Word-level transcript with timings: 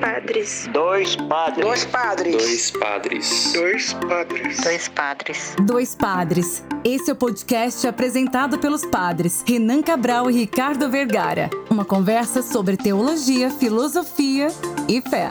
padres. 0.00 0.68
Dois 0.72 1.16
padres. 1.16 1.64
Dois 1.64 1.84
padres. 1.84 2.36
Dois 2.36 2.70
padres. 2.70 3.52
Dois 3.52 3.92
padres. 3.92 4.56
Dois 4.62 4.88
padres. 4.88 5.56
Dois 5.60 5.94
padres. 5.94 6.64
Esse 6.82 7.10
é 7.10 7.12
o 7.12 7.16
podcast 7.16 7.86
apresentado 7.86 8.58
pelos 8.58 8.84
padres 8.86 9.44
Renan 9.46 9.82
Cabral 9.82 10.30
e 10.30 10.34
Ricardo 10.34 10.90
Vergara. 10.90 11.50
Uma 11.68 11.84
conversa 11.84 12.42
sobre 12.42 12.76
teologia, 12.76 13.50
filosofia 13.50 14.48
e 14.88 15.02
fé. 15.02 15.30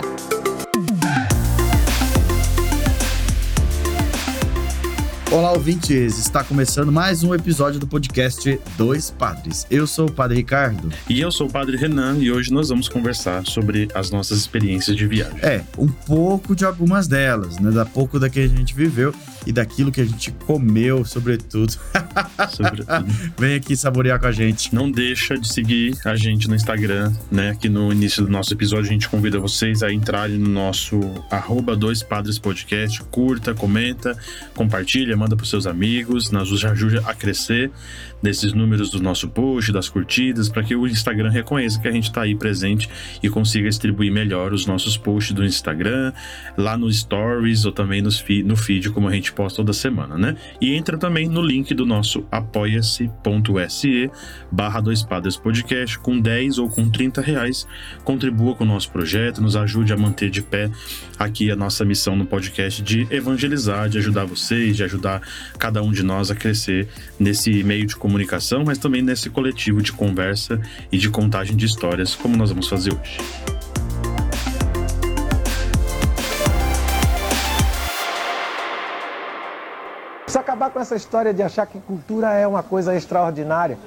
Olá, 5.31 5.51
ouvintes! 5.51 6.17
Está 6.17 6.43
começando 6.43 6.91
mais 6.91 7.23
um 7.23 7.35
episódio 7.35 7.79
do 7.79 7.85
podcast 7.85 8.59
Dois 8.75 9.11
Padres. 9.11 9.67
Eu 9.69 9.85
sou 9.85 10.07
o 10.07 10.11
Padre 10.11 10.37
Ricardo. 10.37 10.91
E 11.07 11.21
eu 11.21 11.31
sou 11.31 11.45
o 11.45 11.51
Padre 11.51 11.77
Renan 11.77 12.17
e 12.17 12.31
hoje 12.31 12.51
nós 12.51 12.69
vamos 12.69 12.89
conversar 12.89 13.45
sobre 13.45 13.87
as 13.93 14.09
nossas 14.09 14.39
experiências 14.39 14.97
de 14.97 15.05
viagem. 15.05 15.37
É, 15.43 15.63
um 15.77 15.87
pouco 15.87 16.55
de 16.55 16.65
algumas 16.65 17.07
delas, 17.07 17.59
né? 17.59 17.69
Da 17.69 17.85
pouco 17.85 18.19
da 18.19 18.27
que 18.27 18.39
a 18.39 18.47
gente 18.47 18.73
viveu 18.73 19.13
e 19.45 19.51
daquilo 19.51 19.91
que 19.91 20.01
a 20.01 20.05
gente 20.05 20.31
comeu, 20.45 21.05
sobretudo. 21.05 21.73
Sobretudo. 22.49 23.05
Vem 23.37 23.55
aqui 23.55 23.75
saborear 23.75 24.19
com 24.19 24.27
a 24.27 24.31
gente. 24.31 24.73
Não 24.73 24.89
deixa 24.89 25.37
de 25.37 25.51
seguir 25.51 25.95
a 26.05 26.15
gente 26.15 26.47
no 26.47 26.55
Instagram, 26.55 27.11
né? 27.31 27.51
Aqui 27.51 27.69
no 27.69 27.91
início 27.91 28.23
do 28.23 28.29
nosso 28.29 28.53
episódio 28.53 28.85
a 28.85 28.93
gente 28.93 29.07
convida 29.07 29.39
vocês 29.39 29.83
a 29.83 29.91
entrarem 29.91 30.37
no 30.37 30.49
nosso 30.49 30.99
arroba 31.29 31.75
Dois 31.75 32.03
Padres 32.03 32.37
Podcast. 32.37 33.01
Curta, 33.03 33.53
comenta, 33.53 34.17
compartilha, 34.55 35.15
manda 35.19 35.35
para 35.35 35.45
seus 35.45 35.67
amigos, 35.67 36.31
nos 36.31 36.63
ajuda 36.65 37.03
a 37.05 37.13
crescer 37.13 37.69
desses 38.21 38.53
números 38.53 38.89
do 38.89 39.01
nosso 39.01 39.29
post, 39.29 39.71
das 39.71 39.89
curtidas, 39.89 40.49
para 40.49 40.63
que 40.63 40.75
o 40.75 40.87
Instagram 40.87 41.29
reconheça 41.29 41.79
que 41.79 41.87
a 41.87 41.91
gente 41.91 42.05
está 42.05 42.21
aí 42.23 42.35
presente 42.35 42.89
e 43.21 43.29
consiga 43.29 43.69
distribuir 43.69 44.11
melhor 44.11 44.53
os 44.53 44.65
nossos 44.65 44.97
posts 44.97 45.33
do 45.33 45.45
Instagram, 45.45 46.13
lá 46.57 46.77
nos 46.77 46.99
stories 46.99 47.65
ou 47.65 47.71
também 47.71 48.01
nos 48.01 48.19
feed, 48.19 48.43
no 48.43 48.55
feed, 48.55 48.89
como 48.89 49.07
a 49.07 49.11
gente 49.11 49.31
posta 49.31 49.57
toda 49.57 49.73
semana, 49.73 50.17
né? 50.17 50.35
E 50.59 50.73
entra 50.73 50.97
também 50.97 51.27
no 51.27 51.41
link 51.41 51.73
do 51.73 51.85
nosso 51.85 52.25
apoia-se.se 52.31 54.11
barra 54.51 54.81
dois 54.81 55.03
padres 55.03 55.37
podcast 55.37 55.97
com 55.99 56.19
10 56.19 56.57
ou 56.59 56.69
com 56.69 56.89
30 56.89 57.21
reais. 57.21 57.67
Contribua 58.03 58.55
com 58.55 58.63
o 58.63 58.67
nosso 58.67 58.91
projeto, 58.91 59.41
nos 59.41 59.55
ajude 59.55 59.93
a 59.93 59.97
manter 59.97 60.29
de 60.29 60.41
pé 60.41 60.69
aqui 61.17 61.51
a 61.51 61.55
nossa 61.55 61.83
missão 61.83 62.15
no 62.15 62.25
podcast 62.25 62.81
de 62.81 63.07
evangelizar, 63.09 63.89
de 63.89 63.97
ajudar 63.97 64.25
vocês, 64.25 64.75
de 64.75 64.83
ajudar 64.83 65.21
cada 65.57 65.81
um 65.81 65.91
de 65.91 66.03
nós 66.03 66.31
a 66.31 66.35
crescer 66.35 66.87
nesse 67.19 67.63
meio 67.63 67.85
de 67.85 67.95
comunicação, 67.95 68.08
mas 68.65 68.77
também 68.77 69.01
nesse 69.01 69.29
coletivo 69.29 69.81
de 69.81 69.91
conversa 69.91 70.59
e 70.91 70.97
de 70.97 71.09
contagem 71.09 71.55
de 71.55 71.65
histórias, 71.65 72.15
como 72.15 72.35
nós 72.35 72.49
vamos 72.49 72.67
fazer 72.67 72.91
hoje. 72.91 73.19
Precisa 80.23 80.41
acabar 80.41 80.69
com 80.69 80.79
essa 80.79 80.95
história 80.95 81.33
de 81.33 81.41
achar 81.41 81.65
que 81.65 81.79
cultura 81.79 82.33
é 82.33 82.45
uma 82.45 82.61
coisa 82.61 82.95
extraordinária. 82.95 83.79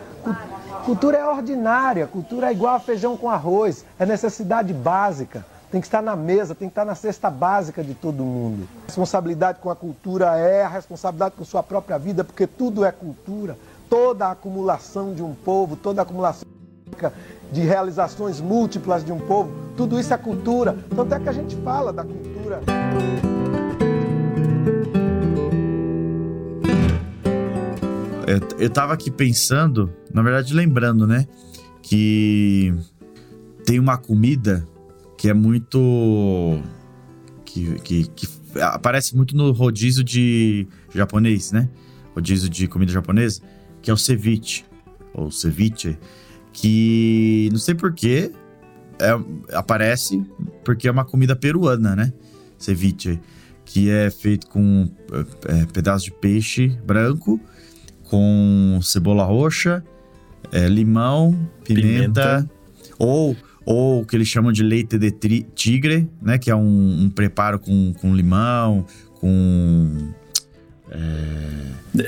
Cultura 0.85 1.17
é 1.17 1.25
ordinária, 1.25 2.07
cultura 2.09 2.49
é 2.49 2.53
igual 2.53 2.75
a 2.75 2.81
feijão 2.81 3.17
com 3.17 3.31
arroz, 3.31 3.85
é 3.97 4.05
necessidade 4.05 4.73
básica. 4.73 5.47
Tem 5.71 5.81
que 5.81 5.87
estar 5.87 6.03
na 6.03 6.17
mesa, 6.17 6.55
tem 6.55 6.69
que 6.69 6.73
estar 6.73 6.85
na 6.85 6.97
cesta 6.97 7.31
básica 7.31 7.83
de 7.83 7.95
todo 7.95 8.25
mundo. 8.25 8.69
A 8.83 8.87
responsabilidade 8.89 9.59
com 9.61 9.71
a 9.71 9.77
cultura 9.77 10.37
é 10.37 10.65
a 10.65 10.69
responsabilidade 10.69 11.37
com 11.37 11.45
sua 11.45 11.63
própria 11.63 11.97
vida, 11.97 12.25
porque 12.25 12.47
tudo 12.47 12.85
é 12.85 12.91
cultura. 12.91 13.57
Toda 13.93 14.29
a 14.29 14.31
acumulação 14.31 15.13
de 15.13 15.23
um 15.23 15.35
povo, 15.35 15.77
toda 15.77 16.01
a 16.01 16.03
acumulação 16.03 16.49
de 17.53 17.61
realizações 17.61 18.41
múltiplas 18.41 19.05
de 19.05 19.13
um 19.13 19.19
povo, 19.19 19.53
tudo 19.77 20.01
isso 20.01 20.15
é 20.15 20.17
cultura. 20.17 20.75
Tanto 20.97 21.15
é 21.15 21.21
que 21.21 21.29
a 21.29 21.33
gente 21.33 21.55
fala 21.57 21.93
da 21.93 22.03
cultura. 22.03 22.63
Eu, 28.27 28.61
eu 28.61 28.71
tava 28.71 28.95
aqui 28.95 29.11
pensando, 29.11 29.93
na 30.11 30.23
verdade 30.23 30.55
lembrando, 30.55 31.07
né? 31.07 31.27
Que 31.83 32.75
tem 33.67 33.79
uma 33.79 33.99
comida 33.99 34.67
que 35.19 35.29
é 35.29 35.35
muito. 35.35 36.63
que, 37.45 37.79
que, 37.81 38.07
que 38.07 38.27
aparece 38.59 39.15
muito 39.15 39.37
no 39.37 39.53
rodízio 39.53 40.03
de 40.03 40.67
japonês, 40.95 41.53
né? 41.53 41.69
Rodízio 42.15 42.49
de 42.49 42.67
comida 42.67 42.91
japonesa, 42.91 43.43
que 43.83 43.91
é 43.91 43.95
o 43.95 43.97
ceviche, 43.97 44.65
ou 45.13 45.31
ceviche, 45.31 45.99
que 46.53 47.49
não 47.51 47.59
sei 47.59 47.75
porquê 47.75 48.31
é, 48.99 49.57
aparece, 49.57 50.25
porque 50.65 50.87
é 50.87 50.91
uma 50.91 51.05
comida 51.05 51.35
peruana, 51.35 51.97
né? 51.97 52.13
Ceviche, 52.57 53.19
que 53.65 53.91
é 53.91 54.11
feito 54.11 54.47
com 54.47 54.89
é, 55.47 55.67
pedaço 55.67 56.05
de 56.05 56.13
peixe 56.13 56.69
branco, 56.87 57.41
com 58.05 58.79
cebola 58.83 59.25
roxa, 59.25 59.85
é, 60.53 60.69
limão, 60.69 61.37
pimenta, 61.65 62.47
Pimenta. 62.47 62.51
ou 62.99 63.37
ou 63.65 64.03
o 64.03 64.05
que 64.05 64.17
eles 64.17 64.27
chamam 64.27 64.51
de 64.51 64.63
leite 64.63 64.99
de 64.99 65.11
tigre, 65.55 66.09
né? 66.21 66.37
Que 66.37 66.51
é 66.51 66.57
um, 66.57 67.05
um 67.05 67.11
preparo 67.11 67.61
com, 67.61 67.93
com 67.95 68.15
limão, 68.15 68.85
com 69.21 70.13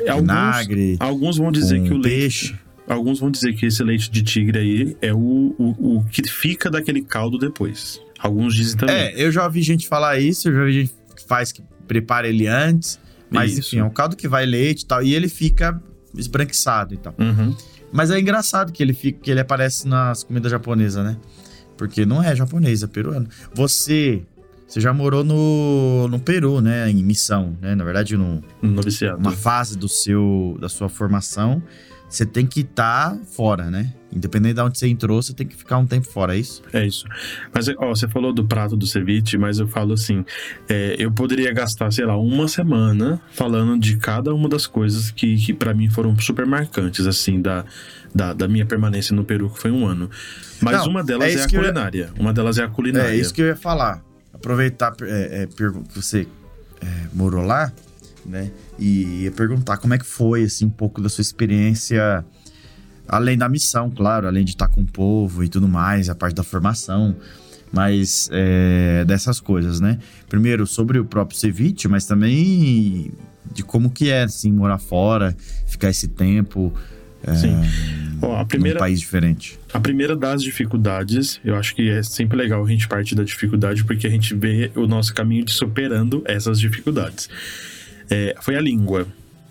Alguns, 0.08 0.20
vinagre, 0.20 0.96
alguns 0.98 1.36
vão 1.36 1.52
dizer 1.52 1.82
que 1.82 1.92
o 1.92 1.98
leite. 1.98 2.08
peixe. 2.08 2.58
Alguns 2.86 3.18
vão 3.18 3.30
dizer 3.30 3.54
que 3.54 3.64
esse 3.64 3.82
leite 3.82 4.10
de 4.10 4.22
tigre 4.22 4.58
aí 4.58 4.96
é 5.00 5.12
o, 5.12 5.54
o, 5.58 5.96
o 5.96 6.04
que 6.04 6.22
fica 6.28 6.70
daquele 6.70 7.02
caldo 7.02 7.38
depois. 7.38 7.98
Alguns 8.18 8.54
dizem 8.54 8.76
também. 8.76 8.94
É, 8.94 9.14
eu 9.16 9.32
já 9.32 9.44
ouvi 9.44 9.62
gente 9.62 9.88
falar 9.88 10.18
isso, 10.18 10.48
eu 10.48 10.54
já 10.54 10.60
ouvi 10.60 10.72
gente 10.72 10.94
que 11.16 11.26
faz 11.26 11.50
que 11.50 11.62
prepara 11.86 12.28
ele 12.28 12.46
antes, 12.46 12.98
mas 13.30 13.52
Isso. 13.52 13.60
enfim, 13.60 13.78
é 13.78 13.84
um 13.84 13.90
caldo 13.90 14.16
que 14.16 14.28
vai 14.28 14.46
leite 14.46 14.82
e 14.82 14.86
tal, 14.86 15.02
e 15.02 15.14
ele 15.14 15.28
fica 15.28 15.80
esbranquiçado 16.16 16.94
e 16.94 16.96
tal. 16.96 17.14
Uhum. 17.18 17.56
Mas 17.92 18.10
é 18.10 18.18
engraçado 18.18 18.72
que 18.72 18.82
ele 18.82 18.92
fica, 18.92 19.20
que 19.20 19.30
ele 19.30 19.40
aparece 19.40 19.86
nas 19.86 20.24
comidas 20.24 20.50
japonesas, 20.50 21.04
né? 21.04 21.16
Porque 21.76 22.06
não 22.06 22.22
é 22.22 22.34
japonês, 22.34 22.82
é 22.82 22.86
peruano. 22.86 23.28
Você, 23.52 24.22
você 24.74 24.80
já 24.80 24.92
morou 24.92 25.22
no, 25.22 26.08
no 26.08 26.18
Peru, 26.18 26.60
né? 26.60 26.90
Em 26.90 27.00
missão, 27.04 27.56
né? 27.62 27.76
Na 27.76 27.84
verdade, 27.84 28.16
Noviciado. 28.60 29.20
uma 29.20 29.30
fase 29.30 29.78
do 29.78 29.88
seu, 29.88 30.58
da 30.60 30.68
sua 30.68 30.88
formação, 30.88 31.62
você 32.08 32.26
tem 32.26 32.44
que 32.44 32.62
estar 32.62 33.16
fora, 33.24 33.70
né? 33.70 33.94
Independente 34.12 34.54
de 34.56 34.60
onde 34.60 34.76
você 34.76 34.88
entrou, 34.88 35.22
você 35.22 35.32
tem 35.32 35.46
que 35.46 35.54
ficar 35.54 35.78
um 35.78 35.86
tempo 35.86 36.08
fora, 36.08 36.34
é 36.34 36.40
isso? 36.40 36.60
É 36.72 36.84
isso. 36.84 37.04
Mas, 37.54 37.68
ó, 37.68 37.90
você 37.90 38.08
falou 38.08 38.32
do 38.32 38.44
prato 38.44 38.76
do 38.76 38.84
ceviche, 38.84 39.38
mas 39.38 39.60
eu 39.60 39.68
falo 39.68 39.92
assim: 39.92 40.24
é, 40.68 40.96
eu 40.98 41.12
poderia 41.12 41.52
gastar, 41.52 41.92
sei 41.92 42.04
lá, 42.04 42.18
uma 42.18 42.48
semana 42.48 43.22
falando 43.30 43.78
de 43.80 43.96
cada 43.96 44.34
uma 44.34 44.48
das 44.48 44.66
coisas 44.66 45.08
que, 45.12 45.36
que 45.36 45.54
para 45.54 45.72
mim 45.72 45.88
foram 45.88 46.18
super 46.18 46.46
marcantes, 46.46 47.06
assim, 47.06 47.40
da, 47.40 47.64
da, 48.12 48.32
da 48.32 48.48
minha 48.48 48.66
permanência 48.66 49.14
no 49.14 49.24
Peru, 49.24 49.50
que 49.50 49.60
foi 49.60 49.70
um 49.70 49.86
ano. 49.86 50.10
Mas 50.60 50.78
Não, 50.78 50.88
uma 50.88 51.04
delas 51.04 51.32
é 51.32 51.38
é, 51.38 51.44
a 51.44 51.46
que 51.46 51.56
eu 51.56 51.60
culinária. 51.60 52.10
Uma 52.18 52.32
delas 52.32 52.58
é 52.58 52.64
a 52.64 52.68
culinária. 52.68 53.10
É 53.10 53.16
isso 53.16 53.32
que 53.32 53.40
eu 53.40 53.46
ia 53.46 53.56
falar. 53.56 54.02
Aproveitar 54.34 54.94
é, 55.02 55.42
é, 55.42 55.46
que 55.46 55.94
você 55.94 56.26
é, 56.80 56.86
morou 57.12 57.44
lá, 57.44 57.72
né? 58.26 58.50
E 58.78 59.30
perguntar 59.36 59.76
como 59.78 59.94
é 59.94 59.98
que 59.98 60.04
foi, 60.04 60.44
assim, 60.44 60.66
um 60.66 60.70
pouco 60.70 61.00
da 61.00 61.08
sua 61.08 61.22
experiência, 61.22 62.24
além 63.08 63.38
da 63.38 63.48
missão, 63.48 63.90
claro, 63.90 64.26
além 64.26 64.44
de 64.44 64.50
estar 64.52 64.68
com 64.68 64.82
o 64.82 64.86
povo 64.86 65.44
e 65.44 65.48
tudo 65.48 65.68
mais, 65.68 66.08
a 66.08 66.14
parte 66.14 66.34
da 66.34 66.42
formação, 66.42 67.14
mas 67.72 68.28
é, 68.32 69.04
dessas 69.04 69.40
coisas, 69.40 69.80
né? 69.80 69.98
Primeiro, 70.28 70.66
sobre 70.66 70.98
o 70.98 71.04
próprio 71.04 71.38
ceviche, 71.38 71.88
mas 71.88 72.06
também 72.06 73.12
de 73.52 73.62
como 73.62 73.90
que 73.90 74.10
é, 74.10 74.22
assim, 74.24 74.50
morar 74.50 74.78
fora, 74.78 75.36
ficar 75.66 75.90
esse 75.90 76.08
tempo 76.08 76.72
Sim. 77.34 77.56
Ó, 78.22 78.36
a 78.36 78.40
num 78.40 78.46
primeira, 78.46 78.78
país 78.78 79.00
diferente. 79.00 79.58
A 79.72 79.80
primeira 79.80 80.16
das 80.16 80.42
dificuldades, 80.42 81.40
eu 81.44 81.54
acho 81.56 81.74
que 81.74 81.90
é 81.90 82.02
sempre 82.02 82.36
legal 82.36 82.64
a 82.64 82.68
gente 82.68 82.88
partir 82.88 83.14
da 83.14 83.24
dificuldade, 83.24 83.84
porque 83.84 84.06
a 84.06 84.10
gente 84.10 84.34
vê 84.34 84.70
o 84.74 84.86
nosso 84.86 85.14
caminho 85.14 85.44
de 85.44 85.52
superando 85.52 86.22
essas 86.24 86.58
dificuldades. 86.58 87.28
É, 88.10 88.34
foi 88.40 88.56
a 88.56 88.60
língua. 88.60 89.06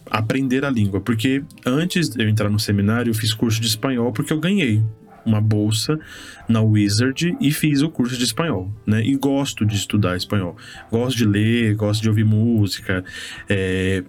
Aprender 0.09 0.65
a 0.65 0.69
língua. 0.69 1.01
Porque 1.01 1.43
antes 1.65 2.09
de 2.09 2.23
eu 2.23 2.29
entrar 2.29 2.49
no 2.49 2.59
seminário, 2.59 3.09
eu 3.11 3.15
fiz 3.15 3.33
curso 3.33 3.59
de 3.61 3.67
espanhol 3.67 4.11
porque 4.11 4.33
eu 4.33 4.39
ganhei 4.39 4.81
uma 5.25 5.41
bolsa 5.41 5.99
na 6.47 6.61
Wizard 6.61 7.35
e 7.39 7.51
fiz 7.51 7.81
o 7.81 7.89
curso 7.89 8.17
de 8.17 8.23
espanhol, 8.23 8.71
né? 8.85 9.01
E 9.03 9.15
gosto 9.15 9.65
de 9.65 9.75
estudar 9.75 10.17
espanhol. 10.17 10.55
Gosto 10.91 11.17
de 11.17 11.25
ler, 11.25 11.75
gosto 11.75 12.01
de 12.01 12.09
ouvir 12.09 12.25
música. 12.25 13.03
É, 13.49 14.03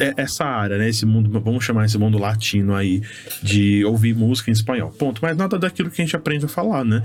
é- 0.00 0.14
essa 0.16 0.44
área, 0.44 0.78
né? 0.78 0.88
Esse 0.88 1.04
mundo, 1.04 1.30
vamos 1.40 1.64
chamar 1.64 1.84
esse 1.84 1.98
mundo 1.98 2.18
latino 2.18 2.74
aí, 2.74 3.02
de 3.42 3.84
ouvir 3.84 4.14
música 4.14 4.50
em 4.50 4.52
espanhol. 4.52 4.90
Ponto. 4.90 5.20
Mas 5.22 5.36
nada 5.36 5.58
daquilo 5.58 5.90
que 5.90 6.00
a 6.00 6.04
gente 6.04 6.16
aprende 6.16 6.44
a 6.44 6.48
falar, 6.48 6.84
né? 6.84 7.02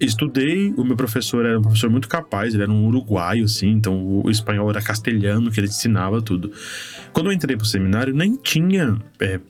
Estudei, 0.00 0.72
o 0.76 0.84
meu 0.84 0.96
professor 0.96 1.44
era 1.44 1.58
um 1.58 1.62
professor 1.62 1.90
muito 1.90 2.08
capaz, 2.08 2.54
ele 2.54 2.62
era 2.62 2.72
um 2.72 2.86
uruguaio, 2.86 3.44
assim, 3.44 3.68
então 3.68 4.22
o 4.22 4.30
espanhol 4.30 4.70
era 4.70 4.80
castelhano, 4.80 5.50
que 5.50 5.58
ele 5.60 5.68
ensinava 5.68 6.22
tudo. 6.22 6.52
Quando 7.12 7.26
eu 7.26 7.32
entrei 7.32 7.56
pro 7.56 7.66
seminário, 7.66 8.14
nem 8.14 8.36
tinha 8.36 8.96
é, 9.20 9.40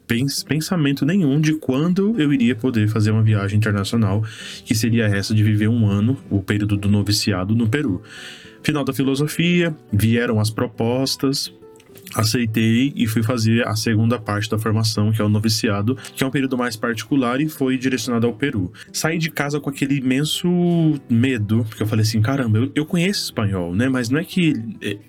pensamento 0.47 1.05
nenhum 1.05 1.41
de 1.41 1.55
quando 1.55 2.19
eu 2.19 2.33
iria 2.33 2.55
poder 2.55 2.89
fazer 2.89 3.11
uma 3.11 3.23
viagem 3.23 3.59
internacional, 3.59 4.25
que 4.65 4.75
seria 4.75 5.05
essa 5.07 5.35
de 5.35 5.43
viver 5.43 5.69
um 5.69 5.87
ano, 5.87 6.17
o 6.31 6.43
período 6.43 6.77
do 6.77 6.89
noviciado 6.89 7.55
no 7.55 7.69
Peru. 7.69 8.03
Final 8.63 8.85
da 8.85 8.93
filosofia, 8.93 9.77
vieram 9.93 10.41
as 10.41 10.51
propostas, 10.51 11.53
aceitei 12.15 12.93
e 12.97 13.07
fui 13.07 13.23
fazer 13.23 13.67
a 13.67 13.75
segunda 13.77 14.19
parte 14.19 14.51
da 14.51 14.59
formação, 14.59 15.13
que 15.13 15.21
é 15.21 15.25
o 15.25 15.29
noviciado, 15.29 15.97
que 16.15 16.25
é 16.25 16.27
um 16.27 16.31
período 16.31 16.57
mais 16.57 16.77
particular 16.77 17.41
e 17.41 17.49
foi 17.49 17.77
direcionado 17.77 18.27
ao 18.27 18.33
Peru. 18.33 18.73
Saí 18.93 19.19
de 19.19 19.31
casa 19.31 19.61
com 19.61 19.71
aquele 19.71 19.97
imenso 19.97 20.49
medo, 21.09 21.65
porque 21.69 21.83
eu 21.83 21.87
falei 21.87 22.03
assim: 22.03 22.21
caramba, 22.21 22.59
eu, 22.59 22.73
eu 22.75 22.87
conheço 22.87 23.25
espanhol, 23.25 23.75
né? 23.75 23.89
Mas 23.89 24.09
não 24.11 24.19
é 24.19 24.25
que 24.25 24.55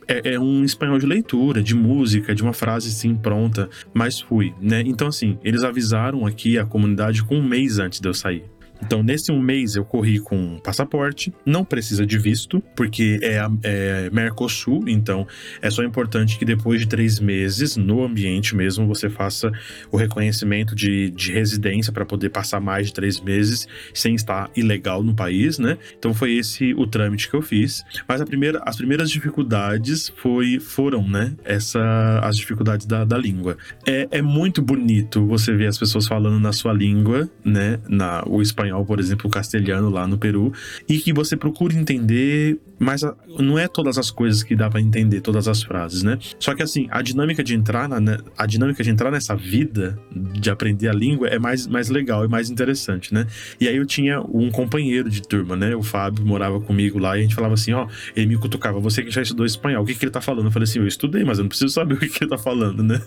é, 0.07 0.33
é, 0.33 0.39
um 0.39 0.63
espanhol 0.63 0.97
de 0.97 1.05
leitura, 1.05 1.61
de 1.61 1.75
música, 1.75 2.35
de 2.35 2.43
uma 2.43 2.53
frase 2.53 2.89
assim 2.89 3.15
pronta, 3.15 3.69
mas 3.93 4.19
fui, 4.19 4.53
né? 4.61 4.81
Então, 4.85 5.07
assim, 5.07 5.37
eles 5.43 5.63
avisaram 5.63 6.25
aqui 6.25 6.57
a 6.57 6.65
comunidade 6.65 7.23
com 7.23 7.37
um 7.37 7.43
mês 7.43 7.79
antes 7.79 7.99
de 7.99 8.07
eu 8.07 8.13
sair. 8.13 8.43
Então, 8.81 9.03
nesse 9.03 9.31
um 9.31 9.41
mês, 9.41 9.75
eu 9.75 9.83
corri 9.83 10.19
com 10.19 10.59
passaporte, 10.63 11.33
não 11.45 11.65
precisa 11.65 12.05
de 12.05 12.17
visto, 12.17 12.61
porque 12.75 13.19
é, 13.21 13.39
é 13.63 14.09
Mercosul, 14.11 14.87
então 14.87 15.27
é 15.61 15.69
só 15.69 15.83
importante 15.83 16.37
que 16.37 16.45
depois 16.45 16.79
de 16.79 16.87
três 16.87 17.19
meses, 17.19 17.75
no 17.75 18.03
ambiente 18.03 18.55
mesmo, 18.55 18.87
você 18.87 19.09
faça 19.09 19.51
o 19.91 19.97
reconhecimento 19.97 20.75
de, 20.75 21.09
de 21.11 21.31
residência 21.31 21.91
para 21.91 22.05
poder 22.05 22.29
passar 22.29 22.59
mais 22.59 22.87
de 22.87 22.93
três 22.93 23.19
meses 23.19 23.67
sem 23.93 24.15
estar 24.15 24.49
ilegal 24.55 25.03
no 25.03 25.13
país, 25.13 25.59
né? 25.59 25.77
Então, 25.97 26.13
foi 26.13 26.33
esse 26.33 26.73
o 26.73 26.87
trâmite 26.87 27.29
que 27.29 27.35
eu 27.35 27.41
fiz. 27.41 27.83
Mas 28.07 28.21
a 28.21 28.25
primeira, 28.25 28.61
as 28.65 28.77
primeiras 28.77 29.11
dificuldades 29.11 30.11
foi, 30.15 30.59
foram, 30.59 31.07
né? 31.07 31.33
Essa, 31.43 32.19
as 32.23 32.37
dificuldades 32.37 32.85
da, 32.85 33.03
da 33.03 33.17
língua. 33.17 33.57
É, 33.85 34.07
é 34.11 34.21
muito 34.21 34.61
bonito 34.61 35.25
você 35.25 35.53
ver 35.53 35.67
as 35.67 35.77
pessoas 35.77 36.07
falando 36.07 36.39
na 36.39 36.53
sua 36.53 36.73
língua, 36.73 37.29
né? 37.43 37.79
Na, 37.87 38.23
o 38.25 38.41
espanhol 38.41 38.68
espanhol, 38.69 38.85
por 38.85 38.99
exemplo, 38.99 39.29
castelhano 39.29 39.89
lá 39.89 40.07
no 40.07 40.17
Peru, 40.17 40.53
e 40.87 40.99
que 40.99 41.11
você 41.11 41.35
procure 41.35 41.75
entender, 41.75 42.57
mas 42.79 43.03
não 43.39 43.59
é 43.59 43.67
todas 43.67 43.97
as 43.97 44.09
coisas 44.09 44.41
que 44.41 44.55
dá 44.55 44.69
para 44.69 44.79
entender, 44.79 45.21
todas 45.21 45.47
as 45.47 45.61
frases, 45.61 46.01
né? 46.01 46.17
Só 46.39 46.55
que 46.55 46.63
assim, 46.63 46.87
a 46.89 47.01
dinâmica 47.01 47.43
de 47.43 47.53
entrar 47.53 47.87
na, 47.89 47.99
né, 47.99 48.17
a 48.37 48.45
dinâmica 48.45 48.83
de 48.83 48.89
entrar 48.89 49.11
nessa 49.11 49.35
vida 49.35 49.99
de 50.11 50.49
aprender 50.49 50.87
a 50.87 50.93
língua 50.93 51.27
é 51.27 51.37
mais, 51.37 51.67
mais 51.67 51.89
legal 51.89 52.23
e 52.25 52.27
mais 52.27 52.49
interessante, 52.49 53.13
né? 53.13 53.27
E 53.59 53.67
aí 53.67 53.75
eu 53.75 53.85
tinha 53.85 54.21
um 54.21 54.49
companheiro 54.49 55.09
de 55.09 55.21
turma, 55.21 55.55
né? 55.55 55.75
O 55.75 55.83
Fábio 55.83 56.25
morava 56.25 56.59
comigo 56.61 56.97
lá 56.97 57.17
e 57.17 57.19
a 57.19 57.23
gente 57.23 57.35
falava 57.35 57.53
assim, 57.53 57.73
ó, 57.73 57.87
ele 58.15 58.27
me 58.27 58.37
cutucava, 58.37 58.79
você 58.79 59.03
que 59.03 59.11
já 59.11 59.21
estudou 59.21 59.45
espanhol, 59.45 59.83
o 59.83 59.85
que 59.85 59.93
que 59.93 60.05
ele 60.05 60.11
tá 60.11 60.21
falando? 60.21 60.45
Eu 60.45 60.51
falei 60.51 60.63
assim, 60.63 60.79
eu 60.79 60.87
estudei, 60.87 61.23
mas 61.23 61.37
eu 61.37 61.43
não 61.43 61.49
preciso 61.49 61.73
saber 61.73 61.95
o 61.95 61.97
que, 61.97 62.07
que 62.07 62.23
ele 62.23 62.29
tá 62.29 62.37
falando, 62.37 62.81
né? 62.83 63.01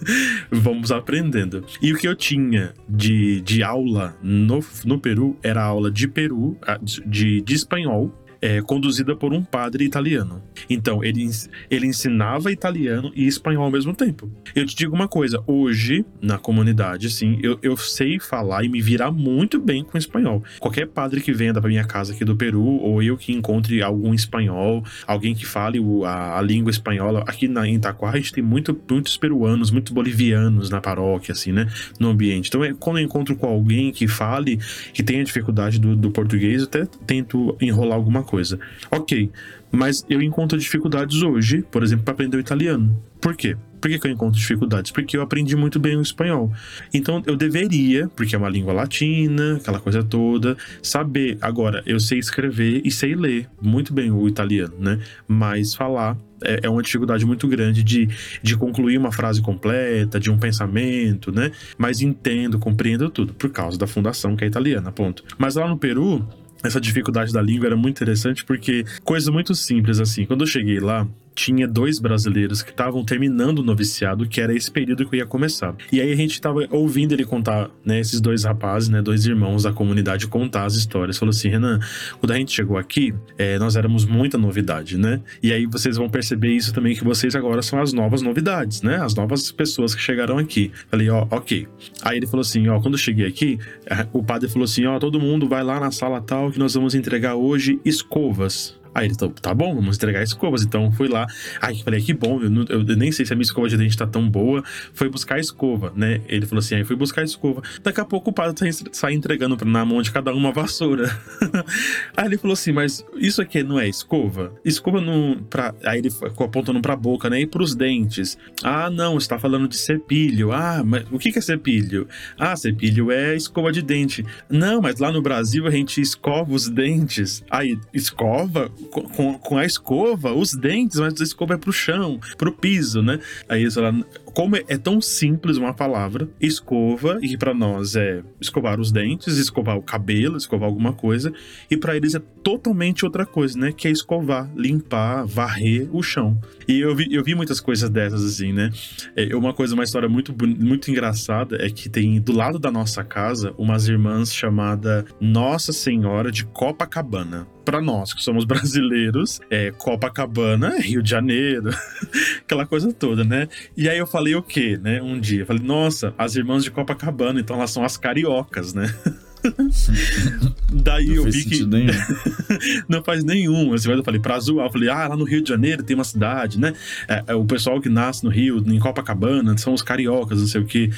Vamos 0.50 0.92
aprendendo. 0.92 1.64
E 1.80 1.92
o 1.92 1.96
que 1.96 2.06
eu 2.06 2.14
tinha 2.14 2.74
de, 2.88 3.40
de 3.40 3.62
aula 3.62 4.16
no, 4.22 4.60
no 4.84 4.98
Peru 4.98 5.36
era 5.42 5.62
aula 5.62 5.90
de 5.90 6.06
Peru, 6.08 6.58
de, 7.06 7.40
de 7.40 7.54
espanhol, 7.54 8.12
é, 8.42 8.60
conduzida 8.60 9.14
por 9.14 9.32
um 9.32 9.44
padre 9.44 9.84
italiano. 9.84 10.42
Então, 10.68 11.04
ele, 11.04 11.30
ele 11.70 11.86
ensinava 11.86 12.50
italiano 12.50 13.12
e 13.14 13.28
espanhol 13.28 13.64
ao 13.64 13.70
mesmo 13.70 13.94
tempo. 13.94 14.28
Eu 14.52 14.66
te 14.66 14.74
digo 14.74 14.94
uma 14.94 15.06
coisa: 15.06 15.40
hoje, 15.46 16.04
na 16.20 16.36
comunidade, 16.38 17.06
assim, 17.06 17.38
eu, 17.40 17.56
eu 17.62 17.76
sei 17.76 18.18
falar 18.18 18.64
e 18.64 18.68
me 18.68 18.82
virar 18.82 19.12
muito 19.12 19.60
bem 19.60 19.84
com 19.84 19.96
espanhol. 19.96 20.42
Qualquer 20.58 20.88
padre 20.88 21.20
que 21.20 21.32
venha 21.32 21.52
da 21.52 21.60
minha 21.60 21.84
casa 21.84 22.12
aqui 22.12 22.24
do 22.24 22.34
Peru, 22.34 22.64
ou 22.64 23.00
eu 23.00 23.16
que 23.16 23.32
encontre 23.32 23.80
algum 23.80 24.12
espanhol, 24.12 24.84
alguém 25.06 25.34
que 25.34 25.46
fale 25.46 25.78
a, 26.04 26.38
a 26.38 26.42
língua 26.42 26.70
espanhola, 26.70 27.22
aqui 27.28 27.46
na, 27.46 27.68
em 27.68 27.76
Itaquá, 27.76 28.10
a 28.10 28.16
gente 28.16 28.32
tem 28.32 28.42
muito, 28.42 28.76
muitos 28.90 29.16
peruanos, 29.16 29.70
muitos 29.70 29.92
bolivianos 29.92 30.68
na 30.68 30.80
paróquia, 30.80 31.32
assim, 31.32 31.52
né? 31.52 31.68
No 32.00 32.08
ambiente. 32.08 32.48
Então, 32.48 32.64
é, 32.64 32.74
quando 32.74 32.98
eu 32.98 33.04
encontro 33.04 33.36
com 33.36 33.46
alguém 33.46 33.92
que 33.92 34.08
fale, 34.08 34.58
que 34.92 35.02
tenha 35.02 35.22
dificuldade 35.22 35.78
do, 35.78 35.94
do 35.94 36.10
português, 36.10 36.62
eu 36.62 36.66
até 36.66 36.86
tento 37.06 37.56
enrolar 37.60 37.96
alguma 37.96 38.24
coisa 38.24 38.31
coisa. 38.32 38.58
Ok, 38.90 39.30
mas 39.70 40.06
eu 40.08 40.22
encontro 40.22 40.58
dificuldades 40.58 41.20
hoje, 41.20 41.62
por 41.70 41.82
exemplo, 41.82 42.02
para 42.02 42.14
aprender 42.14 42.38
o 42.38 42.40
italiano. 42.40 42.98
Por 43.20 43.36
quê? 43.36 43.58
Por 43.78 43.90
que, 43.90 43.98
que, 43.98 44.06
eu 44.06 44.10
encontro 44.10 44.40
dificuldades? 44.40 44.90
Porque 44.90 45.18
eu 45.18 45.22
aprendi 45.22 45.54
muito 45.54 45.78
bem 45.78 45.96
o 45.96 46.02
espanhol. 46.02 46.50
Então 46.94 47.22
eu 47.26 47.36
deveria, 47.36 48.08
porque 48.08 48.34
é 48.34 48.38
uma 48.38 48.48
língua 48.48 48.72
latina, 48.72 49.56
aquela 49.56 49.78
coisa 49.78 50.02
toda, 50.02 50.56
saber. 50.82 51.36
Agora, 51.42 51.82
eu 51.84 52.00
sei 52.00 52.18
escrever 52.18 52.80
e 52.82 52.90
sei 52.90 53.14
ler 53.14 53.50
muito 53.60 53.92
bem 53.92 54.10
o 54.10 54.26
italiano, 54.26 54.74
né? 54.78 54.98
Mas 55.28 55.74
falar 55.74 56.16
é, 56.42 56.60
é 56.62 56.70
uma 56.70 56.82
dificuldade 56.82 57.26
muito 57.26 57.46
grande 57.48 57.82
de, 57.82 58.08
de 58.42 58.56
concluir 58.56 58.96
uma 58.98 59.12
frase 59.12 59.42
completa, 59.42 60.18
de 60.18 60.30
um 60.30 60.38
pensamento, 60.38 61.30
né? 61.30 61.50
Mas 61.76 62.00
entendo, 62.00 62.58
compreendo 62.58 63.10
tudo, 63.10 63.34
por 63.34 63.50
causa 63.50 63.78
da 63.78 63.86
fundação 63.86 64.36
que 64.36 64.44
é 64.44 64.46
italiana, 64.46 64.90
ponto. 64.90 65.22
Mas 65.36 65.56
lá 65.56 65.68
no 65.68 65.76
Peru, 65.76 66.26
essa 66.62 66.80
dificuldade 66.80 67.32
da 67.32 67.42
língua 67.42 67.66
era 67.66 67.76
muito 67.76 67.96
interessante 67.96 68.44
porque 68.44 68.84
coisas 69.04 69.28
muito 69.28 69.54
simples 69.54 70.00
assim. 70.00 70.24
Quando 70.24 70.42
eu 70.42 70.46
cheguei 70.46 70.80
lá, 70.80 71.06
tinha 71.34 71.66
dois 71.66 71.98
brasileiros 71.98 72.62
que 72.62 72.70
estavam 72.70 73.04
terminando 73.04 73.60
o 73.60 73.62
noviciado, 73.62 74.26
que 74.26 74.40
era 74.40 74.54
esse 74.54 74.70
período 74.70 75.08
que 75.08 75.16
eu 75.16 75.20
ia 75.20 75.26
começar. 75.26 75.74
E 75.90 76.00
aí 76.00 76.12
a 76.12 76.16
gente 76.16 76.32
estava 76.32 76.66
ouvindo 76.70 77.12
ele 77.12 77.24
contar, 77.24 77.70
né, 77.84 78.00
esses 78.00 78.20
dois 78.20 78.44
rapazes, 78.44 78.88
né, 78.88 79.02
dois 79.02 79.26
irmãos 79.26 79.62
da 79.62 79.72
comunidade 79.72 80.26
contar 80.26 80.64
as 80.64 80.74
histórias. 80.74 81.18
Falou 81.18 81.30
assim, 81.30 81.48
Renan, 81.48 81.80
quando 82.20 82.32
a 82.32 82.36
gente 82.36 82.52
chegou 82.52 82.76
aqui, 82.76 83.14
é, 83.38 83.58
nós 83.58 83.76
éramos 83.76 84.04
muita 84.04 84.38
novidade, 84.38 84.96
né? 84.96 85.20
E 85.42 85.52
aí 85.52 85.66
vocês 85.66 85.96
vão 85.96 86.08
perceber 86.08 86.52
isso 86.52 86.72
também, 86.72 86.94
que 86.94 87.04
vocês 87.04 87.34
agora 87.34 87.62
são 87.62 87.80
as 87.80 87.92
novas 87.92 88.22
novidades, 88.22 88.82
né? 88.82 88.96
As 88.96 89.14
novas 89.14 89.50
pessoas 89.50 89.94
que 89.94 90.00
chegaram 90.00 90.38
aqui. 90.38 90.70
Falei, 90.90 91.08
ó, 91.10 91.26
ok. 91.30 91.66
Aí 92.02 92.16
ele 92.16 92.26
falou 92.26 92.42
assim, 92.42 92.68
ó, 92.68 92.80
quando 92.80 92.94
eu 92.94 92.98
cheguei 92.98 93.26
aqui, 93.26 93.58
é, 93.86 94.06
o 94.12 94.22
padre 94.22 94.48
falou 94.48 94.64
assim, 94.64 94.84
ó, 94.86 94.98
todo 94.98 95.20
mundo 95.20 95.48
vai 95.48 95.62
lá 95.62 95.80
na 95.80 95.90
sala 95.90 96.20
tal 96.20 96.50
que 96.50 96.58
nós 96.58 96.74
vamos 96.74 96.94
entregar 96.94 97.34
hoje 97.34 97.80
escovas 97.84 98.81
Aí 98.94 99.06
ele, 99.06 99.16
tá 99.16 99.54
bom, 99.54 99.74
vamos 99.74 99.96
entregar 99.96 100.22
escovas. 100.22 100.62
Então 100.62 100.90
fui 100.92 101.08
lá. 101.08 101.26
Aí 101.60 101.82
falei, 101.82 102.00
que 102.00 102.12
bom, 102.12 102.40
eu, 102.42 102.50
não, 102.50 102.64
eu, 102.68 102.82
nem 102.84 103.10
sei 103.10 103.24
se 103.24 103.32
a 103.32 103.36
minha 103.36 103.44
escova 103.44 103.68
de 103.68 103.76
dente 103.76 103.96
tá 103.96 104.06
tão 104.06 104.28
boa. 104.28 104.62
Foi 104.92 105.08
buscar 105.08 105.36
a 105.36 105.40
escova, 105.40 105.92
né? 105.96 106.20
Ele 106.28 106.46
falou 106.46 106.60
assim, 106.60 106.74
aí 106.74 106.84
fui 106.84 106.96
buscar 106.96 107.22
a 107.22 107.24
escova. 107.24 107.62
Daqui 107.82 108.00
a 108.00 108.04
pouco 108.04 108.30
o 108.30 108.32
padre 108.32 108.54
tá 108.54 108.86
sai 108.92 109.14
entregando 109.14 109.56
na 109.64 109.84
mão 109.84 110.02
de 110.02 110.10
cada 110.10 110.32
um 110.34 110.42
uma 110.42 110.52
vassoura. 110.52 111.08
aí 112.16 112.26
ele 112.26 112.36
falou 112.36 112.54
assim, 112.54 112.72
mas 112.72 113.04
isso 113.16 113.40
aqui 113.40 113.62
não 113.62 113.78
é 113.78 113.88
escova? 113.88 114.52
Escova 114.64 115.00
não. 115.00 115.42
Pra... 115.48 115.74
Aí 115.84 115.98
ele 115.98 116.10
ficou 116.10 116.46
apontando 116.46 116.80
pra 116.82 116.96
boca, 116.96 117.30
né? 117.30 117.40
E 117.40 117.46
pros 117.46 117.74
dentes. 117.74 118.36
Ah, 118.62 118.90
não, 118.90 119.14
você 119.14 119.28
tá 119.28 119.38
falando 119.38 119.68
de 119.68 119.76
cepilho. 119.76 120.52
Ah, 120.52 120.82
mas 120.84 121.04
o 121.10 121.18
que 121.18 121.36
é 121.36 121.40
cepilho? 121.40 122.08
Ah, 122.38 122.56
cepilho 122.56 123.10
é 123.10 123.36
escova 123.36 123.70
de 123.70 123.82
dente. 123.82 124.24
Não, 124.50 124.80
mas 124.80 124.98
lá 124.98 125.12
no 125.12 125.22
Brasil 125.22 125.66
a 125.66 125.70
gente 125.70 126.00
escova 126.00 126.52
os 126.52 126.68
dentes. 126.68 127.44
Aí, 127.48 127.78
escova? 127.92 128.70
Com, 128.90 129.38
com 129.38 129.56
a 129.56 129.64
escova 129.64 130.32
os 130.32 130.54
dentes, 130.54 130.98
mas 130.98 131.20
a 131.20 131.24
escova 131.24 131.54
é 131.54 131.56
pro 131.56 131.72
chão, 131.72 132.20
pro 132.36 132.52
piso, 132.52 133.02
né? 133.02 133.20
Aí 133.48 133.66
ela, 133.76 133.94
como 134.34 134.56
é, 134.56 134.62
tão 134.78 135.00
simples 135.00 135.56
uma 135.56 135.74
palavra, 135.74 136.28
escova, 136.40 137.18
e 137.22 137.36
para 137.36 137.54
nós 137.54 137.96
é 137.96 138.22
escovar 138.40 138.80
os 138.80 138.90
dentes, 138.90 139.36
escovar 139.36 139.76
o 139.76 139.82
cabelo, 139.82 140.36
escovar 140.36 140.68
alguma 140.68 140.92
coisa, 140.92 141.32
e 141.70 141.76
para 141.76 141.96
eles 141.96 142.14
é 142.14 142.22
totalmente 142.42 143.04
outra 143.04 143.24
coisa, 143.24 143.58
né? 143.58 143.72
Que 143.72 143.88
é 143.88 143.90
escovar, 143.90 144.50
limpar, 144.56 145.26
varrer 145.26 145.88
o 145.92 146.02
chão. 146.02 146.40
E 146.66 146.80
eu 146.80 146.94
vi, 146.94 147.12
eu 147.12 147.22
vi 147.22 147.34
muitas 147.34 147.60
coisas 147.60 147.88
dessas 147.88 148.24
assim, 148.24 148.52
né? 148.52 148.70
É, 149.16 149.34
uma 149.34 149.52
coisa, 149.52 149.74
uma 149.74 149.84
história 149.84 150.08
muito, 150.08 150.34
muito 150.46 150.90
engraçada 150.90 151.56
é 151.60 151.70
que 151.70 151.88
tem 151.88 152.20
do 152.20 152.32
lado 152.32 152.58
da 152.58 152.70
nossa 152.70 153.04
casa 153.04 153.54
umas 153.58 153.88
irmãs 153.88 154.34
chamada 154.34 155.04
Nossa 155.20 155.72
Senhora 155.72 156.30
de 156.30 156.44
Copacabana 156.44 157.46
para 157.64 157.80
nós 157.80 158.12
que 158.12 158.22
somos 158.22 158.44
brasileiros, 158.44 159.40
é 159.50 159.70
Copacabana, 159.70 160.78
Rio 160.80 161.02
de 161.02 161.10
Janeiro, 161.10 161.70
aquela 162.42 162.66
coisa 162.66 162.92
toda, 162.92 163.24
né? 163.24 163.48
E 163.76 163.88
aí 163.88 163.98
eu 163.98 164.06
falei 164.22 164.36
o 164.36 164.42
quê, 164.42 164.78
né? 164.80 165.02
Um 165.02 165.18
dia, 165.18 165.40
eu 165.40 165.46
falei, 165.46 165.62
nossa, 165.62 166.14
as 166.16 166.36
irmãs 166.36 166.62
de 166.62 166.70
Copacabana, 166.70 167.40
então 167.40 167.56
elas 167.56 167.72
são 167.72 167.84
as 167.84 167.96
cariocas, 167.96 168.72
né? 168.72 168.94
Daí 170.72 171.08
não 171.08 171.14
eu 171.16 171.24
vi 171.24 171.44
que. 171.44 171.66
não 172.88 173.02
faz 173.02 173.24
nenhum. 173.24 173.74
Assim, 173.74 173.90
eu 173.90 174.04
falei, 174.04 174.20
pra 174.20 174.38
zoar, 174.38 174.66
eu 174.66 174.72
falei, 174.72 174.88
ah, 174.88 175.08
lá 175.08 175.16
no 175.16 175.24
Rio 175.24 175.42
de 175.42 175.48
Janeiro 175.48 175.82
tem 175.82 175.96
uma 175.96 176.04
cidade, 176.04 176.60
né? 176.60 176.72
É, 177.08 177.24
é, 177.26 177.34
o 177.34 177.44
pessoal 177.44 177.80
que 177.80 177.88
nasce 177.88 178.22
no 178.22 178.30
Rio, 178.30 178.62
em 178.64 178.78
Copacabana, 178.78 179.58
são 179.58 179.74
os 179.74 179.82
cariocas, 179.82 180.38
não 180.38 180.46
sei 180.46 180.60
o 180.60 180.64
quê. 180.64 180.90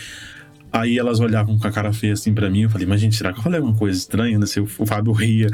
Aí 0.70 0.98
elas 0.98 1.20
olhavam 1.20 1.56
com 1.56 1.66
a 1.66 1.70
cara 1.70 1.92
feia 1.92 2.12
assim 2.12 2.34
para 2.34 2.50
mim. 2.50 2.64
Eu 2.64 2.68
falei, 2.68 2.86
mas 2.86 3.00
gente, 3.00 3.14
será 3.14 3.32
que 3.32 3.38
eu 3.38 3.42
falei 3.42 3.60
alguma 3.60 3.78
coisa 3.78 3.96
estranha? 3.96 4.38
Né? 4.38 4.44
O 4.78 4.84
Fábio 4.84 5.12
ria 5.12 5.46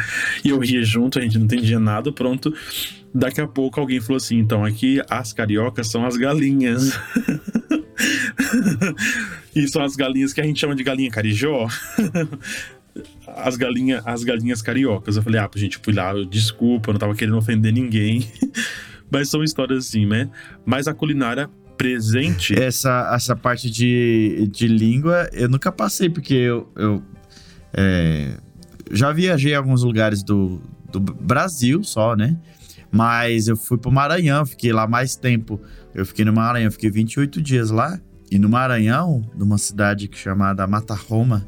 e 0.43 0.49
eu 0.49 0.59
ria 0.59 0.83
junto, 0.83 1.19
a 1.19 1.23
gente 1.23 1.39
não 1.39 1.45
entendia 1.45 1.79
nada. 1.79 2.11
Pronto. 2.11 2.53
Daqui 3.13 3.41
a 3.41 3.47
pouco 3.47 3.81
alguém 3.81 4.01
falou 4.01 4.17
assim: 4.17 4.39
então 4.39 4.65
aqui 4.65 5.03
as 5.11 5.33
cariocas 5.33 5.89
são 5.89 6.07
as 6.07 6.17
galinhas. 6.17 6.99
e 9.55 9.67
são 9.69 9.83
as 9.83 9.97
galinhas 9.97 10.33
que 10.33 10.41
a 10.41 10.45
gente 10.45 10.61
chama 10.61 10.75
de 10.75 10.83
galinha 10.83 11.11
carijó. 11.11 11.69
as 13.27 13.57
galinhas, 13.57 14.03
as 14.07 14.25
galinhas 14.25 14.63
cariocas. 14.63 15.17
Eu 15.17 15.23
falei, 15.23 15.41
ah, 15.41 15.51
gente, 15.55 15.79
fui 15.83 15.93
lá, 15.93 16.13
desculpa, 16.29 16.91
eu 16.91 16.93
não 16.95 16.99
tava 16.99 17.15
querendo 17.15 17.37
ofender 17.37 17.73
ninguém. 17.73 18.27
Mas 19.11 19.29
são 19.29 19.43
histórias 19.43 19.87
assim, 19.87 20.07
né? 20.07 20.31
Mas 20.65 20.87
a 20.87 20.95
culinária 20.95 21.51
presente. 21.77 22.55
Essa, 22.61 23.11
essa 23.15 23.35
parte 23.35 23.71
de, 23.71 24.49
de 24.53 24.69
língua 24.69 25.29
eu 25.33 25.49
nunca 25.49 25.73
passei, 25.73 26.11
porque 26.11 26.35
eu, 26.35 26.71
eu 26.77 27.03
é, 27.73 28.37
já 28.91 29.13
viajei 29.13 29.55
a 29.55 29.59
alguns 29.59 29.83
lugares 29.83 30.23
do, 30.23 30.61
do 30.93 31.01
Brasil 31.01 31.83
só, 31.83 32.15
né? 32.15 32.37
Mas 32.93 33.49
eu 33.49 33.57
fui 33.57 33.79
pro 33.79 33.91
Maranhão, 33.91 34.45
fiquei 34.45 34.73
lá 34.73 34.87
mais 34.87 35.17
tempo. 35.17 35.61
Eu 35.95 36.05
fiquei 36.05 36.25
no 36.25 36.33
Maranhão, 36.33 36.71
fiquei 36.71 36.91
28 36.91 37.41
dias 37.41 37.71
lá. 37.71 37.99
E 38.31 38.39
no 38.39 38.49
Maranhão, 38.49 39.29
numa 39.35 39.59
cidade 39.59 40.09
chamada 40.13 40.67
Mata 40.67 40.95
Roma, 40.95 41.47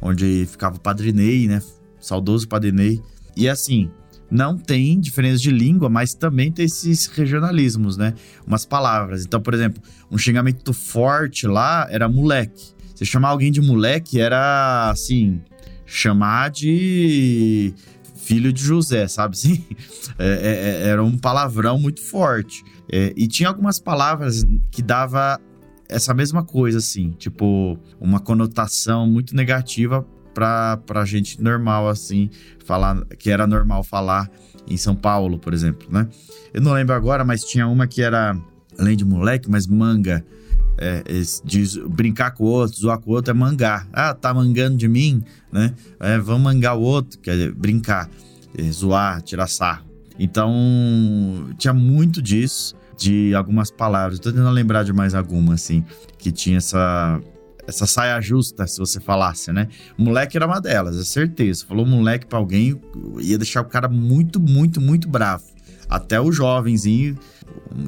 onde 0.00 0.46
ficava 0.46 0.76
o 0.76 0.80
Padre 0.80 1.12
Ney, 1.12 1.46
né? 1.46 1.62
Saudoso 2.00 2.48
Padre 2.48 2.72
Ney. 2.72 3.00
E 3.36 3.48
assim, 3.48 3.90
não 4.30 4.56
tem 4.56 4.98
diferença 4.98 5.38
de 5.38 5.50
língua, 5.50 5.88
mas 5.88 6.14
também 6.14 6.50
tem 6.50 6.64
esses 6.64 7.06
regionalismos, 7.06 7.96
né? 7.96 8.14
Umas 8.46 8.64
palavras. 8.64 9.24
Então, 9.24 9.40
por 9.40 9.54
exemplo, 9.54 9.82
um 10.10 10.18
xingamento 10.18 10.72
forte 10.72 11.46
lá 11.46 11.86
era 11.90 12.08
moleque. 12.08 12.74
Você 12.94 13.04
chamar 13.04 13.28
alguém 13.28 13.52
de 13.52 13.60
moleque 13.60 14.20
era 14.20 14.90
assim, 14.90 15.42
chamar 15.84 16.50
de 16.50 17.74
filho 18.16 18.52
de 18.52 18.62
José, 18.62 19.06
sabe 19.08 19.34
assim? 19.34 19.64
É, 20.16 20.26
é, 20.26 20.86
é, 20.86 20.88
era 20.90 21.02
um 21.02 21.18
palavrão 21.18 21.76
muito 21.76 22.00
forte. 22.00 22.62
É, 22.88 23.12
e 23.16 23.26
tinha 23.26 23.48
algumas 23.48 23.80
palavras 23.80 24.44
que 24.70 24.80
dava 24.80 25.40
essa 25.88 26.14
mesma 26.14 26.42
coisa, 26.42 26.78
assim, 26.78 27.10
tipo, 27.18 27.78
uma 28.00 28.20
conotação 28.20 29.06
muito 29.06 29.34
negativa 29.34 30.04
pra, 30.32 30.76
pra 30.78 31.04
gente 31.04 31.40
normal, 31.42 31.88
assim, 31.88 32.28
falar, 32.64 33.04
que 33.18 33.30
era 33.30 33.46
normal 33.46 33.84
falar 33.84 34.30
em 34.66 34.76
São 34.76 34.94
Paulo, 34.94 35.38
por 35.38 35.52
exemplo, 35.54 35.86
né? 35.90 36.08
Eu 36.52 36.60
não 36.60 36.72
lembro 36.72 36.94
agora, 36.94 37.24
mas 37.24 37.44
tinha 37.44 37.66
uma 37.66 37.86
que 37.86 38.02
era, 38.02 38.36
além 38.78 38.96
de 38.96 39.04
moleque, 39.04 39.50
mas 39.50 39.66
manga. 39.66 40.24
É, 40.76 41.04
diz, 41.44 41.76
brincar 41.76 42.32
com 42.32 42.44
o 42.44 42.46
outro, 42.48 42.76
zoar 42.76 42.98
com 42.98 43.10
o 43.10 43.14
outro 43.14 43.30
é 43.30 43.34
mangar. 43.34 43.86
Ah, 43.92 44.12
tá 44.12 44.34
mangando 44.34 44.76
de 44.76 44.88
mim, 44.88 45.22
né? 45.52 45.72
É, 46.00 46.18
vamos 46.18 46.42
mangar 46.42 46.74
o 46.74 46.80
outro, 46.80 47.20
quer 47.20 47.32
dizer, 47.32 47.52
brincar, 47.54 48.10
é, 48.58 48.62
zoar, 48.72 49.22
tirar 49.22 49.46
sarro. 49.46 49.84
Então, 50.18 50.52
tinha 51.58 51.72
muito 51.72 52.20
disso, 52.20 52.74
de 52.96 53.34
algumas 53.34 53.70
palavras. 53.70 54.18
Tô 54.18 54.30
tentando 54.30 54.50
lembrar 54.50 54.84
de 54.84 54.92
mais 54.92 55.14
alguma, 55.14 55.54
assim, 55.54 55.84
que 56.18 56.30
tinha 56.30 56.58
essa, 56.58 57.20
essa 57.66 57.86
saia 57.86 58.20
justa, 58.20 58.66
se 58.66 58.78
você 58.78 59.00
falasse, 59.00 59.52
né? 59.52 59.68
Moleque 59.96 60.36
era 60.36 60.46
uma 60.46 60.60
delas, 60.60 60.98
é 60.98 61.04
certeza. 61.04 61.64
Falou 61.66 61.86
moleque 61.86 62.26
pra 62.26 62.38
alguém, 62.38 62.80
ia 63.20 63.38
deixar 63.38 63.60
o 63.60 63.66
cara 63.66 63.88
muito, 63.88 64.40
muito, 64.40 64.80
muito 64.80 65.08
bravo. 65.08 65.44
Até 65.88 66.20
o 66.20 66.32
jovenzinho 66.32 67.18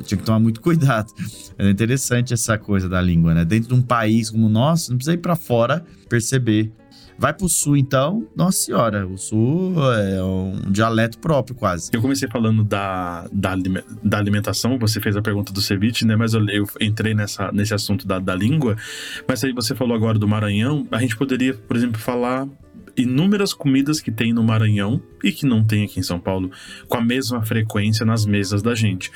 tinha 0.04 0.18
que 0.18 0.24
tomar 0.24 0.38
muito 0.38 0.60
cuidado. 0.60 1.12
É 1.58 1.68
interessante 1.70 2.34
essa 2.34 2.58
coisa 2.58 2.88
da 2.88 3.00
língua, 3.00 3.34
né? 3.34 3.44
Dentro 3.44 3.68
de 3.68 3.74
um 3.74 3.82
país 3.82 4.30
como 4.30 4.46
o 4.46 4.50
nosso, 4.50 4.90
não 4.90 4.98
precisa 4.98 5.14
ir 5.14 5.18
para 5.18 5.36
fora 5.36 5.84
perceber. 6.08 6.72
Vai 7.18 7.32
pro 7.32 7.48
sul, 7.48 7.76
então, 7.76 8.26
nossa 8.36 8.58
senhora, 8.58 9.06
o 9.06 9.16
sul 9.16 9.74
é 9.94 10.22
um 10.22 10.70
dialeto 10.70 11.18
próprio, 11.18 11.54
quase. 11.56 11.90
Eu 11.92 12.02
comecei 12.02 12.28
falando 12.28 12.62
da, 12.62 13.26
da, 13.32 13.54
da 14.02 14.18
alimentação, 14.18 14.78
você 14.78 15.00
fez 15.00 15.16
a 15.16 15.22
pergunta 15.22 15.52
do 15.52 15.60
ceviche, 15.62 16.04
né? 16.04 16.14
Mas 16.14 16.34
eu, 16.34 16.46
eu 16.48 16.66
entrei 16.80 17.14
nessa, 17.14 17.50
nesse 17.52 17.72
assunto 17.72 18.06
da, 18.06 18.18
da 18.18 18.34
língua. 18.34 18.76
Mas 19.26 19.42
aí 19.42 19.52
você 19.52 19.74
falou 19.74 19.96
agora 19.96 20.18
do 20.18 20.28
Maranhão, 20.28 20.86
a 20.90 20.98
gente 20.98 21.16
poderia, 21.16 21.54
por 21.54 21.76
exemplo, 21.76 21.98
falar 21.98 22.46
inúmeras 22.96 23.52
comidas 23.52 24.00
que 24.00 24.10
tem 24.10 24.32
no 24.32 24.42
Maranhão 24.42 25.00
e 25.22 25.30
que 25.30 25.44
não 25.44 25.62
tem 25.62 25.84
aqui 25.84 26.00
em 26.00 26.02
São 26.02 26.18
Paulo 26.18 26.50
com 26.88 26.96
a 26.96 27.00
mesma 27.00 27.44
frequência 27.44 28.06
nas 28.06 28.24
mesas 28.24 28.62
da 28.62 28.74
gente. 28.74 29.10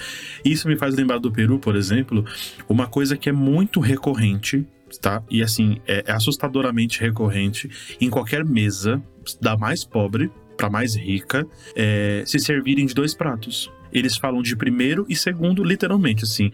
Isso 0.44 0.68
me 0.68 0.76
faz 0.76 0.94
lembrar 0.94 1.18
do 1.18 1.32
Peru, 1.32 1.58
por 1.58 1.74
exemplo, 1.74 2.24
uma 2.68 2.86
coisa 2.86 3.16
que 3.16 3.28
é 3.28 3.32
muito 3.32 3.80
recorrente, 3.80 4.66
tá? 4.98 5.22
E 5.30 5.42
assim, 5.42 5.80
é, 5.86 6.04
é 6.06 6.12
assustadoramente 6.12 7.00
recorrente 7.00 7.70
em 8.00 8.10
qualquer 8.10 8.44
mesa, 8.44 9.02
da 9.40 9.56
mais 9.56 9.84
pobre 9.84 10.30
para 10.56 10.68
mais 10.68 10.94
rica, 10.94 11.46
é, 11.74 12.22
se 12.26 12.38
servirem 12.38 12.86
de 12.86 12.94
dois 12.94 13.14
pratos 13.14 13.70
eles 13.92 14.16
falam 14.16 14.42
de 14.42 14.56
primeiro 14.56 15.04
e 15.08 15.16
segundo, 15.16 15.64
literalmente, 15.64 16.24
assim. 16.24 16.50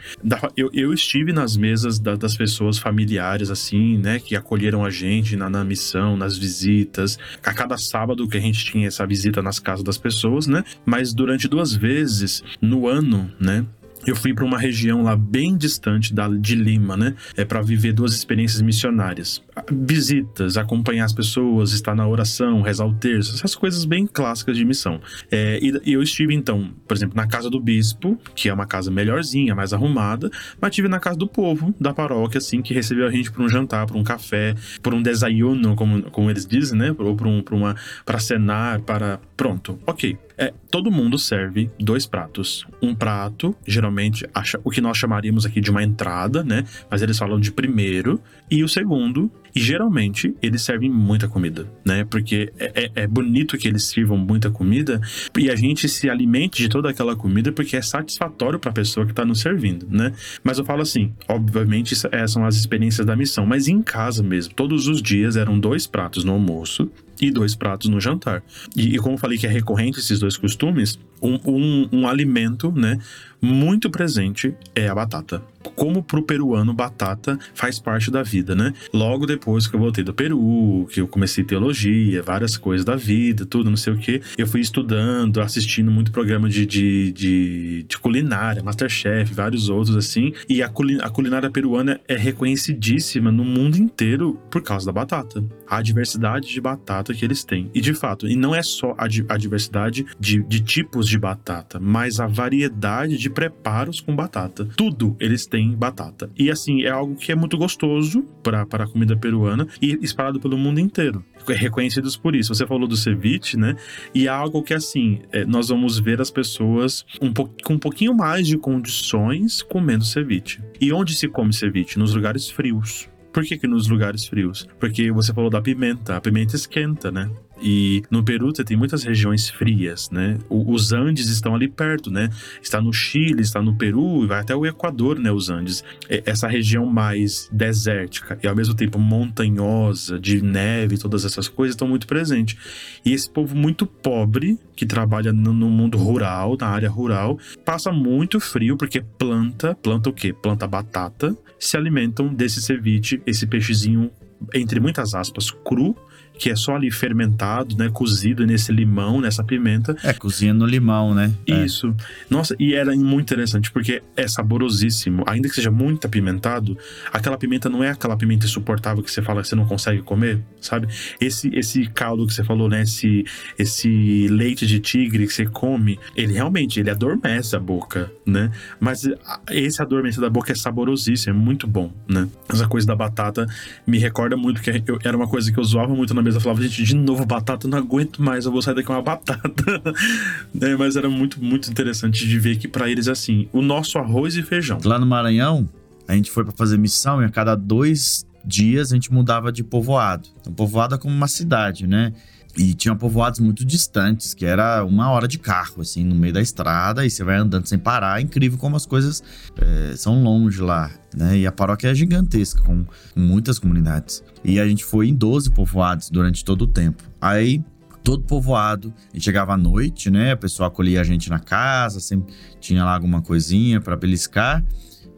Eu, 0.57 0.71
eu 0.73 0.93
estive 0.93 1.33
nas 1.33 1.57
mesas 1.57 1.99
da, 1.99 2.16
das 2.16 2.37
pessoas 2.37 2.78
familiares, 2.78 3.50
assim, 3.50 3.99
né, 3.99 4.19
que 4.19 4.35
acolheram 4.35 4.85
a 4.85 4.90
gente 4.90 5.37
na, 5.37 5.49
na 5.49 5.64
missão, 5.64 6.16
nas 6.16 6.37
visitas. 6.37 7.19
A 7.43 7.52
cada 7.52 7.76
sábado 7.76 8.26
que 8.28 8.37
a 8.37 8.40
gente 8.40 8.64
tinha 8.64 8.88
essa 8.88 9.07
visita 9.07 9.43
nas 9.43 9.59
casas 9.59 9.85
das 9.85 9.99
pessoas, 9.99 10.47
né? 10.47 10.64
Mas 10.85 11.12
durante 11.12 11.49
duas 11.49 11.75
vezes 11.75 12.43
no 12.61 12.88
ano, 12.88 13.31
né? 13.40 13.64
Eu 14.06 14.16
fui 14.16 14.32
para 14.32 14.44
uma 14.44 14.58
região 14.58 15.02
lá 15.02 15.16
bem 15.16 15.56
distante 15.56 16.14
da, 16.14 16.28
de 16.28 16.54
Lima, 16.54 16.96
né? 16.96 17.14
É 17.36 17.44
para 17.44 17.60
viver 17.60 17.92
duas 17.92 18.14
experiências 18.14 18.62
missionárias. 18.62 19.42
Visitas, 19.70 20.56
acompanhar 20.56 21.04
as 21.04 21.12
pessoas, 21.12 21.72
estar 21.72 21.94
na 21.94 22.06
oração, 22.06 22.62
rezar 22.62 22.86
o 22.86 22.94
terço, 22.94 23.34
essas 23.34 23.54
coisas 23.54 23.84
bem 23.84 24.06
clássicas 24.06 24.56
de 24.56 24.64
missão. 24.64 25.00
É, 25.30 25.58
e, 25.60 25.72
e, 25.84 25.92
eu 25.92 26.02
estive 26.02 26.34
então, 26.34 26.72
por 26.86 26.96
exemplo, 26.96 27.16
na 27.16 27.26
casa 27.26 27.50
do 27.50 27.60
bispo, 27.60 28.18
que 28.34 28.48
é 28.48 28.54
uma 28.54 28.66
casa 28.66 28.90
melhorzinha, 28.90 29.54
mais 29.54 29.72
arrumada, 29.72 30.30
mas 30.60 30.70
estive 30.70 30.88
na 30.88 31.00
casa 31.00 31.18
do 31.18 31.26
povo 31.26 31.75
da 31.80 31.92
paróquia, 31.92 32.38
assim, 32.38 32.62
que 32.62 32.72
recebeu 32.72 33.06
a 33.06 33.10
gente 33.10 33.30
para 33.32 33.42
um 33.42 33.48
jantar, 33.48 33.86
para 33.86 33.96
um 33.96 34.04
café, 34.04 34.54
por 34.82 34.94
um 34.94 35.02
desayuno, 35.02 35.75
como, 35.75 36.02
como 36.10 36.30
eles 36.30 36.46
dizem, 36.46 36.78
né? 36.78 36.94
Ou 36.96 37.16
para 37.16 37.28
um, 37.28 37.42
uma 37.52 37.75
para 38.04 38.18
cenar, 38.18 38.80
para 38.80 39.18
pronto, 39.37 39.78
ok. 39.87 40.16
É, 40.38 40.52
todo 40.71 40.90
mundo 40.90 41.19
serve 41.19 41.71
dois 41.81 42.07
pratos. 42.07 42.66
Um 42.83 42.95
prato, 42.95 43.57
geralmente, 43.66 44.26
acha, 44.35 44.61
o 44.62 44.71
que 44.71 44.81
nós 44.81 44.97
chamaríamos 44.97 45.47
aqui 45.47 45.61
de 45.61 45.71
uma 45.71 45.83
entrada, 45.83 46.45
né? 46.45 46.64
Mas 46.90 47.00
eles 47.00 47.19
falam 47.19 47.40
de 47.40 47.50
primeiro. 47.50 48.21
E 48.50 48.62
o 48.62 48.69
segundo, 48.69 49.31
e 49.55 49.61
geralmente 49.61 50.35
eles 50.43 50.61
servem 50.61 50.90
muita 50.90 51.26
comida, 51.26 51.66
né? 51.85 52.05
Porque 52.05 52.52
é, 52.59 52.85
é, 52.85 52.90
é 53.02 53.07
bonito 53.07 53.57
que 53.57 53.66
eles 53.66 53.85
sirvam 53.85 54.19
muita 54.19 54.50
comida 54.50 55.00
e 55.37 55.50
a 55.50 55.57
gente 55.57 55.88
se 55.88 56.11
alimente 56.11 56.62
de 56.62 56.69
toda 56.69 56.90
aquela 56.90 57.16
comida 57.16 57.50
porque 57.50 57.76
é 57.76 57.83
satisfatório 57.83 58.59
para 58.59 58.71
a 58.71 58.75
pessoa 58.75 59.07
que 59.07 59.12
está 59.12 59.25
nos 59.25 59.40
servindo, 59.40 59.87
né? 59.90 60.12
Mas 60.45 60.59
eu 60.59 60.64
falo 60.64 60.83
assim, 60.83 61.14
obviamente 61.26 61.95
essas 61.95 62.33
são 62.33 62.45
as 62.45 62.57
experiências 62.57 63.07
da 63.07 63.16
missão, 63.16 63.47
mas 63.47 63.66
em 63.66 63.81
casa 63.81 64.23
mesmo, 64.23 64.52
todos 64.52 64.87
os 64.87 65.00
dias 65.00 65.37
eram 65.37 65.59
dois 65.59 65.87
pratos 65.87 66.23
no 66.23 66.33
almoço 66.33 66.90
e 67.20 67.30
dois 67.30 67.54
pratos 67.54 67.88
no 67.88 68.00
jantar. 68.00 68.42
E, 68.76 68.94
e 68.94 68.99
como 68.99 69.16
falei 69.16 69.38
que 69.38 69.46
é 69.46 69.50
recorrente 69.50 69.99
esses 69.99 70.18
dois 70.18 70.37
costumes, 70.37 70.99
um, 71.23 71.38
um, 71.44 71.88
um 71.92 72.08
alimento, 72.08 72.70
né, 72.73 72.99
muito 73.40 73.90
presente 73.90 74.55
é 74.75 74.88
a 74.88 74.95
batata. 74.95 75.43
Como 75.75 76.02
pro 76.02 76.23
peruano, 76.23 76.73
batata 76.73 77.38
faz 77.55 77.78
parte 77.78 78.11
da 78.11 78.23
vida, 78.23 78.55
né? 78.55 78.73
Logo 78.93 79.26
depois 79.26 79.66
que 79.66 79.75
eu 79.75 79.81
voltei 79.81 80.05
do 80.05 80.14
Peru, 80.14 80.87
que 80.93 81.00
eu 81.00 81.09
comecei 81.09 81.43
teologia, 81.43 82.23
várias 82.23 82.57
coisas 82.57 82.85
da 82.85 82.95
vida, 82.95 83.45
tudo, 83.45 83.69
não 83.69 83.76
sei 83.76 83.93
o 83.93 83.99
que, 83.99 84.23
eu 84.38 84.47
fui 84.47 84.61
estudando, 84.61 85.40
assistindo 85.40 85.90
muito 85.90 86.12
programa 86.12 86.49
de, 86.49 86.64
de, 86.64 87.12
de, 87.12 87.83
de 87.88 87.99
culinária, 87.99 88.62
Masterchef, 88.62 89.35
vários 89.35 89.69
outros 89.69 89.97
assim. 89.97 90.33
E 90.49 90.62
a, 90.62 90.69
culin 90.69 90.99
a 91.00 91.11
culinária 91.11 91.50
peruana 91.50 92.00
é 92.07 92.16
reconhecidíssima 92.16 93.33
no 93.33 93.45
mundo 93.45 93.76
inteiro 93.76 94.40
por 94.50 94.62
causa 94.62 94.87
da 94.87 94.93
batata. 94.93 95.45
A 95.69 95.83
diversidade 95.83 96.49
de 96.49 96.61
batata 96.61 97.12
que 97.12 97.25
eles 97.25 97.45
têm. 97.45 97.71
E 97.75 97.81
de 97.81 97.93
fato, 97.93 98.28
e 98.28 98.37
não 98.37 98.55
é 98.55 98.62
só 98.62 98.95
a, 98.97 99.05
a 99.05 99.37
diversidade 99.37 100.07
de, 100.19 100.43
de 100.45 100.61
tipos 100.61 101.09
de 101.09 101.19
batata, 101.19 101.81
mas 101.81 102.21
a 102.21 102.26
variedade 102.26 103.19
de 103.19 103.25
preparos 103.30 104.00
com 104.00 104.14
batata. 104.14 104.68
Tudo 104.76 105.16
eles 105.21 105.47
têm 105.47 105.73
batata. 105.73 106.30
E 106.37 106.50
assim, 106.50 106.83
é 106.83 106.90
algo 106.90 107.16
que 107.16 107.33
é 107.33 107.35
muito 107.35 107.56
gostoso 107.56 108.23
para 108.42 108.62
a 108.62 108.88
comida 108.88 109.16
peruana 109.16 109.66
e 109.80 109.99
espalhado 110.02 110.40
pelo 110.40 110.56
mundo 110.56 110.80
inteiro. 110.80 111.25
Reconhecidos 111.47 112.16
por 112.16 112.35
isso. 112.35 112.54
Você 112.54 112.66
falou 112.66 112.88
do 112.88 112.97
ceviche, 112.97 113.56
né? 113.56 113.76
E 114.14 114.26
é 114.26 114.30
algo 114.30 114.62
que, 114.62 114.75
assim, 114.75 115.21
é, 115.33 115.45
nós 115.45 115.68
vamos 115.68 115.99
ver 115.99 116.21
as 116.21 116.30
pessoas 116.30 117.04
um 117.21 117.33
com 117.33 117.75
um 117.75 117.78
pouquinho 117.78 118.14
mais 118.14 118.47
de 118.47 118.56
condições 118.59 119.62
comendo 119.62 120.04
ceviche. 120.04 120.61
E 120.80 120.92
onde 120.92 121.14
se 121.14 121.28
come 121.28 121.52
ceviche? 121.52 121.99
Nos 121.99 122.14
lugares 122.14 122.50
frios. 122.50 123.09
Por 123.33 123.45
que, 123.45 123.59
que 123.59 123.66
nos 123.66 123.87
lugares 123.87 124.26
frios? 124.26 124.66
Porque 124.80 125.12
você 125.12 125.33
falou 125.33 125.50
da 125.50 125.61
pimenta, 125.61 126.16
a 126.16 126.21
pimenta 126.23 126.56
esquenta, 126.56 127.11
né? 127.11 127.30
E 127.60 128.02
no 128.10 128.22
Peru 128.22 128.54
você 128.54 128.62
tem 128.62 128.76
muitas 128.76 129.02
regiões 129.02 129.48
frias, 129.48 130.10
né? 130.10 130.38
os 130.50 130.92
Andes 130.92 131.28
estão 131.28 131.54
ali 131.54 131.68
perto, 131.68 132.10
né? 132.10 132.28
Está 132.62 132.80
no 132.80 132.92
Chile, 132.92 133.40
está 133.40 133.62
no 133.62 133.75
Peru 133.75 134.25
e 134.25 134.26
vai 134.26 134.40
até 134.40 134.54
o 134.54 134.66
Equador, 134.66 135.18
né? 135.18 135.30
Os 135.30 135.48
Andes. 135.48 135.82
Essa 136.08 136.46
região 136.48 136.86
mais 136.86 137.48
desértica 137.52 138.38
e 138.42 138.46
ao 138.46 138.54
mesmo 138.54 138.75
tempo 138.75 138.98
montanhosa, 138.98 140.18
de 140.18 140.42
neve, 140.42 140.98
todas 140.98 141.25
essas 141.25 141.48
coisas 141.48 141.75
estão 141.75 141.88
muito 141.88 142.06
presentes. 142.06 142.56
E 143.04 143.12
esse 143.12 143.28
povo 143.28 143.56
muito 143.56 143.86
pobre, 143.86 144.58
que 144.75 144.84
trabalha 144.84 145.32
no 145.32 145.70
mundo 145.70 145.96
rural, 145.96 146.56
na 146.60 146.68
área 146.68 146.90
rural, 146.90 147.38
passa 147.64 147.90
muito 147.90 148.38
frio 148.38 148.76
porque 148.76 149.00
planta, 149.00 149.75
planta 149.75 150.10
o 150.10 150.12
quê? 150.12 150.32
Planta 150.32 150.66
batata, 150.66 151.36
se 151.58 151.76
alimentam 151.76 152.32
desse 152.32 152.60
ceviche, 152.60 153.20
esse 153.26 153.46
peixezinho, 153.46 154.10
entre 154.54 154.78
muitas 154.80 155.14
aspas, 155.14 155.50
cru 155.50 155.96
que 156.38 156.50
é 156.50 156.57
só 156.57 156.76
ali 156.76 156.90
fermentado, 156.90 157.76
né? 157.76 157.88
Cozido 157.93 158.47
nesse 158.47 158.73
limão, 158.73 159.21
nessa 159.21 159.43
pimenta. 159.43 159.97
É, 160.02 160.12
cozinha 160.12 160.52
no 160.52 160.66
limão, 160.66 161.14
né? 161.14 161.33
É. 161.47 161.64
Isso. 161.64 161.95
Nossa, 162.28 162.55
e 162.59 162.75
era 162.75 162.95
muito 162.95 163.33
interessante, 163.33 163.71
porque 163.71 164.02
é 164.16 164.28
saborosíssimo. 164.28 165.25
Ainda 165.26 165.49
que 165.49 165.55
seja 165.55 165.71
muito 165.71 166.07
apimentado, 166.07 166.76
aquela 167.12 167.38
pimenta 167.38 167.69
não 167.69 167.83
é 167.83 167.90
aquela 167.90 168.16
pimenta 168.16 168.47
insuportável 168.47 169.02
que 169.02 169.11
você 169.11 169.23
fala 169.23 169.43
que 169.43 169.49
você 169.49 169.57
não 169.57 169.66
consegue 169.66 170.02
comer, 170.02 170.40
sabe? 170.61 170.88
Esse, 171.21 171.49
esse 171.55 171.87
caldo 171.87 172.26
que 172.26 172.35
você 172.35 172.45
falou, 172.45 172.69
né? 172.69 172.83
Esse, 172.83 173.25
esse 173.59 174.28
leite 174.28 174.66
de 174.66 174.78
tigre 174.81 175.26
que 175.26 175.33
você 175.33 175.47
come, 175.47 175.99
ele 176.14 176.35
realmente 176.35 176.81
ele 176.81 176.90
adormece 176.90 177.57
a 177.57 177.61
boca, 177.61 178.11
né? 178.25 178.50
Mas 178.78 179.09
esse 179.50 179.81
adormecer 179.81 180.21
da 180.21 180.31
boca 180.31 180.52
é 180.52 180.55
saborosíssimo, 180.55 181.35
é 181.35 181.38
muito 181.38 181.66
bom, 181.66 181.93
né? 182.09 182.28
Essa 182.49 182.69
coisa 182.69 182.87
da 182.87 182.95
batata 182.95 183.47
me 183.87 183.99
recorda 183.99 184.37
muito, 184.37 184.61
que 184.61 184.71
eu, 184.87 184.99
era 185.02 185.16
uma 185.16 185.26
coisa 185.26 185.50
que 185.50 185.59
eu 185.59 185.64
zoava 185.64 185.95
muito 185.95 186.14
na 186.14 186.25
mesa. 186.26 186.40
Falava, 186.40 186.62
gente, 186.62 186.83
de 186.83 186.95
novo 186.95 187.25
batata, 187.25 187.66
não 187.66 187.78
aguento 187.78 188.23
mais, 188.23 188.45
eu 188.45 188.52
vou 188.52 188.61
sair 188.61 188.75
daqui 188.75 188.90
uma 188.90 189.02
batata. 189.02 189.83
né? 190.54 190.76
Mas 190.76 190.97
era 190.97 191.09
muito, 191.09 191.42
muito 191.42 191.71
interessante 191.71 192.26
de 192.26 192.38
ver 192.38 192.56
que 192.56 192.68
para 192.68 192.90
eles, 192.90 193.09
assim, 193.09 193.49
o 193.52 193.62
nosso 193.62 193.99
arroz 193.99 194.37
e 194.37 194.42
feijão. 194.42 194.78
Lá 194.85 194.99
no 194.99 195.06
Maranhão, 195.06 195.68
a 196.06 196.14
gente 196.14 196.30
foi 196.30 196.45
para 196.45 196.52
fazer 196.52 196.78
missão 196.78 197.23
e 197.23 197.25
a 197.25 197.28
cada 197.28 197.54
dois 197.54 198.26
dias 198.45 198.92
a 198.92 198.95
gente 198.95 199.12
mudava 199.12 199.50
de 199.50 199.64
povoado. 199.64 200.28
Então, 200.40 200.52
povoado 200.52 200.95
é 200.95 200.99
como 200.99 201.14
uma 201.14 201.28
cidade, 201.28 201.87
né? 201.87 202.12
E 202.56 202.72
tinha 202.72 202.94
povoados 202.96 203.38
muito 203.38 203.64
distantes, 203.66 204.32
que 204.32 204.46
era 204.46 204.82
uma 204.82 205.10
hora 205.10 205.28
de 205.28 205.38
carro, 205.38 205.82
assim, 205.82 206.02
no 206.02 206.14
meio 206.14 206.32
da 206.32 206.40
estrada, 206.40 207.04
e 207.04 207.10
você 207.10 207.22
vai 207.22 207.36
andando 207.36 207.66
sem 207.66 207.78
parar. 207.78 208.18
É 208.18 208.22
incrível 208.22 208.58
como 208.58 208.76
as 208.76 208.86
coisas 208.86 209.22
é, 209.60 209.94
são 209.94 210.22
longe 210.22 210.62
lá, 210.62 210.90
né? 211.14 211.36
E 211.36 211.46
a 211.46 211.52
paróquia 211.52 211.88
é 211.88 211.94
gigantesca, 211.94 212.62
com, 212.62 212.84
com 212.84 213.20
muitas 213.20 213.58
comunidades. 213.58 214.25
E 214.42 214.58
a 214.58 214.66
gente 214.66 214.84
foi 214.84 215.08
em 215.08 215.14
12 215.14 215.50
povoados 215.50 216.08
durante 216.08 216.42
todo 216.42 216.62
o 216.62 216.66
tempo. 216.66 217.02
Aí 217.20 217.62
todo 218.06 218.22
povoado. 218.22 218.94
A 219.10 219.14
gente 219.14 219.25
chegava 219.25 219.52
à 219.52 219.56
noite, 219.56 220.10
né? 220.10 220.30
A 220.30 220.36
pessoa 220.36 220.68
acolhia 220.68 221.00
a 221.00 221.04
gente 221.04 221.28
na 221.28 221.40
casa, 221.40 221.98
sempre 221.98 222.32
tinha 222.60 222.84
lá 222.84 222.94
alguma 222.94 223.20
coisinha 223.20 223.80
para 223.80 223.96
beliscar, 223.96 224.64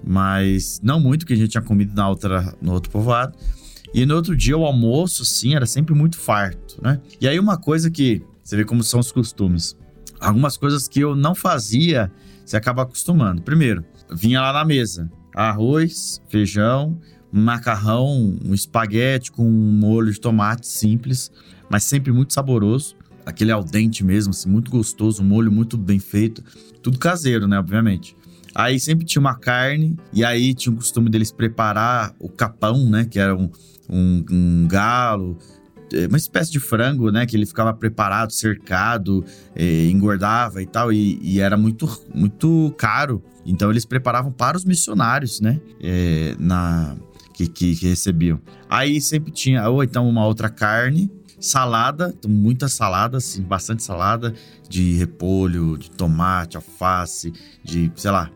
mas 0.03 0.81
não 0.83 0.99
muito 0.99 1.27
que 1.27 1.35
a 1.35 1.37
gente 1.37 1.51
tinha 1.51 1.63
comido 1.63 1.95
na 1.95 2.09
outra, 2.09 2.57
no 2.63 2.73
outro 2.73 2.91
povoado. 2.91 3.37
E 3.95 4.05
no 4.05 4.15
outro 4.15 4.37
dia 4.37 4.57
o 4.57 4.65
almoço, 4.65 5.25
sim, 5.25 5.55
era 5.55 5.67
sempre 5.67 5.95
muito 5.95 6.19
farto, 6.19 6.79
né? 6.83 7.01
E 7.21 7.27
aí 7.27 7.39
uma 7.39 7.57
coisa 7.57 7.91
que 7.91 8.23
você 8.43 8.57
vê 8.57 8.65
como 8.65 8.83
são 8.83 9.01
os 9.01 9.13
costumes. 9.13 9.77
Algumas 10.21 10.57
coisas 10.57 10.89
que 10.89 11.01
eu 11.01 11.15
não 11.15 11.35
fazia, 11.35 12.11
você 12.45 12.57
acaba 12.57 12.83
acostumando. 12.83 13.43
Primeiro, 13.43 13.85
vinha 14.11 14.41
lá 14.41 14.53
na 14.53 14.65
mesa 14.65 15.11
arroz, 15.35 16.21
feijão, 16.29 16.99
macarrão, 17.31 18.37
um 18.45 18.55
espaguete 18.55 19.31
com 19.31 19.47
um 19.47 19.73
molho 19.73 20.13
de 20.13 20.21
tomate 20.21 20.67
simples, 20.67 21.31
mas 21.71 21.85
sempre 21.85 22.11
muito 22.11 22.35
saboroso. 22.35 22.97
Aquele 23.25 23.53
al 23.53 23.63
dente 23.63 24.03
mesmo, 24.03 24.31
assim, 24.31 24.49
muito 24.49 24.71
gostoso, 24.71 25.23
um 25.23 25.27
molho 25.27 25.53
muito 25.53 25.77
bem 25.77 25.99
feito. 25.99 26.43
Tudo 26.83 26.99
caseiro, 26.99 27.47
né, 27.47 27.59
obviamente. 27.59 28.17
Aí 28.55 28.81
sempre 28.81 29.05
tinha 29.05 29.21
uma 29.21 29.35
carne, 29.35 29.97
e 30.13 30.25
aí 30.25 30.55
tinha 30.55 30.73
o 30.73 30.77
costume 30.77 31.11
deles 31.11 31.31
preparar 31.31 32.15
o 32.19 32.29
capão, 32.29 32.89
né, 32.89 33.05
que 33.05 33.19
era 33.19 33.37
um, 33.37 33.51
um, 33.89 34.25
um 34.31 34.69
galo, 34.69 35.39
é, 35.93 36.07
uma 36.07 36.19
espécie 36.19 36.51
de 36.51 36.61
frango, 36.61 37.11
né? 37.11 37.27
Que 37.27 37.37
ele 37.37 37.47
ficava 37.47 37.73
preparado, 37.73 38.33
cercado, 38.33 39.25
eh, 39.55 39.89
engordava 39.89 40.63
e 40.63 40.67
tal, 40.67 40.93
e, 40.93 41.19
e, 41.23 41.41
era 41.41 41.57
muito, 41.57 41.89
muito 42.15 42.75
caro. 42.77 43.23
Então 43.45 43.71
eles 43.71 43.85
preparavam 43.85 44.31
para 44.31 44.57
os 44.57 44.65
missionários, 44.65 45.41
né? 45.41 45.61
É, 45.81 46.35
na, 46.39 46.97
que, 47.33 47.47
que, 47.47 47.77
que, 47.77 47.89
recebiam. 47.89 48.41
Aí 48.69 49.01
sempre 49.01 49.33
tinha, 49.33 49.69
ou 49.69 49.83
então 49.83 50.09
uma 50.09 50.27
outra 50.27 50.49
carne, 50.49 51.11
salada, 51.41 52.15
então 52.19 52.31
muita 52.31 52.69
salada, 52.69 53.19
assim, 53.19 53.43
bastante 53.43 53.83
salada, 53.83 54.35
de 54.69 54.95
repolho, 54.95 55.79
de 55.79 55.91
tomate, 55.91 56.57
alface, 56.57 57.33
de, 57.65 57.91
sei 57.95 58.11
lá, 58.11 58.31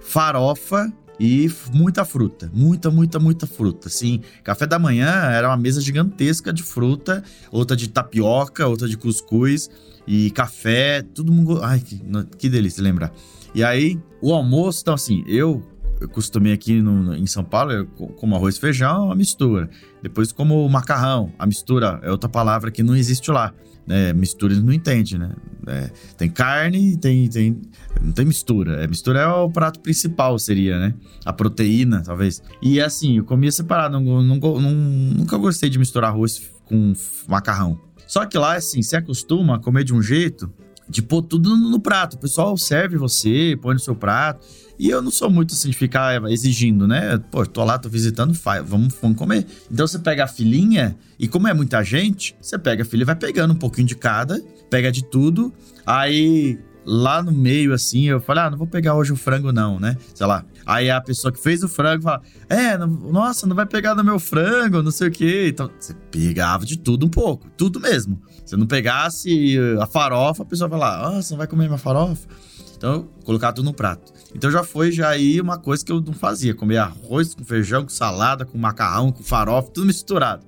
farofa 0.00 0.92
e 1.18 1.50
muita 1.72 2.04
fruta, 2.04 2.50
muita, 2.52 2.90
muita, 2.90 3.18
muita 3.18 3.46
fruta. 3.46 3.88
Assim, 3.88 4.20
café 4.44 4.66
da 4.66 4.78
manhã 4.78 5.08
era 5.08 5.48
uma 5.48 5.56
mesa 5.56 5.80
gigantesca 5.80 6.52
de 6.52 6.62
fruta, 6.62 7.22
outra 7.50 7.76
de 7.76 7.88
tapioca, 7.88 8.66
outra 8.66 8.88
de 8.88 8.96
cuscuz 8.96 9.70
e 10.06 10.30
café, 10.30 11.02
todo 11.02 11.32
mundo. 11.32 11.60
Ai, 11.62 11.80
que, 11.80 12.00
que 12.38 12.48
delícia 12.48 12.82
lembrar. 12.82 13.12
E 13.54 13.64
aí, 13.64 13.98
o 14.20 14.34
almoço, 14.34 14.80
então 14.82 14.94
assim, 14.94 15.24
eu, 15.26 15.62
eu 16.00 16.08
costumei 16.08 16.52
aqui 16.52 16.80
no, 16.82 17.14
em 17.14 17.26
São 17.26 17.42
Paulo, 17.42 17.72
eu 17.72 17.86
como 17.86 18.36
arroz 18.36 18.56
e 18.56 18.60
feijão, 18.60 19.10
a 19.10 19.14
mistura. 19.14 19.70
Depois 20.02 20.32
como 20.32 20.68
macarrão, 20.68 21.32
a 21.38 21.46
mistura 21.46 21.98
é 22.02 22.10
outra 22.10 22.28
palavra 22.28 22.70
que 22.70 22.82
não 22.82 22.94
existe 22.94 23.30
lá 23.30 23.54
né, 23.86 24.12
mistura 24.12 24.54
não 24.56 24.72
entende, 24.72 25.16
né? 25.16 25.30
É, 25.68 25.90
tem 26.18 26.28
carne, 26.28 26.96
tem, 26.96 27.28
tem. 27.28 27.62
Não 28.00 28.12
tem 28.12 28.24
mistura. 28.24 28.84
É, 28.84 28.86
mistura 28.86 29.20
é 29.20 29.26
o 29.26 29.50
prato 29.50 29.80
principal, 29.80 30.38
seria, 30.38 30.78
né? 30.78 30.94
A 31.24 31.32
proteína, 31.32 32.02
talvez. 32.02 32.42
E 32.62 32.80
assim, 32.80 33.18
eu 33.18 33.24
comia 33.24 33.50
separado. 33.50 33.98
Não, 33.98 34.22
não, 34.22 34.36
não, 34.36 34.72
nunca 34.72 35.36
gostei 35.36 35.68
de 35.68 35.78
misturar 35.78 36.10
arroz 36.10 36.42
com 36.64 36.92
macarrão. 37.26 37.80
Só 38.06 38.24
que 38.24 38.38
lá, 38.38 38.54
assim, 38.54 38.82
você 38.82 38.96
acostuma 38.96 39.56
a 39.56 39.58
comer 39.58 39.84
de 39.84 39.92
um 39.92 40.00
jeito 40.00 40.52
de 40.88 41.02
pôr 41.02 41.22
tudo 41.22 41.56
no, 41.56 41.70
no 41.70 41.80
prato. 41.80 42.14
O 42.14 42.18
pessoal 42.18 42.56
serve 42.56 42.96
você, 42.96 43.58
põe 43.60 43.74
no 43.74 43.80
seu 43.80 43.94
prato. 43.94 44.46
E 44.78 44.90
eu 44.90 45.00
não 45.00 45.10
sou 45.10 45.30
muito 45.30 45.54
assim 45.54 45.70
de 45.70 45.76
ficar 45.76 46.22
exigindo, 46.30 46.86
né? 46.86 47.18
Pô, 47.30 47.46
tô 47.46 47.64
lá, 47.64 47.78
tô 47.78 47.88
visitando, 47.88 48.34
vamos, 48.64 48.94
vamos 49.00 49.16
comer. 49.16 49.46
Então 49.70 49.86
você 49.86 49.98
pega 49.98 50.24
a 50.24 50.26
filhinha, 50.26 50.96
e 51.18 51.26
como 51.26 51.48
é 51.48 51.54
muita 51.54 51.82
gente, 51.82 52.36
você 52.40 52.58
pega 52.58 52.82
a 52.82 52.86
filha 52.86 53.02
e 53.02 53.04
vai 53.04 53.16
pegando 53.16 53.54
um 53.54 53.56
pouquinho 53.56 53.86
de 53.86 53.96
cada, 53.96 54.38
pega 54.68 54.92
de 54.92 55.02
tudo. 55.02 55.52
Aí 55.86 56.58
lá 56.86 57.20
no 57.20 57.32
meio, 57.32 57.74
assim, 57.74 58.04
eu 58.04 58.20
falei, 58.20 58.44
ah, 58.44 58.50
não 58.50 58.56
vou 58.56 58.66
pegar 58.66 58.94
hoje 58.94 59.12
o 59.12 59.16
frango, 59.16 59.52
não, 59.52 59.80
né? 59.80 59.96
Sei 60.14 60.24
lá. 60.24 60.44
Aí 60.64 60.88
a 60.88 61.00
pessoa 61.00 61.32
que 61.32 61.38
fez 61.38 61.64
o 61.64 61.68
frango 61.68 62.04
fala, 62.04 62.22
é, 62.48 62.78
não, 62.78 62.86
nossa, 62.86 63.46
não 63.46 63.56
vai 63.56 63.66
pegar 63.66 63.96
no 63.96 64.04
meu 64.04 64.20
frango, 64.20 64.82
não 64.82 64.92
sei 64.92 65.08
o 65.08 65.10
quê. 65.10 65.48
Então, 65.48 65.68
você 65.78 65.92
pegava 66.10 66.64
de 66.64 66.78
tudo 66.78 67.04
um 67.04 67.08
pouco, 67.08 67.48
tudo 67.56 67.80
mesmo. 67.80 68.22
Se 68.44 68.56
não 68.56 68.66
pegasse 68.66 69.58
a 69.80 69.86
farofa, 69.86 70.44
a 70.44 70.46
pessoa 70.46 70.74
lá, 70.76 71.08
ah, 71.08 71.22
você 71.22 71.32
não 71.32 71.38
vai 71.38 71.48
comer 71.48 71.66
minha 71.66 71.78
farofa? 71.78 72.28
Então, 72.76 73.08
colocar 73.24 73.52
tudo 73.52 73.64
no 73.64 73.74
prato. 73.74 74.12
Então 74.34 74.50
já 74.50 74.62
foi 74.62 74.92
já 74.92 75.08
aí 75.08 75.40
uma 75.40 75.58
coisa 75.58 75.84
que 75.84 75.90
eu 75.90 76.00
não 76.00 76.12
fazia, 76.12 76.54
comer 76.54 76.76
arroz 76.76 77.34
com 77.34 77.42
feijão, 77.42 77.82
com 77.82 77.88
salada, 77.88 78.44
com 78.44 78.58
macarrão, 78.58 79.10
com 79.10 79.22
farofa, 79.22 79.70
tudo 79.70 79.86
misturado 79.86 80.44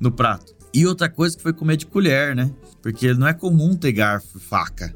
no 0.00 0.10
prato. 0.10 0.52
E 0.74 0.84
outra 0.84 1.08
coisa 1.08 1.36
que 1.36 1.42
foi 1.42 1.52
comer 1.52 1.76
de 1.76 1.86
colher, 1.86 2.34
né? 2.34 2.50
Porque 2.82 3.14
não 3.14 3.28
é 3.28 3.32
comum 3.32 3.76
ter 3.76 3.92
garfo 3.92 4.36
e 4.36 4.40
faca. 4.40 4.92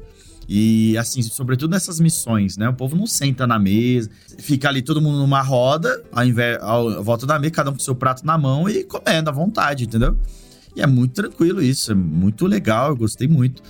E 0.51 0.97
assim, 0.97 1.21
sobretudo 1.21 1.69
nessas 1.69 1.99
missões, 1.99 2.57
né? 2.57 2.67
O 2.67 2.73
povo 2.73 2.95
não 2.95 3.05
senta 3.05 3.45
na 3.45 3.59
mesa, 3.59 4.09
fica 4.39 4.67
ali 4.67 4.81
todo 4.81 4.99
mundo 4.99 5.19
numa 5.19 5.43
roda, 5.43 6.03
ao 6.11 6.25
invés, 6.25 6.57
ao, 6.59 7.03
volta 7.03 7.27
da 7.27 7.37
mesa, 7.37 7.51
cada 7.51 7.69
um 7.69 7.73
com 7.73 7.79
seu 7.79 7.93
prato 7.93 8.25
na 8.25 8.35
mão 8.35 8.67
e 8.67 8.83
comendo 8.83 9.29
à 9.29 9.31
vontade, 9.31 9.83
entendeu? 9.83 10.17
E 10.75 10.81
é 10.81 10.87
muito 10.87 11.13
tranquilo 11.13 11.61
isso, 11.61 11.91
é 11.91 11.95
muito 11.95 12.47
legal, 12.47 12.89
eu 12.89 12.95
gostei 12.95 13.27
muito 13.27 13.61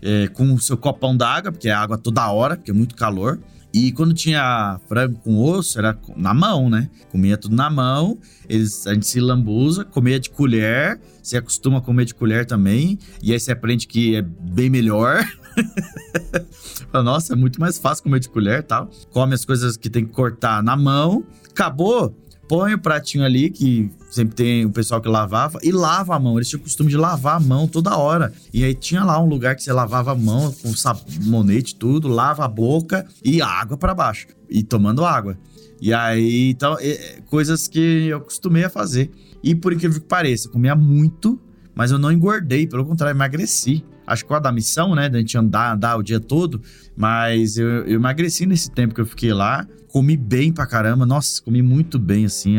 é, 0.00 0.28
com 0.28 0.52
o 0.54 0.60
seu 0.60 0.76
copão 0.76 1.16
d'água, 1.16 1.50
porque 1.50 1.68
é 1.68 1.72
água 1.72 1.98
toda 1.98 2.30
hora, 2.30 2.56
porque 2.56 2.70
é 2.70 2.74
muito 2.74 2.94
calor. 2.94 3.40
E 3.72 3.90
quando 3.90 4.14
tinha 4.14 4.78
frango 4.88 5.16
com 5.16 5.36
osso, 5.36 5.80
era 5.80 5.98
na 6.16 6.32
mão, 6.32 6.70
né? 6.70 6.88
Comia 7.10 7.36
tudo 7.36 7.56
na 7.56 7.68
mão, 7.68 8.16
eles, 8.48 8.86
a 8.86 8.94
gente 8.94 9.08
se 9.08 9.18
lambuza, 9.18 9.84
comia 9.84 10.20
de 10.20 10.30
colher, 10.30 11.00
se 11.20 11.36
acostuma 11.36 11.78
a 11.78 11.80
comer 11.80 12.04
de 12.04 12.14
colher 12.14 12.46
também, 12.46 13.00
e 13.20 13.32
aí 13.32 13.40
você 13.40 13.50
aprende 13.50 13.88
que 13.88 14.14
é 14.14 14.22
bem 14.22 14.70
melhor. 14.70 15.24
Nossa, 16.92 17.32
é 17.32 17.36
muito 17.36 17.60
mais 17.60 17.78
fácil 17.78 18.04
comer 18.04 18.20
de 18.20 18.28
colher 18.28 18.62
tal. 18.62 18.90
Come 19.10 19.34
as 19.34 19.44
coisas 19.44 19.76
que 19.76 19.90
tem 19.90 20.04
que 20.04 20.12
cortar 20.12 20.62
na 20.62 20.76
mão, 20.76 21.24
acabou, 21.50 22.14
põe 22.48 22.74
o 22.74 22.78
pratinho 22.78 23.24
ali, 23.24 23.50
que 23.50 23.90
sempre 24.10 24.34
tem 24.34 24.64
o 24.64 24.70
pessoal 24.70 25.00
que 25.00 25.08
lavava, 25.08 25.58
e 25.62 25.72
lava 25.72 26.14
a 26.14 26.18
mão. 26.18 26.36
Eles 26.36 26.48
tinham 26.48 26.60
o 26.60 26.62
costume 26.62 26.90
de 26.90 26.96
lavar 26.96 27.36
a 27.36 27.40
mão 27.40 27.66
toda 27.66 27.96
hora. 27.96 28.32
E 28.52 28.64
aí 28.64 28.74
tinha 28.74 29.04
lá 29.04 29.20
um 29.20 29.26
lugar 29.26 29.56
que 29.56 29.62
você 29.62 29.72
lavava 29.72 30.12
a 30.12 30.14
mão 30.14 30.52
com 30.52 30.74
sabonete, 30.74 31.74
tudo, 31.74 32.08
lava 32.08 32.44
a 32.44 32.48
boca 32.48 33.06
e 33.24 33.42
água 33.42 33.76
para 33.76 33.94
baixo. 33.94 34.28
E 34.48 34.62
tomando 34.62 35.04
água. 35.04 35.36
E 35.80 35.92
aí, 35.92 36.50
então, 36.50 36.76
é, 36.80 37.20
coisas 37.26 37.66
que 37.66 38.06
eu 38.06 38.20
costumei 38.20 38.64
a 38.64 38.70
fazer. 38.70 39.10
E 39.42 39.54
por 39.54 39.72
incrível 39.72 40.00
que 40.00 40.06
pareça, 40.06 40.48
comia 40.48 40.74
muito, 40.74 41.40
mas 41.74 41.90
eu 41.90 41.98
não 41.98 42.10
engordei, 42.10 42.66
pelo 42.66 42.84
contrário, 42.84 43.16
emagreci. 43.16 43.84
Acho 44.06 44.24
que 44.24 44.28
com 44.28 44.34
a 44.34 44.38
da 44.38 44.52
missão, 44.52 44.94
né, 44.94 45.08
da 45.08 45.18
gente 45.18 45.36
andar, 45.36 45.74
andar 45.74 45.96
o 45.96 46.02
dia 46.02 46.20
todo, 46.20 46.60
mas 46.96 47.56
eu, 47.56 47.68
eu 47.86 47.96
emagreci 47.96 48.46
nesse 48.46 48.70
tempo 48.70 48.94
que 48.94 49.00
eu 49.00 49.06
fiquei 49.06 49.32
lá 49.32 49.66
comi 49.94 50.16
bem 50.16 50.52
pra 50.52 50.66
caramba. 50.66 51.06
Nossa, 51.06 51.40
comi 51.40 51.62
muito 51.62 52.00
bem, 52.00 52.24
assim. 52.24 52.58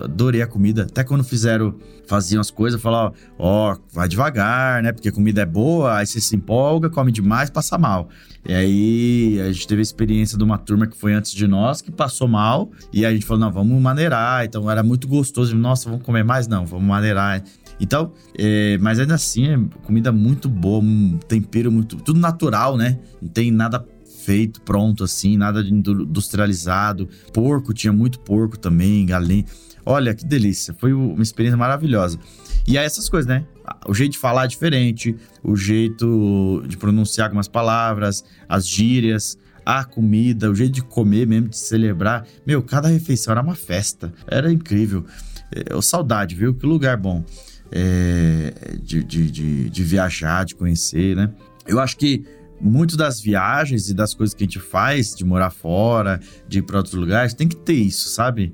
Adorei 0.00 0.40
a 0.40 0.46
comida. 0.46 0.84
Até 0.84 1.02
quando 1.02 1.24
fizeram, 1.24 1.74
faziam 2.06 2.40
as 2.40 2.48
coisas, 2.48 2.80
falavam, 2.80 3.12
ó, 3.36 3.72
oh, 3.72 3.78
vai 3.92 4.06
devagar, 4.06 4.80
né? 4.84 4.92
Porque 4.92 5.08
a 5.08 5.12
comida 5.12 5.42
é 5.42 5.44
boa, 5.44 5.96
aí 5.96 6.06
você 6.06 6.20
se 6.20 6.36
empolga, 6.36 6.88
come 6.88 7.10
demais, 7.10 7.50
passa 7.50 7.76
mal. 7.76 8.08
E 8.48 8.54
aí 8.54 9.40
a 9.40 9.50
gente 9.50 9.66
teve 9.66 9.80
a 9.80 9.82
experiência 9.82 10.38
de 10.38 10.44
uma 10.44 10.58
turma 10.58 10.86
que 10.86 10.96
foi 10.96 11.12
antes 11.12 11.32
de 11.32 11.48
nós, 11.48 11.82
que 11.82 11.90
passou 11.90 12.28
mal. 12.28 12.70
E 12.92 13.04
a 13.04 13.10
gente 13.12 13.26
falou, 13.26 13.40
não, 13.40 13.50
vamos 13.50 13.82
maneirar. 13.82 14.44
Então 14.44 14.70
era 14.70 14.84
muito 14.84 15.08
gostoso. 15.08 15.56
Nossa, 15.56 15.90
vamos 15.90 16.06
comer 16.06 16.22
mais? 16.22 16.46
Não, 16.46 16.64
vamos 16.64 16.86
maneirar. 16.86 17.42
Então, 17.78 18.12
é, 18.38 18.78
mas 18.78 18.98
ainda 18.98 19.14
assim 19.14 19.46
é 19.46 19.58
comida 19.82 20.10
muito 20.10 20.48
boa, 20.48 20.82
um 20.82 21.18
tempero 21.28 21.70
muito. 21.70 21.96
Tudo 21.96 22.18
natural, 22.18 22.76
né? 22.76 22.98
Não 23.20 23.28
tem 23.28 23.50
nada 23.50 23.84
feito, 24.24 24.60
pronto 24.62 25.04
assim, 25.04 25.36
nada 25.36 25.60
industrializado. 25.60 27.08
Porco, 27.32 27.72
tinha 27.72 27.92
muito 27.92 28.18
porco 28.20 28.58
também, 28.58 29.06
galinha. 29.06 29.44
Olha 29.84 30.12
que 30.12 30.24
delícia, 30.24 30.74
foi 30.74 30.92
uma 30.92 31.22
experiência 31.22 31.56
maravilhosa. 31.56 32.18
E 32.66 32.76
aí 32.76 32.84
essas 32.84 33.08
coisas, 33.08 33.28
né? 33.28 33.44
O 33.86 33.94
jeito 33.94 34.12
de 34.12 34.18
falar 34.18 34.44
é 34.44 34.48
diferente, 34.48 35.14
o 35.44 35.54
jeito 35.54 36.64
de 36.66 36.76
pronunciar 36.76 37.28
algumas 37.28 37.46
palavras, 37.46 38.24
as 38.48 38.66
gírias, 38.66 39.38
a 39.64 39.84
comida, 39.84 40.50
o 40.50 40.54
jeito 40.54 40.72
de 40.72 40.82
comer 40.82 41.26
mesmo, 41.26 41.48
de 41.50 41.56
celebrar. 41.56 42.26
Meu, 42.44 42.62
cada 42.62 42.88
refeição 42.88 43.30
era 43.30 43.42
uma 43.42 43.54
festa. 43.54 44.12
Era 44.26 44.52
incrível. 44.52 45.04
É, 45.52 45.80
saudade, 45.80 46.34
viu? 46.34 46.52
Que 46.52 46.66
lugar 46.66 46.96
bom 46.96 47.24
é, 47.70 48.52
de, 48.82 49.02
de, 49.02 49.30
de, 49.30 49.70
de 49.70 49.84
viajar, 49.84 50.44
de 50.44 50.54
conhecer, 50.54 51.16
né? 51.16 51.30
Eu 51.66 51.80
acho 51.80 51.96
que 51.96 52.24
muito 52.60 52.96
das 52.96 53.20
viagens 53.20 53.90
e 53.90 53.94
das 53.94 54.14
coisas 54.14 54.34
que 54.34 54.44
a 54.44 54.46
gente 54.46 54.60
faz, 54.60 55.14
de 55.14 55.24
morar 55.24 55.50
fora, 55.50 56.20
de 56.48 56.58
ir 56.58 56.62
para 56.62 56.78
outros 56.78 56.94
lugares, 56.94 57.34
tem 57.34 57.48
que 57.48 57.56
ter 57.56 57.74
isso, 57.74 58.08
sabe? 58.08 58.52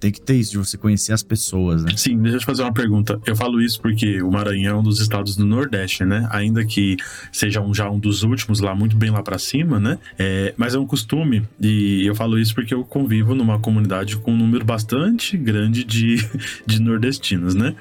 Tem 0.00 0.10
que 0.10 0.20
ter 0.20 0.34
isso 0.34 0.50
de 0.50 0.58
você 0.58 0.76
conhecer 0.76 1.12
as 1.12 1.22
pessoas, 1.22 1.84
né? 1.84 1.92
Sim, 1.96 2.18
deixa 2.18 2.36
eu 2.36 2.40
te 2.40 2.46
fazer 2.46 2.62
uma 2.62 2.72
pergunta. 2.72 3.20
Eu 3.24 3.36
falo 3.36 3.60
isso 3.62 3.80
porque 3.80 4.20
o 4.20 4.32
Maranhão 4.32 4.78
é 4.78 4.80
um 4.80 4.82
dos 4.82 5.00
estados 5.00 5.36
do 5.36 5.46
Nordeste, 5.46 6.04
né? 6.04 6.26
Ainda 6.32 6.64
que 6.64 6.96
seja 7.30 7.60
um, 7.60 7.72
já 7.72 7.88
um 7.88 8.00
dos 8.00 8.24
últimos 8.24 8.58
lá, 8.58 8.74
muito 8.74 8.96
bem 8.96 9.10
lá 9.10 9.22
para 9.22 9.38
cima, 9.38 9.78
né? 9.78 9.98
É, 10.18 10.54
mas 10.56 10.74
é 10.74 10.78
um 10.78 10.86
costume, 10.86 11.46
e 11.60 12.04
eu 12.04 12.16
falo 12.16 12.36
isso 12.36 12.52
porque 12.52 12.74
eu 12.74 12.82
convivo 12.82 13.32
numa 13.32 13.60
comunidade 13.60 14.16
com 14.16 14.32
um 14.32 14.36
número 14.36 14.64
bastante 14.64 15.36
grande 15.36 15.84
de, 15.84 16.16
de 16.66 16.82
nordestinos, 16.82 17.54
né? 17.54 17.76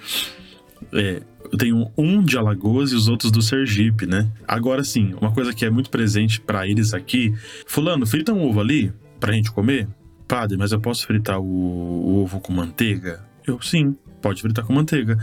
É, 0.94 1.22
eu 1.52 1.58
tenho 1.58 1.92
um 1.98 2.24
de 2.24 2.38
Alagoas 2.38 2.92
e 2.92 2.96
os 2.96 3.08
outros 3.08 3.32
do 3.32 3.42
Sergipe, 3.42 4.06
né? 4.06 4.32
Agora 4.48 4.84
sim, 4.84 5.14
uma 5.20 5.32
coisa 5.32 5.54
que 5.54 5.66
é 5.66 5.70
muito 5.70 5.90
presente 5.90 6.40
para 6.40 6.68
eles 6.68 6.94
aqui, 6.94 7.34
fulano, 7.66 8.06
frita 8.06 8.34
um 8.34 8.48
ovo 8.48 8.60
ali 8.60 8.94
pra 9.20 9.34
gente 9.34 9.52
comer? 9.52 9.88
Padre, 10.28 10.58
mas 10.58 10.72
eu 10.72 10.80
posso 10.80 11.06
fritar 11.06 11.40
o, 11.40 11.44
o 11.44 12.24
ovo 12.24 12.40
com 12.40 12.54
manteiga? 12.54 13.24
Eu 13.46 13.62
sim, 13.62 13.96
pode 14.22 14.42
fritar 14.42 14.64
com 14.66 14.72
manteiga. 14.72 15.18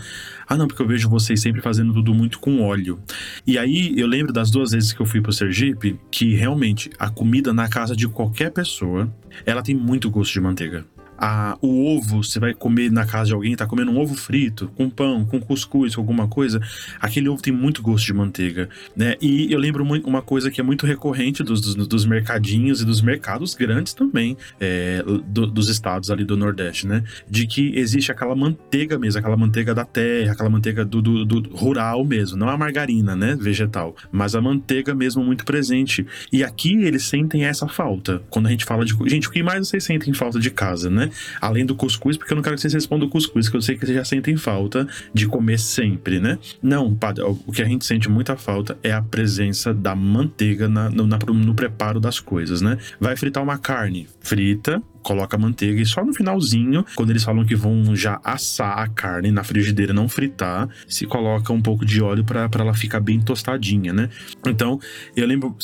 Ah, 0.47 0.57
não, 0.57 0.67
porque 0.67 0.83
eu 0.83 0.87
vejo 0.87 1.09
vocês 1.09 1.41
sempre 1.41 1.63
fazendo 1.63 1.95
tudo 1.95 2.13
muito 2.13 2.39
com 2.39 2.61
óleo. 2.61 3.01
E 3.47 3.57
aí 3.57 3.95
eu 3.97 4.07
lembro 4.07 4.33
das 4.33 4.51
duas 4.51 4.73
vezes 4.73 4.93
que 4.93 5.01
eu 5.01 5.07
fui 5.07 5.21
pro 5.21 5.33
Sergipe 5.33 5.99
que 6.11 6.35
realmente 6.35 6.91
a 6.99 7.09
comida 7.09 7.53
na 7.53 7.69
casa 7.69 7.97
de 7.97 8.07
qualquer 8.09 8.51
pessoa, 8.51 9.11
ela 9.47 9.63
tem 9.63 9.75
muito 9.75 10.11
gosto 10.11 10.33
de 10.33 10.41
manteiga 10.41 10.85
a, 11.19 11.59
o 11.61 11.97
ovo, 11.97 12.23
você 12.23 12.39
vai 12.39 12.55
comer 12.55 12.91
na 12.91 13.05
casa 13.05 13.27
de 13.27 13.35
alguém, 13.35 13.57
tá 13.57 13.67
comendo 13.67 13.91
um 13.91 13.99
ovo 13.99 14.15
frito, 14.15 14.71
com 14.77 14.89
pão, 14.89 15.25
com 15.25 15.41
cuscuz, 15.41 15.95
com 15.95 16.01
alguma 16.01 16.29
coisa, 16.29 16.61
aquele 17.01 17.29
ovo 17.29 17.43
tem 17.43 17.53
muito 17.53 17.83
gosto 17.83 18.07
de 18.07 18.15
manteiga, 18.15 18.69
né? 18.97 19.17
E 19.21 19.53
eu 19.53 19.59
lembro 19.59 19.85
uma 19.85 20.23
coisa 20.23 20.51
que 20.51 20.61
é 20.61 20.65
muito 20.65 20.87
recorrente 20.87 21.43
dos, 21.43 21.61
dos, 21.61 21.87
dos 21.87 22.07
mercadinhos 22.07 22.81
e 22.81 22.85
dos 22.85 23.03
mercados 23.03 23.55
grandes 23.55 23.93
também, 23.93 24.37
é, 24.61 25.03
do, 25.27 25.47
dos 25.47 25.69
estados 25.69 26.11
ali 26.11 26.25
do 26.25 26.37
Nordeste, 26.37 26.87
né? 26.87 27.03
De 27.29 27.47
que 27.47 27.73
existe 27.77 28.13
aquela 28.13 28.37
manteiga 28.37 28.99
mesmo, 28.99 29.19
aquela 29.19 29.37
manteiga 29.37 29.75
da 29.75 29.85
terra, 29.85 30.33
aquela 30.33 30.51
manteiga 30.51 30.85
do, 30.85 31.03
do, 31.03 31.25
do 31.25 31.57
rural 31.57 32.05
mesmo, 32.05 32.39
não 32.39 32.49
a 32.49 32.57
margarina, 32.57 33.17
né? 33.17 33.37
Vegetal, 33.41 33.97
mas 34.13 34.35
a 34.35 34.41
manteiga 34.41 34.95
mesmo 34.95 35.25
muito 35.25 35.45
presente. 35.45 36.07
E 36.33 36.45
aqui 36.45 36.75
eles 36.83 37.05
sentem 37.05 37.45
essa 37.45 37.67
falta. 37.67 38.23
Quando 38.31 38.47
a 38.47 38.51
gente 38.51 38.65
fala 38.65 38.85
de. 38.85 38.97
Gente, 39.09 39.29
o 39.29 39.31
que 39.31 39.43
mais 39.43 39.67
vocês 39.67 39.85
sentem 39.85 40.13
falta 40.13 40.39
de 40.39 40.51
casa, 40.51 40.89
né? 40.89 41.08
Além 41.41 41.65
do 41.65 41.75
cuscuz, 41.75 42.17
porque 42.17 42.33
eu 42.33 42.37
não 42.37 42.43
quero 42.43 42.57
que 42.57 42.63
vocês 42.63 42.75
respondam 42.75 43.09
o 43.09 43.11
cuscuz, 43.11 43.49
que 43.49 43.57
eu 43.57 43.63
sei 43.63 43.77
que 43.77 43.85
vocês 43.85 43.97
já 43.97 44.05
sentem 44.05 44.37
falta 44.37 44.87
de 45.13 45.27
comer 45.27 45.59
sempre, 45.59 46.21
né? 46.21 46.39
Não, 46.63 46.95
padre, 46.95 47.23
o 47.25 47.53
que 47.53 47.63
a 47.63 47.67
gente 47.67 47.85
sente 47.85 48.09
muita 48.09 48.37
falta 48.37 48.77
é 48.83 48.93
a 48.93 49.03
presença 49.03 49.73
da 49.73 49.95
manteiga 49.95 50.69
na, 50.69 50.91
no, 50.91 51.07
na, 51.07 51.19
no 51.19 51.55
preparo 51.55 52.01
das 52.01 52.21
coisas, 52.21 52.61
né? 52.61 52.79
Vai 53.01 53.17
fritar 53.17 53.43
uma 53.43 53.59
carne, 53.59 54.07
frita, 54.21 54.83
coloca 55.03 55.39
manteiga 55.39 55.81
e 55.81 55.87
só 55.87 56.05
no 56.05 56.13
finalzinho, 56.13 56.85
quando 56.95 57.11
eles 57.11 57.25
falam 57.25 57.45
que 57.45 57.55
vão 57.55 57.97
já 57.97 58.21
assar 58.23 58.79
a 58.79 58.89
carne 58.89 59.31
na 59.31 59.43
frigideira, 59.43 59.95
não 59.95 60.09
fritar, 60.09 60.69
se 60.87 61.07
coloca 61.07 61.53
um 61.53 61.63
pouco 61.63 61.85
de 61.85 62.03
óleo 62.03 62.25
para 62.25 62.49
ela 62.59 62.75
ficar 62.75 63.01
bem 63.01 63.21
tostadinha, 63.21 63.93
né? 63.93 64.11
Então, 64.47 64.79
eu 65.17 65.27
lembro, 65.27 65.57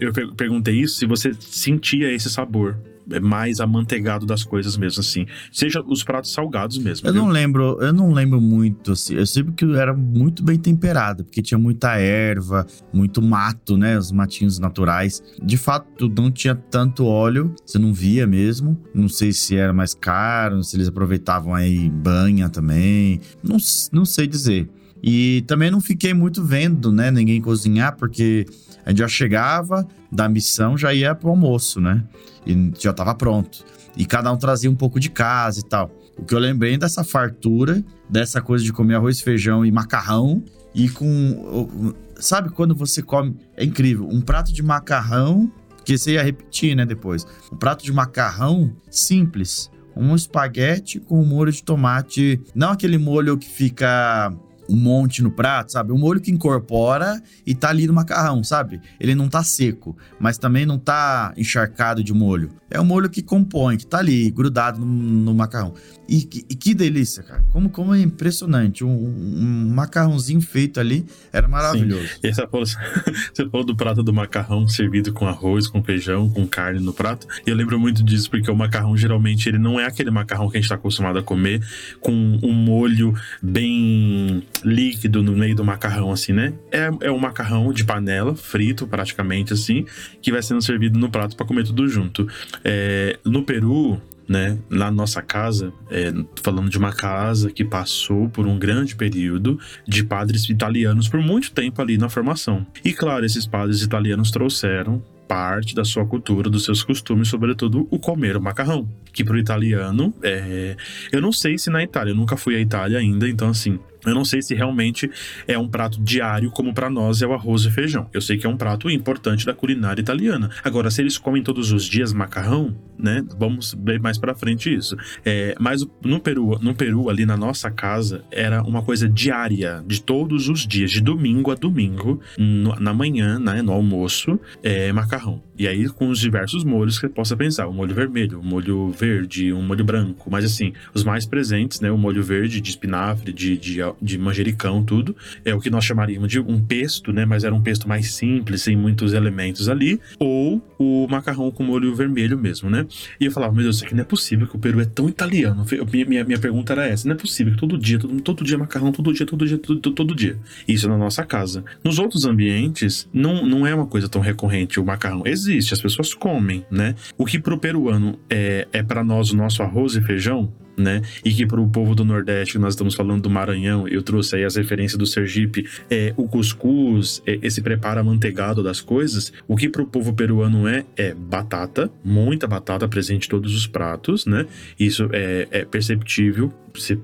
eu, 0.00 0.34
perguntei 0.34 0.74
isso, 0.74 0.96
se 0.96 1.06
você 1.06 1.32
sentia 1.38 2.12
esse 2.12 2.28
sabor 2.28 2.76
mais 3.22 3.60
amanteigado 3.60 4.26
das 4.26 4.44
coisas 4.44 4.76
mesmo, 4.76 5.00
assim. 5.00 5.26
Seja 5.52 5.82
os 5.82 6.04
pratos 6.04 6.32
salgados 6.32 6.78
mesmo. 6.78 7.08
Eu 7.08 7.12
viu? 7.12 7.22
não 7.22 7.30
lembro, 7.30 7.78
eu 7.80 7.92
não 7.92 8.12
lembro 8.12 8.40
muito, 8.40 8.92
assim. 8.92 9.14
Eu 9.14 9.26
sei 9.26 9.42
que 9.44 9.64
era 9.74 9.94
muito 9.94 10.42
bem 10.42 10.58
temperado, 10.58 11.24
porque 11.24 11.40
tinha 11.42 11.58
muita 11.58 11.96
erva, 11.96 12.66
muito 12.92 13.22
mato, 13.22 13.76
né? 13.76 13.98
Os 13.98 14.12
matinhos 14.12 14.58
naturais. 14.58 15.22
De 15.42 15.56
fato, 15.56 16.08
não 16.08 16.30
tinha 16.30 16.54
tanto 16.54 17.04
óleo, 17.04 17.54
você 17.64 17.78
não 17.78 17.92
via 17.92 18.26
mesmo. 18.26 18.80
Não 18.94 19.08
sei 19.08 19.32
se 19.32 19.56
era 19.56 19.72
mais 19.72 19.94
caro, 19.94 20.62
se 20.62 20.76
eles 20.76 20.88
aproveitavam 20.88 21.54
aí 21.54 21.88
banha 21.88 22.48
também. 22.48 23.20
Não, 23.42 23.56
não 23.92 24.04
sei 24.04 24.26
dizer. 24.26 24.68
E 25.02 25.44
também 25.46 25.70
não 25.70 25.80
fiquei 25.80 26.12
muito 26.12 26.44
vendo, 26.44 26.90
né, 26.90 27.10
ninguém 27.10 27.40
cozinhar, 27.40 27.96
porque 27.96 28.46
a 28.84 28.90
gente 28.90 28.98
já 28.98 29.08
chegava 29.08 29.86
da 30.10 30.28
missão, 30.28 30.76
já 30.76 30.92
ia 30.92 31.14
pro 31.14 31.30
almoço, 31.30 31.80
né? 31.80 32.02
E 32.46 32.72
já 32.78 32.92
tava 32.92 33.14
pronto. 33.14 33.64
E 33.96 34.06
cada 34.06 34.32
um 34.32 34.36
trazia 34.36 34.70
um 34.70 34.74
pouco 34.74 34.98
de 34.98 35.10
casa 35.10 35.60
e 35.60 35.62
tal. 35.62 35.90
O 36.16 36.24
que 36.24 36.34
eu 36.34 36.38
lembrei 36.38 36.76
dessa 36.76 37.04
fartura, 37.04 37.84
dessa 38.08 38.40
coisa 38.40 38.64
de 38.64 38.72
comer 38.72 38.94
arroz, 38.94 39.20
feijão 39.20 39.64
e 39.64 39.70
macarrão, 39.70 40.42
e 40.74 40.88
com. 40.88 41.92
Sabe 42.16 42.50
quando 42.50 42.74
você 42.74 43.02
come. 43.02 43.36
É 43.56 43.64
incrível, 43.64 44.08
um 44.08 44.20
prato 44.20 44.52
de 44.52 44.62
macarrão, 44.62 45.50
que 45.84 45.96
você 45.96 46.12
ia 46.12 46.22
repetir, 46.22 46.76
né, 46.76 46.84
depois. 46.84 47.26
Um 47.52 47.56
prato 47.56 47.84
de 47.84 47.92
macarrão 47.92 48.72
simples. 48.90 49.70
Um 49.96 50.14
espaguete 50.14 51.00
com 51.00 51.20
um 51.20 51.24
molho 51.24 51.50
de 51.50 51.62
tomate. 51.62 52.40
Não 52.54 52.70
aquele 52.70 52.98
molho 52.98 53.36
que 53.36 53.48
fica 53.48 54.32
um 54.68 54.76
monte 54.76 55.22
no 55.22 55.30
prato, 55.30 55.72
sabe? 55.72 55.92
Um 55.92 55.98
molho 55.98 56.20
que 56.20 56.30
incorpora 56.30 57.20
e 57.46 57.54
tá 57.54 57.70
ali 57.70 57.86
no 57.86 57.92
macarrão, 57.92 58.44
sabe? 58.44 58.80
Ele 59.00 59.14
não 59.14 59.28
tá 59.28 59.42
seco, 59.42 59.96
mas 60.20 60.38
também 60.38 60.66
não 60.66 60.78
tá 60.78 61.32
encharcado 61.36 62.04
de 62.04 62.12
molho. 62.12 62.50
É 62.70 62.78
um 62.78 62.84
molho 62.84 63.08
que 63.08 63.22
compõe, 63.22 63.78
que 63.78 63.86
tá 63.86 63.98
ali, 63.98 64.30
grudado 64.30 64.78
no, 64.78 64.86
no 64.86 65.34
macarrão. 65.34 65.72
E, 66.08 66.16
e, 66.48 66.54
que 66.54 66.74
delícia, 66.74 67.22
cara. 67.22 67.44
Como, 67.52 67.68
como 67.70 67.94
é 67.94 68.00
impressionante. 68.00 68.84
Um, 68.84 68.90
um 68.90 69.74
macarrãozinho 69.74 70.40
feito 70.40 70.80
ali 70.80 71.06
era 71.32 71.48
maravilhoso. 71.48 72.08
Sim. 72.08 72.18
E 72.22 72.34
falou, 72.34 72.64
você 72.66 73.48
falou 73.50 73.64
do 73.64 73.76
prato 73.76 74.02
do 74.02 74.12
macarrão 74.12 74.66
servido 74.68 75.12
com 75.12 75.26
arroz, 75.26 75.66
com 75.66 75.82
feijão, 75.82 76.30
com 76.30 76.46
carne 76.46 76.80
no 76.80 76.92
prato. 76.92 77.26
E 77.46 77.50
eu 77.50 77.56
lembro 77.56 77.78
muito 77.78 78.02
disso 78.02 78.30
porque 78.30 78.50
o 78.50 78.56
macarrão 78.56 78.96
geralmente 78.96 79.48
ele 79.48 79.58
não 79.58 79.78
é 79.78 79.86
aquele 79.86 80.10
macarrão 80.10 80.48
que 80.48 80.56
a 80.56 80.60
gente 80.60 80.64
está 80.64 80.76
acostumado 80.76 81.18
a 81.18 81.22
comer 81.22 81.62
com 82.00 82.12
um 82.42 82.52
molho 82.52 83.14
bem 83.42 84.42
líquido 84.64 85.22
no 85.22 85.32
meio 85.32 85.54
do 85.54 85.64
macarrão, 85.64 86.12
assim, 86.12 86.32
né? 86.32 86.52
É, 86.70 86.90
é 87.02 87.10
um 87.10 87.18
macarrão 87.18 87.72
de 87.72 87.84
panela, 87.84 88.34
frito 88.34 88.86
praticamente 88.86 89.52
assim, 89.52 89.84
que 90.20 90.32
vai 90.32 90.42
sendo 90.42 90.62
servido 90.62 90.98
no 90.98 91.10
prato 91.10 91.36
para 91.36 91.46
comer 91.46 91.64
tudo 91.64 91.88
junto. 91.88 92.28
É, 92.64 93.18
no 93.24 93.42
Peru, 93.42 94.00
né, 94.28 94.58
na 94.68 94.90
nossa 94.90 95.22
casa, 95.22 95.72
é, 95.90 96.12
falando 96.42 96.68
de 96.68 96.76
uma 96.76 96.92
casa 96.92 97.50
que 97.50 97.64
passou 97.64 98.28
por 98.28 98.46
um 98.46 98.58
grande 98.58 98.94
período 98.94 99.58
de 99.86 100.04
padres 100.04 100.48
italianos 100.48 101.08
por 101.08 101.20
muito 101.20 101.50
tempo 101.52 101.80
ali 101.80 101.96
na 101.96 102.08
formação. 102.08 102.66
E 102.84 102.92
claro, 102.92 103.24
esses 103.24 103.46
padres 103.46 103.82
italianos 103.82 104.30
trouxeram 104.30 105.02
parte 105.26 105.74
da 105.74 105.84
sua 105.84 106.06
cultura, 106.06 106.48
dos 106.48 106.64
seus 106.64 106.82
costumes, 106.82 107.28
sobretudo 107.28 107.86
o 107.90 107.98
comer 107.98 108.36
o 108.36 108.40
macarrão. 108.40 108.88
Que 109.12 109.22
para 109.22 109.34
o 109.34 109.38
italiano, 109.38 110.14
é... 110.22 110.74
eu 111.12 111.20
não 111.20 111.32
sei 111.32 111.58
se 111.58 111.68
na 111.68 111.82
Itália, 111.82 112.12
eu 112.12 112.16
nunca 112.16 112.36
fui 112.36 112.56
à 112.56 112.60
Itália 112.60 112.98
ainda, 112.98 113.28
então 113.28 113.50
assim, 113.50 113.78
eu 114.06 114.14
não 114.14 114.24
sei 114.24 114.42
se 114.42 114.54
realmente 114.54 115.10
é 115.46 115.58
um 115.58 115.68
prato 115.68 116.00
diário, 116.00 116.50
como 116.50 116.72
para 116.72 116.88
nós 116.88 117.22
é 117.22 117.26
o 117.26 117.32
arroz 117.32 117.64
e 117.64 117.70
feijão. 117.70 118.08
Eu 118.12 118.20
sei 118.20 118.36
que 118.36 118.46
é 118.46 118.48
um 118.48 118.56
prato 118.56 118.88
importante 118.90 119.44
da 119.44 119.54
culinária 119.54 120.00
italiana. 120.00 120.50
Agora, 120.62 120.90
se 120.90 121.02
eles 121.02 121.18
comem 121.18 121.42
todos 121.42 121.72
os 121.72 121.84
dias 121.84 122.12
macarrão, 122.12 122.76
né? 122.98 123.24
Vamos 123.38 123.76
ver 123.78 124.00
mais 124.00 124.18
para 124.18 124.34
frente 124.34 124.74
isso. 124.74 124.96
É, 125.24 125.54
mas 125.58 125.86
no 126.02 126.20
Peru, 126.20 126.58
no 126.60 126.74
Peru, 126.74 127.08
ali 127.08 127.24
na 127.24 127.36
nossa 127.36 127.70
casa, 127.70 128.24
era 128.30 128.62
uma 128.62 128.82
coisa 128.82 129.08
diária, 129.08 129.82
de 129.86 130.02
todos 130.02 130.48
os 130.48 130.66
dias, 130.66 130.90
de 130.90 131.00
domingo 131.00 131.50
a 131.50 131.54
domingo, 131.54 132.20
no, 132.36 132.74
na 132.80 132.92
manhã, 132.92 133.38
né, 133.38 133.62
no 133.62 133.72
almoço, 133.72 134.38
é, 134.62 134.92
macarrão. 134.92 135.42
E 135.58 135.66
aí 135.66 135.88
com 135.88 136.08
os 136.08 136.18
diversos 136.18 136.64
molhos 136.64 136.96
que 136.96 137.06
você 137.06 137.12
possa 137.12 137.36
pensar, 137.36 137.66
o 137.66 137.72
molho 137.72 137.94
vermelho, 137.94 138.40
o 138.40 138.44
molho 138.44 138.90
verde, 138.90 139.52
um 139.52 139.62
molho 139.62 139.84
branco, 139.84 140.30
mas 140.30 140.44
assim, 140.44 140.72
os 140.94 141.04
mais 141.04 141.26
presentes, 141.26 141.80
né, 141.80 141.90
o 141.90 141.98
molho 141.98 142.22
verde 142.22 142.60
de 142.60 142.70
espinafre, 142.70 143.32
de, 143.32 143.56
de 143.56 143.82
de 144.00 144.18
manjericão, 144.18 144.82
tudo. 144.82 145.16
É 145.44 145.54
o 145.54 145.60
que 145.60 145.70
nós 145.70 145.84
chamaríamos 145.84 146.30
de 146.30 146.40
um 146.40 146.60
pesto, 146.60 147.12
né? 147.12 147.24
Mas 147.24 147.44
era 147.44 147.54
um 147.54 147.60
pesto 147.60 147.88
mais 147.88 148.14
simples, 148.14 148.62
sem 148.62 148.76
muitos 148.76 149.12
elementos 149.12 149.68
ali. 149.68 150.00
Ou 150.18 150.62
o 150.78 151.06
macarrão 151.08 151.50
com 151.50 151.62
molho 151.62 151.94
vermelho 151.94 152.38
mesmo, 152.38 152.70
né? 152.70 152.86
E 153.20 153.26
eu 153.26 153.30
falava, 153.30 153.52
meu 153.52 153.62
Deus, 153.62 153.76
isso 153.76 153.84
aqui 153.84 153.94
não 153.94 154.02
é 154.02 154.04
possível 154.04 154.46
que 154.46 154.56
o 154.56 154.58
Peru 154.58 154.80
é 154.80 154.84
tão 154.84 155.08
italiano. 155.08 155.64
Minha, 155.92 156.24
minha, 156.24 156.38
pergunta 156.38 156.72
era 156.72 156.86
essa: 156.86 157.06
não 157.06 157.14
é 157.14 157.18
possível 157.18 157.52
que 157.52 157.58
todo 157.58 157.78
dia, 157.78 157.98
todo, 157.98 158.20
todo 158.20 158.44
dia 158.44 158.58
macarrão, 158.58 158.92
todo 158.92 159.12
dia, 159.12 159.26
todo 159.26 159.46
dia, 159.46 159.58
todo, 159.58 159.80
todo 159.80 160.14
dia. 160.14 160.38
Isso 160.66 160.88
na 160.88 160.96
nossa 160.96 161.24
casa. 161.24 161.64
Nos 161.82 161.98
outros 161.98 162.24
ambientes, 162.24 163.08
não, 163.12 163.46
não 163.46 163.66
é 163.66 163.74
uma 163.74 163.86
coisa 163.86 164.08
tão 164.08 164.20
recorrente 164.20 164.80
o 164.80 164.84
macarrão. 164.84 165.22
Existe, 165.24 165.47
as 165.74 165.80
pessoas 165.80 166.14
comem, 166.14 166.64
né? 166.70 166.94
O 167.16 167.24
que 167.24 167.38
pro 167.38 167.58
peruano 167.58 168.18
é, 168.28 168.66
é 168.72 168.82
para 168.82 169.02
nós 169.02 169.30
o 169.30 169.36
nosso 169.36 169.62
arroz 169.62 169.94
e 169.94 170.00
feijão, 170.00 170.52
né? 170.78 171.02
E 171.24 171.32
que 171.32 171.46
para 171.46 171.60
o 171.60 171.68
povo 171.68 171.94
do 171.94 172.04
Nordeste, 172.04 172.58
nós 172.58 172.74
estamos 172.74 172.94
falando 172.94 173.22
do 173.22 173.30
Maranhão, 173.30 173.86
eu 173.88 174.02
trouxe 174.02 174.36
aí 174.36 174.44
as 174.44 174.56
referências 174.56 174.96
do 174.96 175.06
Sergipe, 175.06 175.66
é, 175.90 176.14
o 176.16 176.28
cuscuz, 176.28 177.22
é, 177.26 177.38
esse 177.42 177.60
preparo 177.60 178.00
amanteigado 178.00 178.62
das 178.62 178.80
coisas, 178.80 179.32
o 179.46 179.56
que 179.56 179.68
para 179.68 179.82
o 179.82 179.86
povo 179.86 180.12
peruano 180.12 180.68
é, 180.68 180.84
é 180.96 181.14
batata, 181.14 181.90
muita 182.04 182.46
batata 182.46 182.88
presente 182.88 183.26
em 183.26 183.30
todos 183.30 183.54
os 183.54 183.66
pratos, 183.66 184.24
né? 184.24 184.46
Isso 184.78 185.08
é, 185.12 185.48
é 185.50 185.64
perceptível. 185.64 186.52
Você, 186.74 186.96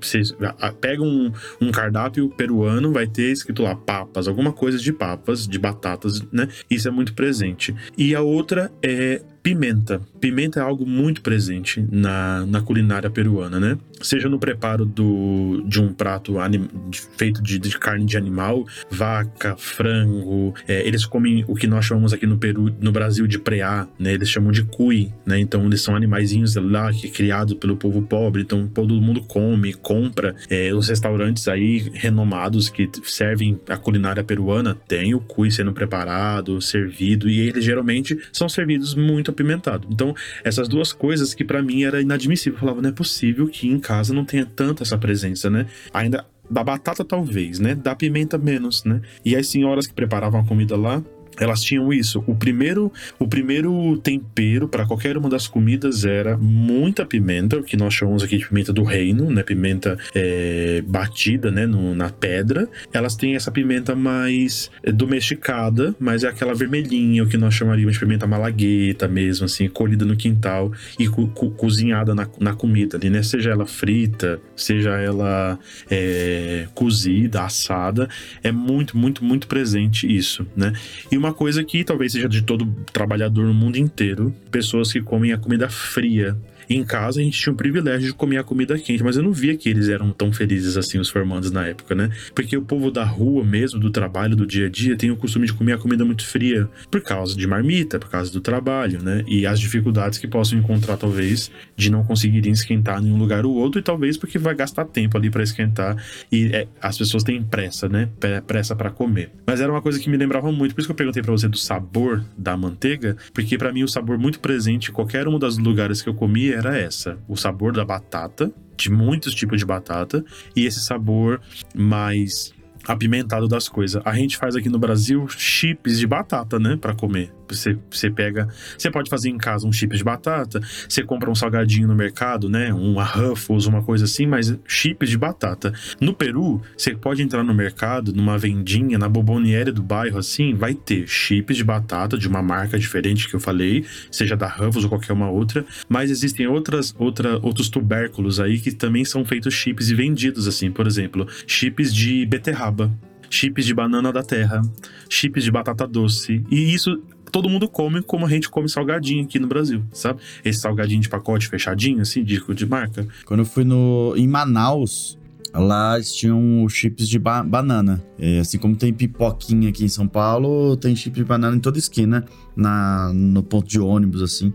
pega 0.79 1.03
um, 1.03 1.31
um 1.59 1.71
cardápio 1.71 2.29
peruano, 2.29 2.93
vai 2.93 3.07
ter 3.07 3.31
escrito 3.31 3.63
lá 3.63 3.75
papas, 3.75 4.27
alguma 4.27 4.53
coisa 4.53 4.77
de 4.77 4.93
papas, 4.93 5.45
de 5.45 5.59
batatas, 5.59 6.21
né? 6.31 6.47
Isso 6.69 6.87
é 6.87 6.91
muito 6.91 7.13
presente. 7.13 7.75
E 7.97 8.15
a 8.15 8.21
outra 8.21 8.71
é 8.81 9.21
pimenta. 9.45 10.01
Pimenta 10.19 10.59
é 10.59 10.63
algo 10.63 10.87
muito 10.87 11.21
presente 11.21 11.85
na, 11.91 12.43
na 12.47 12.61
culinária 12.61 13.11
peruana, 13.11 13.59
né? 13.59 13.77
Seja 14.01 14.27
no 14.27 14.39
preparo 14.39 14.83
do, 14.83 15.63
de 15.67 15.79
um 15.79 15.93
prato 15.93 16.39
anim, 16.39 16.67
feito 17.15 17.43
de, 17.43 17.59
de, 17.59 17.77
carne 17.77 18.05
de 18.05 18.17
animal, 18.17 18.65
vaca, 18.89 19.55
frango. 19.55 20.55
É, 20.67 20.85
eles 20.87 21.05
comem 21.05 21.45
o 21.47 21.53
que 21.53 21.67
nós 21.67 21.85
chamamos 21.85 22.11
aqui 22.11 22.25
no 22.25 22.39
Peru, 22.39 22.75
no 22.81 22.91
Brasil, 22.91 23.27
de 23.27 23.37
preá, 23.37 23.87
né? 23.99 24.13
Eles 24.13 24.29
chamam 24.29 24.51
de 24.51 24.63
cui, 24.63 25.13
né? 25.23 25.37
Então 25.39 25.63
eles 25.67 25.81
são 25.81 25.95
animaizinhos 25.95 26.55
lá 26.55 26.91
que 26.91 27.07
criados 27.07 27.53
pelo 27.53 27.77
povo 27.77 28.01
pobre. 28.01 28.41
Então 28.41 28.67
todo 28.67 28.99
mundo 28.99 29.21
come, 29.21 29.73
compra. 29.73 30.35
É, 30.49 30.73
os 30.73 30.89
restaurantes 30.89 31.47
aí 31.47 31.91
renomados 31.93 32.67
que 32.67 32.89
servem 33.03 33.59
a 33.69 33.77
culinária 33.77 34.23
peruana 34.23 34.75
tem 34.87 35.13
o 35.13 35.19
cui 35.19 35.51
sendo 35.51 35.71
preparado, 35.71 36.59
servido 36.59 37.29
e 37.29 37.41
eles 37.41 37.63
geralmente 37.63 38.17
são 38.33 38.49
servidos 38.49 38.95
muito 38.95 39.34
apimentado. 39.35 39.87
Então, 39.91 40.15
essas 40.43 40.67
duas 40.67 40.91
coisas 40.91 41.33
que 41.33 41.43
para 41.43 41.61
mim 41.61 41.83
era 41.83 42.01
inadmissível. 42.01 42.55
Eu 42.55 42.59
falava, 42.59 42.81
não 42.81 42.89
é 42.89 42.93
possível 42.93 43.47
que 43.47 43.67
em 43.67 43.79
casa 43.79 44.13
não 44.13 44.25
tenha 44.25 44.45
tanta 44.45 44.83
essa 44.83 44.97
presença, 44.97 45.49
né? 45.49 45.67
Ainda 45.93 46.25
da 46.49 46.63
batata 46.63 47.03
talvez, 47.03 47.59
né? 47.59 47.75
Da 47.75 47.95
pimenta 47.95 48.37
menos, 48.37 48.83
né? 48.83 49.01
E 49.23 49.35
as 49.35 49.47
senhoras 49.47 49.87
que 49.87 49.93
preparavam 49.93 50.39
a 50.39 50.45
comida 50.45 50.75
lá 50.75 51.03
elas 51.39 51.61
tinham 51.61 51.91
isso. 51.91 52.23
O 52.27 52.35
primeiro, 52.35 52.91
o 53.19 53.27
primeiro 53.27 53.97
tempero 53.97 54.67
para 54.67 54.85
qualquer 54.85 55.17
uma 55.17 55.29
das 55.29 55.47
comidas 55.47 56.05
era 56.05 56.37
muita 56.37 57.05
pimenta, 57.05 57.57
o 57.57 57.63
que 57.63 57.77
nós 57.77 57.93
chamamos 57.93 58.23
aqui 58.23 58.37
de 58.37 58.47
pimenta 58.47 58.71
do 58.73 58.83
reino, 58.83 59.29
né? 59.29 59.43
Pimenta 59.43 59.97
é, 60.13 60.83
batida, 60.87 61.51
né? 61.51 61.65
No, 61.65 61.95
na 61.95 62.09
pedra. 62.09 62.67
Elas 62.93 63.15
têm 63.15 63.35
essa 63.35 63.51
pimenta 63.51 63.95
mais 63.95 64.69
é, 64.83 64.91
domesticada, 64.91 65.95
mas 65.99 66.23
é 66.23 66.27
aquela 66.27 66.53
vermelhinha, 66.53 67.23
o 67.23 67.27
que 67.27 67.37
nós 67.37 67.53
chamaríamos 67.53 67.93
de 67.93 67.99
pimenta 67.99 68.27
malagueta 68.27 69.07
mesmo, 69.07 69.45
assim, 69.45 69.67
colhida 69.67 70.05
no 70.05 70.15
quintal 70.15 70.71
e 70.99 71.07
co 71.07 71.27
co 71.27 71.49
cozinhada 71.51 72.13
na, 72.13 72.27
na 72.39 72.53
comida 72.53 72.97
ali, 72.97 73.09
né? 73.09 73.23
Seja 73.23 73.51
ela 73.51 73.65
frita, 73.65 74.39
seja 74.55 74.91
ela 74.97 75.59
é, 75.89 76.67
cozida, 76.73 77.43
assada, 77.43 78.07
é 78.43 78.51
muito, 78.51 78.97
muito, 78.97 79.23
muito 79.23 79.47
presente 79.47 80.05
isso, 80.05 80.45
né? 80.55 80.73
E 81.11 81.17
uma 81.17 81.24
uma 81.25 81.33
coisa 81.33 81.63
que 81.63 81.83
talvez 81.83 82.11
seja 82.11 82.29
de 82.29 82.41
todo 82.41 82.65
trabalhador 82.93 83.45
no 83.45 83.53
mundo 83.53 83.77
inteiro: 83.77 84.33
pessoas 84.51 84.91
que 84.91 85.01
comem 85.01 85.33
a 85.33 85.37
comida 85.37 85.69
fria 85.69 86.37
em 86.69 86.83
casa 86.83 87.19
a 87.19 87.23
gente 87.23 87.39
tinha 87.39 87.53
o 87.53 87.55
privilégio 87.55 88.07
de 88.07 88.13
comer 88.13 88.37
a 88.37 88.43
comida 88.43 88.77
quente, 88.77 89.03
mas 89.03 89.17
eu 89.17 89.23
não 89.23 89.31
via 89.31 89.55
que 89.55 89.69
eles 89.69 89.89
eram 89.89 90.11
tão 90.11 90.31
felizes 90.31 90.77
assim, 90.77 90.97
os 90.99 91.09
formandos 91.09 91.51
na 91.51 91.67
época, 91.67 91.95
né? 91.95 92.09
Porque 92.33 92.57
o 92.57 92.61
povo 92.61 92.91
da 92.91 93.03
rua 93.03 93.43
mesmo, 93.43 93.79
do 93.79 93.89
trabalho, 93.89 94.35
do 94.35 94.45
dia 94.45 94.67
a 94.67 94.69
dia, 94.69 94.95
tem 94.95 95.11
o 95.11 95.15
costume 95.15 95.45
de 95.45 95.53
comer 95.53 95.73
a 95.73 95.77
comida 95.77 96.03
muito 96.05 96.25
fria 96.25 96.69
por 96.89 97.01
causa 97.01 97.35
de 97.35 97.45
marmita, 97.47 97.99
por 97.99 98.09
causa 98.09 98.31
do 98.31 98.41
trabalho, 98.41 99.01
né? 99.01 99.23
E 99.27 99.45
as 99.45 99.59
dificuldades 99.59 100.19
que 100.19 100.27
possam 100.27 100.57
encontrar, 100.57 100.97
talvez, 100.97 101.51
de 101.75 101.89
não 101.89 102.03
conseguirem 102.03 102.51
esquentar 102.51 103.03
em 103.03 103.11
um 103.11 103.17
lugar 103.17 103.45
ou 103.45 103.55
outro, 103.55 103.79
e 103.79 103.83
talvez 103.83 104.17
porque 104.17 104.37
vai 104.37 104.55
gastar 104.55 104.85
tempo 104.85 105.17
ali 105.17 105.29
para 105.29 105.43
esquentar 105.43 105.97
e 106.31 106.47
é, 106.53 106.67
as 106.81 106.97
pessoas 106.97 107.23
têm 107.23 107.41
pressa, 107.43 107.87
né? 107.87 108.09
Pressa 108.47 108.75
para 108.75 108.89
comer. 108.89 109.31
Mas 109.45 109.61
era 109.61 109.71
uma 109.71 109.81
coisa 109.81 109.99
que 109.99 110.09
me 110.09 110.17
lembrava 110.17 110.51
muito, 110.51 110.73
por 110.73 110.81
isso 110.81 110.87
que 110.87 110.91
eu 110.91 110.95
perguntei 110.95 111.21
para 111.21 111.31
você 111.31 111.47
do 111.47 111.57
sabor 111.57 112.23
da 112.37 112.55
manteiga, 112.55 113.15
porque 113.33 113.57
para 113.57 113.71
mim 113.71 113.83
o 113.83 113.87
sabor 113.87 114.17
muito 114.17 114.39
presente 114.39 114.89
em 114.89 114.93
qualquer 114.93 115.27
um 115.27 115.37
dos 115.37 115.57
lugares 115.57 116.01
que 116.01 116.09
eu 116.09 116.13
comia 116.13 116.54
era 116.55 116.77
essa: 116.77 117.17
o 117.27 117.35
sabor 117.35 117.73
da 117.73 117.85
batata, 117.85 118.51
de 118.77 118.89
muitos 118.89 119.33
tipos 119.33 119.59
de 119.59 119.65
batata, 119.65 120.23
e 120.55 120.65
esse 120.65 120.79
sabor 120.79 121.41
mais 121.73 122.53
apimentado 122.87 123.47
das 123.47 123.67
coisas. 123.67 124.01
A 124.05 124.13
gente 124.13 124.37
faz 124.37 124.55
aqui 124.55 124.69
no 124.69 124.77
Brasil 124.77 125.27
chips 125.27 125.97
de 125.97 126.07
batata, 126.07 126.59
né, 126.59 126.77
para 126.79 126.93
comer. 126.93 127.33
Você, 127.49 127.77
você 127.89 128.09
pega, 128.09 128.47
você 128.77 128.89
pode 128.89 129.09
fazer 129.09 129.29
em 129.29 129.37
casa 129.37 129.67
um 129.67 129.71
chips 129.71 129.99
de 129.99 130.03
batata, 130.03 130.59
você 130.87 131.03
compra 131.03 131.29
um 131.29 131.35
salgadinho 131.35 131.87
no 131.87 131.95
mercado, 131.95 132.49
né, 132.49 132.73
uma 132.73 133.03
Ruffles, 133.03 133.65
uma 133.65 133.83
coisa 133.83 134.05
assim, 134.05 134.25
mas 134.25 134.57
chips 134.67 135.09
de 135.09 135.17
batata. 135.17 135.73
No 135.99 136.13
Peru, 136.13 136.61
você 136.77 136.95
pode 136.95 137.21
entrar 137.21 137.43
no 137.43 137.53
mercado, 137.53 138.13
numa 138.13 138.37
vendinha, 138.37 138.97
na 138.97 139.09
boboniere 139.09 139.71
do 139.71 139.83
bairro 139.83 140.17
assim, 140.17 140.53
vai 140.53 140.73
ter 140.73 141.07
chips 141.07 141.57
de 141.57 141.63
batata 141.63 142.17
de 142.17 142.27
uma 142.27 142.41
marca 142.41 142.77
diferente 142.77 143.27
que 143.29 143.35
eu 143.35 143.39
falei, 143.39 143.85
seja 144.11 144.35
da 144.35 144.47
Ruffles 144.47 144.83
ou 144.83 144.89
qualquer 144.89 145.13
uma 145.13 145.29
outra, 145.29 145.65
mas 145.87 146.09
existem 146.09 146.47
outras 146.47 146.95
outra, 146.97 147.39
outros 147.41 147.69
tubérculos 147.69 148.39
aí 148.39 148.59
que 148.59 148.71
também 148.71 149.05
são 149.05 149.23
feitos 149.25 149.53
chips 149.53 149.89
e 149.89 149.95
vendidos 149.95 150.47
assim, 150.47 150.71
por 150.71 150.87
exemplo, 150.87 151.27
chips 151.47 151.93
de 151.93 152.25
beterraba 152.25 152.91
chips 153.29 153.65
de 153.65 153.73
banana 153.73 154.11
da 154.11 154.23
terra, 154.23 154.61
chips 155.09 155.43
de 155.43 155.51
batata 155.51 155.87
doce. 155.87 156.43
E 156.49 156.73
isso 156.73 157.01
todo 157.31 157.49
mundo 157.49 157.67
come 157.67 158.01
como 158.01 158.25
a 158.25 158.29
gente 158.29 158.49
come 158.49 158.69
salgadinho 158.69 159.23
aqui 159.23 159.39
no 159.39 159.47
Brasil, 159.47 159.83
sabe? 159.91 160.21
Esse 160.43 160.59
salgadinho 160.59 161.01
de 161.01 161.09
pacote 161.09 161.47
fechadinho, 161.47 162.01
assim, 162.01 162.23
de, 162.23 162.41
de 162.53 162.65
marca. 162.65 163.07
Quando 163.25 163.41
eu 163.41 163.45
fui 163.45 163.63
no, 163.63 164.13
em 164.15 164.27
Manaus, 164.27 165.17
lá 165.53 165.99
tinham 166.01 166.67
chips 166.69 167.07
de 167.07 167.19
ba 167.19 167.43
banana. 167.43 168.03
É, 168.17 168.39
assim 168.39 168.57
como 168.57 168.75
tem 168.75 168.93
pipoquinha 168.93 169.69
aqui 169.69 169.85
em 169.85 169.89
São 169.89 170.07
Paulo, 170.07 170.75
tem 170.77 170.95
chips 170.95 171.17
de 171.17 171.25
banana 171.25 171.55
em 171.55 171.59
toda 171.59 171.77
esquina, 171.77 172.25
na, 172.55 173.11
no 173.13 173.43
ponto 173.43 173.67
de 173.67 173.79
ônibus, 173.79 174.21
assim. 174.21 174.53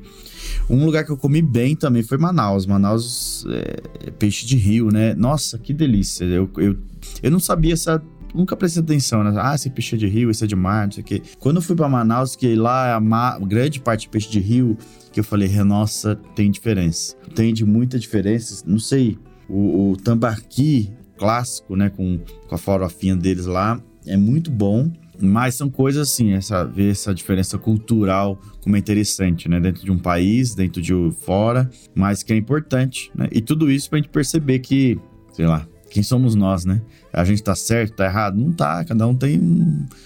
Um 0.68 0.84
lugar 0.84 1.04
que 1.04 1.10
eu 1.10 1.16
comi 1.16 1.42
bem 1.42 1.76
também 1.76 2.02
foi 2.02 2.18
Manaus. 2.18 2.66
Manaus 2.66 3.44
é, 3.48 4.06
é 4.06 4.10
peixe 4.10 4.46
de 4.46 4.56
rio, 4.56 4.88
né? 4.88 5.14
Nossa, 5.14 5.58
que 5.58 5.72
delícia. 5.72 6.24
Eu, 6.24 6.50
eu, 6.56 6.76
eu 7.22 7.30
não 7.30 7.40
sabia 7.40 7.74
essa 7.74 8.02
nunca 8.34 8.56
prestei 8.56 8.82
atenção, 8.82 9.22
né? 9.22 9.32
Ah, 9.36 9.54
esse 9.54 9.68
é 9.68 9.70
peixe 9.70 9.96
de 9.96 10.06
rio, 10.06 10.30
esse 10.30 10.44
é 10.44 10.46
de 10.46 10.56
mar, 10.56 10.86
não 10.86 10.92
sei 10.92 11.02
o 11.02 11.06
quê. 11.06 11.22
Quando 11.38 11.56
eu 11.56 11.62
fui 11.62 11.76
para 11.76 11.88
Manaus, 11.88 12.36
que 12.36 12.54
lá 12.54 12.88
é 12.88 12.92
a 12.92 13.38
grande 13.40 13.80
parte 13.80 14.02
de 14.02 14.08
peixe 14.08 14.30
de 14.30 14.40
rio, 14.40 14.76
que 15.12 15.20
eu 15.20 15.24
falei, 15.24 15.48
nossa, 15.64 16.16
tem 16.34 16.50
diferença. 16.50 17.16
Tem 17.34 17.52
de 17.52 17.64
muita 17.64 17.98
diferença. 17.98 18.64
Não 18.66 18.78
sei, 18.78 19.18
o, 19.48 19.90
o 19.90 19.96
tambaqui 19.96 20.90
clássico, 21.16 21.76
né, 21.76 21.90
com, 21.90 22.18
com 22.48 22.54
a 22.54 22.58
farofinha 22.58 23.14
deles 23.14 23.46
lá, 23.46 23.80
é 24.06 24.16
muito 24.16 24.50
bom. 24.50 24.90
Mas 25.22 25.54
são 25.54 25.68
coisas 25.68 26.08
assim, 26.08 26.32
essa, 26.32 26.64
ver 26.64 26.92
essa 26.92 27.14
diferença 27.14 27.58
cultural 27.58 28.40
como 28.62 28.76
é 28.76 28.78
interessante, 28.78 29.50
né? 29.50 29.60
Dentro 29.60 29.84
de 29.84 29.90
um 29.90 29.98
país, 29.98 30.54
dentro 30.54 30.80
de 30.80 30.94
fora, 31.20 31.68
mas 31.94 32.22
que 32.22 32.32
é 32.32 32.36
importante, 32.36 33.10
né? 33.14 33.28
E 33.30 33.42
tudo 33.42 33.70
isso 33.70 33.90
pra 33.90 33.98
gente 33.98 34.08
perceber 34.08 34.60
que, 34.60 34.98
sei 35.34 35.46
lá, 35.46 35.66
quem 35.90 36.02
somos 36.02 36.34
nós, 36.34 36.64
né? 36.64 36.80
A 37.12 37.24
gente 37.24 37.42
tá 37.42 37.54
certo, 37.54 37.96
tá 37.96 38.06
errado? 38.06 38.38
Não 38.38 38.52
tá, 38.52 38.84
cada 38.84 39.06
um 39.06 39.14
tem 39.14 39.38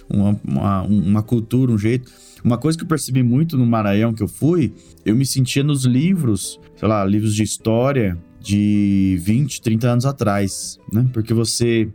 uma, 0.09 0.40
uma, 0.42 0.83
uma 0.83 1.23
cultura, 1.23 1.70
um 1.70 1.79
jeito. 1.79 2.11
Uma 2.42 2.59
coisa 2.59 2.77
que 2.77 2.85
eu 2.85 2.88
percebi 2.88 3.23
muito 3.23 3.57
no 3.57 3.66
Maranhão 3.66 4.12
que 4.12 4.23
eu 4.23 4.29
fui, 4.29 4.73
eu 5.05 5.14
me 5.14 5.25
sentia 5.25 5.62
nos 5.62 5.85
livros, 5.85 6.61
sei 6.77 6.88
lá, 6.88 7.05
livros 7.05 7.35
de 7.35 7.42
história 7.42 8.18
de 8.40 9.18
20, 9.23 9.62
30 9.62 9.88
anos 9.88 10.07
atrás, 10.07 10.79
né? 10.92 11.09
Porque 11.12 11.33
você. 11.33 11.88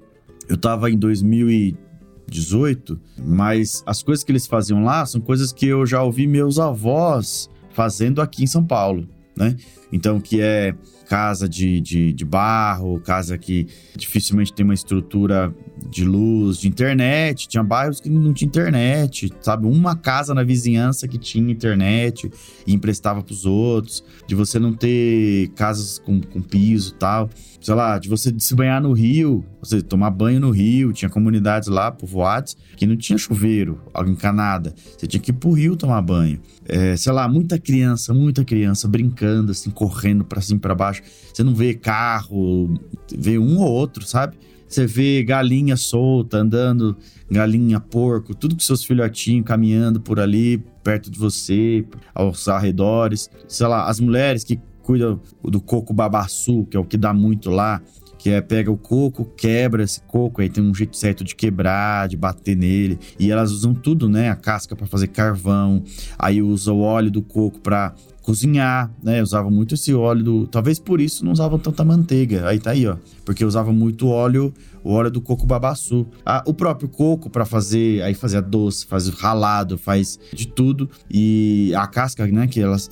Eu 0.47 0.58
tava 0.58 0.89
em 0.89 0.97
2018, 0.97 2.99
mas 3.23 3.84
as 3.86 4.02
coisas 4.02 4.23
que 4.23 4.32
eles 4.32 4.47
faziam 4.47 4.84
lá 4.84 5.06
são 5.06 5.21
coisas 5.21 5.54
que 5.54 5.67
eu 5.67 5.86
já 5.86 6.02
ouvi 6.02 6.25
meus 6.25 6.58
avós 6.58 7.47
fazendo 7.71 8.19
aqui 8.19 8.43
em 8.43 8.47
São 8.47 8.65
Paulo, 8.65 9.08
né? 9.38 9.56
Então, 9.91 10.19
que 10.19 10.41
é 10.41 10.73
casa 11.10 11.50
de, 11.50 11.82
de, 11.82 12.13
de, 12.13 12.24
barro, 12.24 13.00
casa 13.00 13.36
que 13.36 13.65
dificilmente 13.98 14.54
tem 14.54 14.63
uma 14.63 14.76
estrutura 14.76 15.52
de 15.89 16.06
luz, 16.06 16.60
de 16.60 16.67
internet. 16.67 17.48
Tinha 17.48 17.63
bairros 17.63 18.00
que 18.00 18.12
não 18.12 18.32
tinha 18.32 18.48
internet, 18.48 19.34
sabe? 19.41 19.65
Uma 19.65 19.95
casa 19.95 20.36
na 20.36 20.43
vizinhança 20.43 21.08
que 21.08 21.17
tinha 21.17 21.52
internet 21.52 22.30
e 22.67 22.76
emprestava 22.76 23.24
para 23.24 23.34
os 23.34 23.43
outros. 23.43 24.04
De 24.28 24.36
você 24.36 24.60
não 24.60 24.72
ter 24.72 25.48
casas 25.56 25.98
com, 25.98 26.22
com 26.22 26.43
piso 26.43 26.93
tal. 26.93 27.28
Sei 27.60 27.74
lá, 27.74 27.98
de 27.98 28.08
você 28.08 28.34
se 28.38 28.56
banhar 28.56 28.80
no 28.80 28.93
rio, 28.93 29.43
você 29.60 29.82
tomar 29.82 30.12
banho 30.12 30.39
no 30.39 30.52
rio. 30.52 30.93
Tinha 30.93 31.10
comunidades 31.10 31.67
lá, 31.69 31.91
povoados, 31.91 32.56
que 32.78 32.86
não 32.86 32.95
tinha 32.95 33.17
chuveiro, 33.17 33.82
água 33.91 34.12
encanada. 34.12 34.76
Você 34.95 35.08
tinha 35.08 35.19
que 35.19 35.32
ir 35.32 35.34
pro 35.34 35.54
rio 35.54 35.76
tomar 35.76 36.02
banho. 36.04 36.39
É, 36.65 36.95
sei 36.95 37.12
lá, 37.12 37.28
muita 37.28 37.58
criança, 37.58 38.13
muita 38.13 38.45
criança 38.45 38.88
brincando, 38.88 39.52
assim, 39.52 39.72
correndo 39.72 40.24
para 40.24 40.39
cima 40.39 40.58
e 40.58 40.62
pra 40.62 40.76
baixo. 40.99 41.29
Você 41.33 41.43
não 41.43 41.53
vê 41.53 41.73
carro, 41.73 42.79
vê 43.15 43.38
um 43.38 43.59
ou 43.59 43.71
outro, 43.71 44.05
sabe? 44.05 44.38
Você 44.67 44.85
vê 44.85 45.23
galinha 45.23 45.75
solta 45.75 46.38
andando, 46.38 46.95
galinha, 47.29 47.79
porco, 47.79 48.35
tudo 48.35 48.55
com 48.55 48.62
seus 48.62 48.83
filhotinhos 48.83 49.45
caminhando 49.45 49.99
por 49.99 50.19
ali, 50.19 50.63
perto 50.83 51.09
de 51.09 51.17
você, 51.17 51.83
aos 52.13 52.47
arredores. 52.47 53.29
Sei 53.47 53.65
lá, 53.65 53.89
as 53.89 53.99
mulheres 53.99 54.43
que 54.43 54.59
cuidam 54.83 55.19
do 55.43 55.59
coco 55.59 55.93
babaçu, 55.93 56.67
que 56.69 56.77
é 56.77 56.79
o 56.79 56.85
que 56.85 56.97
dá 56.97 57.13
muito 57.13 57.49
lá, 57.49 57.81
que 58.19 58.29
é 58.29 58.41
pega 58.41 58.69
o 58.69 58.77
coco, 58.77 59.25
quebra 59.25 59.81
esse 59.81 60.01
coco, 60.01 60.41
aí 60.41 60.49
tem 60.49 60.63
um 60.63 60.75
jeito 60.75 60.97
certo 60.97 61.23
de 61.23 61.35
quebrar, 61.35 62.07
de 62.07 62.17
bater 62.17 62.55
nele. 62.55 62.99
E 63.17 63.31
elas 63.31 63.51
usam 63.51 63.73
tudo, 63.73 64.09
né? 64.09 64.29
A 64.29 64.35
casca 64.35 64.75
para 64.75 64.85
fazer 64.85 65.07
carvão, 65.07 65.83
aí 66.17 66.41
usa 66.41 66.73
o 66.73 66.81
óleo 66.81 67.09
do 67.09 67.21
coco 67.21 67.59
para 67.59 67.95
cozinhar, 68.29 68.91
né? 69.01 69.23
Usavam 69.23 69.49
muito 69.49 69.73
esse 69.73 69.91
óleo 69.91 70.23
do. 70.23 70.47
Talvez 70.47 70.77
por 70.77 71.01
isso 71.01 71.25
não 71.25 71.31
usavam 71.31 71.57
tanta 71.57 71.83
manteiga. 71.83 72.47
Aí 72.47 72.59
tá 72.59 72.69
aí, 72.69 72.85
ó. 72.85 72.95
Porque 73.25 73.43
usavam 73.43 73.73
muito 73.73 74.07
óleo, 74.07 74.53
o 74.83 74.91
óleo 74.91 75.09
do 75.09 75.19
coco 75.19 75.47
babaçu. 75.47 76.05
Ah, 76.23 76.43
o 76.45 76.53
próprio 76.53 76.87
coco 76.87 77.27
para 77.27 77.43
fazer, 77.43 78.03
aí 78.03 78.13
fazia 78.13 78.39
doce, 78.39 78.85
faz 78.85 79.09
ralado, 79.09 79.79
faz 79.79 80.19
de 80.31 80.47
tudo. 80.47 80.87
E 81.09 81.73
a 81.75 81.87
casca, 81.87 82.27
né? 82.27 82.45
Que 82.45 82.61
elas 82.61 82.87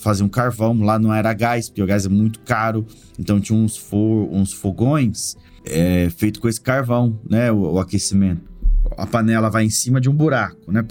faziam 0.00 0.28
carvão, 0.28 0.76
lá 0.82 0.98
não 0.98 1.14
era 1.14 1.32
gás, 1.32 1.68
porque 1.68 1.80
o 1.80 1.86
gás 1.86 2.04
é 2.04 2.08
muito 2.08 2.40
caro. 2.40 2.84
Então 3.16 3.40
tinha 3.40 3.56
uns, 3.56 3.76
for, 3.76 4.28
uns 4.32 4.52
fogões 4.52 5.36
é, 5.64 6.10
feito 6.10 6.40
com 6.40 6.48
esse 6.48 6.60
carvão, 6.60 7.20
né? 7.30 7.52
O, 7.52 7.74
o 7.74 7.78
aquecimento. 7.78 8.50
A 8.98 9.06
panela 9.06 9.48
vai 9.48 9.64
em 9.64 9.70
cima 9.70 10.00
de 10.00 10.10
um 10.10 10.12
buraco, 10.12 10.72
né? 10.72 10.84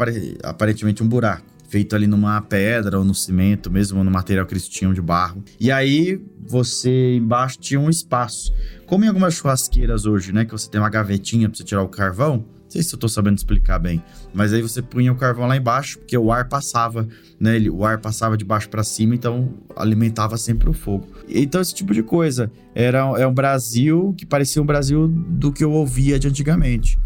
Aparentemente 0.43 1.03
um 1.03 1.07
buraco 1.09 1.50
feito 1.71 1.95
ali 1.95 2.05
numa 2.05 2.41
pedra 2.41 2.99
ou 2.99 3.05
no 3.05 3.15
cimento, 3.15 3.71
mesmo 3.71 4.03
no 4.03 4.11
material 4.11 4.45
que 4.45 4.53
eles 4.53 4.67
tinham 4.67 4.93
de 4.93 5.01
barro. 5.01 5.41
E 5.57 5.71
aí 5.71 6.21
você 6.45 7.15
embaixo 7.15 7.57
tinha 7.59 7.79
um 7.79 7.89
espaço. 7.89 8.53
Como 8.85 9.05
em 9.05 9.07
algumas 9.07 9.35
churrasqueiras 9.35 10.05
hoje, 10.05 10.33
né? 10.33 10.43
Que 10.43 10.51
você 10.51 10.69
tem 10.69 10.81
uma 10.81 10.89
gavetinha 10.89 11.47
para 11.47 11.57
você 11.57 11.63
tirar 11.63 11.81
o 11.81 11.87
carvão. 11.87 12.45
Não 12.63 12.69
sei 12.69 12.83
se 12.83 12.93
eu 12.93 12.99
tô 12.99 13.07
sabendo 13.07 13.37
explicar 13.37 13.79
bem, 13.79 14.01
mas 14.33 14.53
aí 14.53 14.61
você 14.61 14.81
punha 14.81 15.11
o 15.11 15.15
carvão 15.15 15.45
lá 15.45 15.57
embaixo, 15.57 15.97
porque 15.99 16.17
o 16.17 16.31
ar 16.31 16.47
passava, 16.47 17.07
né? 17.39 17.57
O 17.69 17.85
ar 17.85 17.99
passava 17.99 18.37
de 18.37 18.45
baixo 18.45 18.69
para 18.69 18.83
cima, 18.83 19.15
então 19.15 19.53
alimentava 19.75 20.37
sempre 20.37 20.69
o 20.69 20.73
fogo. 20.73 21.07
Então, 21.27 21.61
esse 21.61 21.73
tipo 21.73 21.93
de 21.93 22.03
coisa. 22.03 22.51
Era, 22.73 22.99
é 23.19 23.27
um 23.27 23.33
Brasil 23.33 24.13
que 24.17 24.25
parecia 24.25 24.61
um 24.61 24.65
Brasil 24.65 25.07
do 25.07 25.51
que 25.51 25.63
eu 25.63 25.71
ouvia 25.71 26.17
de 26.17 26.27
antigamente. 26.29 26.97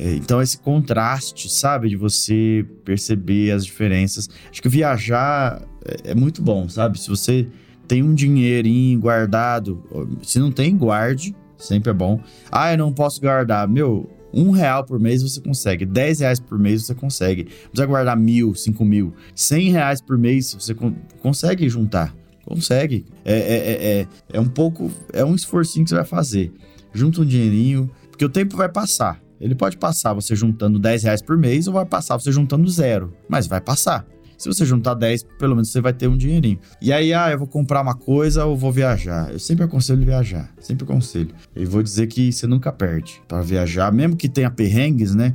É, 0.00 0.14
então, 0.14 0.40
esse 0.40 0.56
contraste, 0.56 1.50
sabe, 1.50 1.88
de 1.88 1.96
você 1.96 2.64
perceber 2.84 3.50
as 3.50 3.66
diferenças. 3.66 4.28
Acho 4.48 4.62
que 4.62 4.68
viajar 4.68 5.60
é, 5.84 6.12
é 6.12 6.14
muito 6.14 6.40
bom, 6.40 6.68
sabe? 6.68 7.00
Se 7.00 7.08
você 7.08 7.48
tem 7.88 8.00
um 8.00 8.14
dinheirinho 8.14 9.00
guardado, 9.00 9.82
se 10.22 10.38
não 10.38 10.52
tem, 10.52 10.76
guarde, 10.76 11.34
sempre 11.56 11.90
é 11.90 11.92
bom. 11.92 12.20
Ah, 12.52 12.72
eu 12.72 12.78
não 12.78 12.92
posso 12.92 13.20
guardar. 13.20 13.66
Meu, 13.66 14.08
um 14.32 14.52
real 14.52 14.84
por 14.84 15.00
mês 15.00 15.20
você 15.20 15.40
consegue, 15.40 15.84
dez 15.84 16.20
reais 16.20 16.38
por 16.38 16.60
mês 16.60 16.84
você 16.84 16.94
consegue. 16.94 17.44
Precisa 17.44 17.86
guardar 17.86 18.16
mil, 18.16 18.54
cinco 18.54 18.84
mil, 18.84 19.12
cem 19.34 19.72
reais 19.72 20.00
por 20.00 20.16
mês 20.16 20.54
você 20.54 20.74
con 20.74 20.94
consegue 21.20 21.68
juntar. 21.68 22.14
Consegue. 22.44 23.04
É, 23.24 23.34
é, 23.34 23.56
é, 23.56 24.00
é, 24.00 24.06
é 24.34 24.40
um 24.40 24.48
pouco, 24.48 24.92
é 25.12 25.24
um 25.24 25.34
esforcinho 25.34 25.84
que 25.84 25.90
você 25.90 25.96
vai 25.96 26.04
fazer. 26.04 26.52
Junta 26.92 27.20
um 27.20 27.24
dinheirinho, 27.24 27.90
porque 28.10 28.24
o 28.24 28.28
tempo 28.28 28.56
vai 28.56 28.68
passar. 28.68 29.20
Ele 29.40 29.54
pode 29.54 29.76
passar 29.76 30.12
você 30.12 30.34
juntando 30.34 30.78
10 30.78 31.04
reais 31.04 31.22
por 31.22 31.36
mês 31.36 31.66
ou 31.66 31.74
vai 31.74 31.86
passar 31.86 32.18
você 32.18 32.32
juntando 32.32 32.68
zero, 32.68 33.14
mas 33.28 33.46
vai 33.46 33.60
passar. 33.60 34.06
Se 34.36 34.48
você 34.48 34.64
juntar 34.64 34.94
10, 34.94 35.24
pelo 35.36 35.56
menos 35.56 35.70
você 35.70 35.80
vai 35.80 35.92
ter 35.92 36.06
um 36.06 36.16
dinheirinho. 36.16 36.60
E 36.80 36.92
aí, 36.92 37.12
ah, 37.12 37.28
eu 37.28 37.38
vou 37.38 37.48
comprar 37.48 37.82
uma 37.82 37.94
coisa 37.94 38.44
ou 38.44 38.56
vou 38.56 38.70
viajar. 38.70 39.32
Eu 39.32 39.38
sempre 39.40 39.64
aconselho 39.64 40.04
viajar, 40.04 40.54
sempre 40.60 40.84
aconselho. 40.84 41.34
E 41.56 41.64
vou 41.64 41.82
dizer 41.82 42.06
que 42.06 42.32
você 42.32 42.46
nunca 42.46 42.70
perde 42.70 43.20
para 43.26 43.42
viajar, 43.42 43.92
mesmo 43.92 44.16
que 44.16 44.28
tenha 44.28 44.48
perrengues, 44.48 45.12
né? 45.12 45.34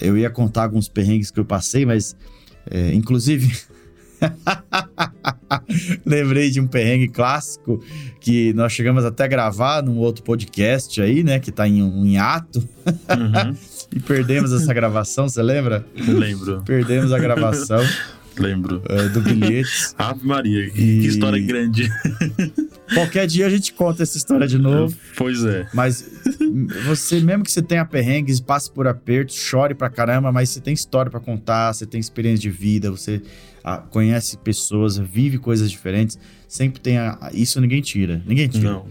Eu 0.00 0.16
ia 0.16 0.30
contar 0.30 0.62
alguns 0.62 0.88
perrengues 0.88 1.30
que 1.30 1.38
eu 1.38 1.44
passei, 1.44 1.84
mas 1.84 2.16
é, 2.70 2.94
inclusive 2.94 3.54
Lembrei 6.04 6.50
de 6.50 6.60
um 6.60 6.66
perrengue 6.66 7.08
clássico 7.08 7.82
que 8.20 8.52
nós 8.52 8.72
chegamos 8.72 9.04
até 9.04 9.24
a 9.24 9.28
gravar 9.28 9.82
num 9.82 9.98
outro 9.98 10.22
podcast 10.22 11.00
aí, 11.00 11.22
né? 11.22 11.38
Que 11.38 11.50
tá 11.50 11.66
em 11.66 11.82
um 11.82 12.06
hiato. 12.06 12.58
Uhum. 12.58 13.56
e 13.94 14.00
perdemos 14.00 14.52
essa 14.52 14.72
gravação, 14.72 15.28
você 15.28 15.42
lembra? 15.42 15.84
Lembro. 15.96 16.62
Perdemos 16.64 17.12
a 17.12 17.18
gravação. 17.18 17.80
Lembro. 18.38 18.82
Uh, 18.88 19.08
do 19.10 19.20
bilhete. 19.20 19.92
Ave 19.98 20.26
Maria, 20.26 20.70
que, 20.70 20.80
e... 20.80 21.00
que 21.02 21.06
história 21.08 21.38
grande. 21.44 21.90
Qualquer 22.94 23.26
dia 23.26 23.46
a 23.46 23.50
gente 23.50 23.72
conta 23.72 24.02
essa 24.02 24.16
história 24.16 24.46
de 24.46 24.56
novo. 24.56 24.96
Pois 25.16 25.44
é. 25.44 25.66
Mas 25.74 26.08
você, 26.86 27.20
mesmo 27.20 27.44
que 27.44 27.52
você 27.52 27.60
tenha 27.60 27.84
perrengues, 27.84 28.40
passe 28.40 28.70
por 28.70 28.86
apertos, 28.86 29.36
chore 29.36 29.74
pra 29.74 29.90
caramba, 29.90 30.32
mas 30.32 30.48
você 30.50 30.60
tem 30.60 30.72
história 30.72 31.10
para 31.10 31.20
contar, 31.20 31.72
você 31.72 31.84
tem 31.84 32.00
experiência 32.00 32.40
de 32.40 32.50
vida, 32.50 32.90
você 32.90 33.20
ah, 33.62 33.78
conhece 33.78 34.36
pessoas, 34.38 34.96
vive 34.96 35.38
coisas 35.38 35.70
diferentes. 35.70 36.18
Sempre 36.48 36.80
tem 36.80 36.98
a, 36.98 37.30
isso 37.32 37.60
ninguém 37.60 37.80
tira. 37.80 38.22
Ninguém 38.26 38.48
tira. 38.48 38.70
Não. 38.70 38.86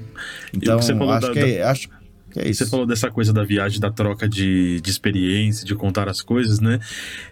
Então, 0.53 0.77
acho 0.79 0.93
da, 1.27 1.33
que 1.33 1.39
é, 1.39 1.63
acho 1.63 1.89
que 1.89 1.98
é 2.35 2.49
isso. 2.49 2.63
Você 2.63 2.69
falou 2.69 2.85
dessa 2.85 3.09
coisa 3.09 3.33
da 3.33 3.43
viagem, 3.43 3.79
da 3.79 3.91
troca 3.91 4.27
de, 4.27 4.79
de 4.81 4.89
experiência, 4.89 5.65
de 5.65 5.75
contar 5.75 6.07
as 6.07 6.21
coisas, 6.21 6.59
né? 6.59 6.79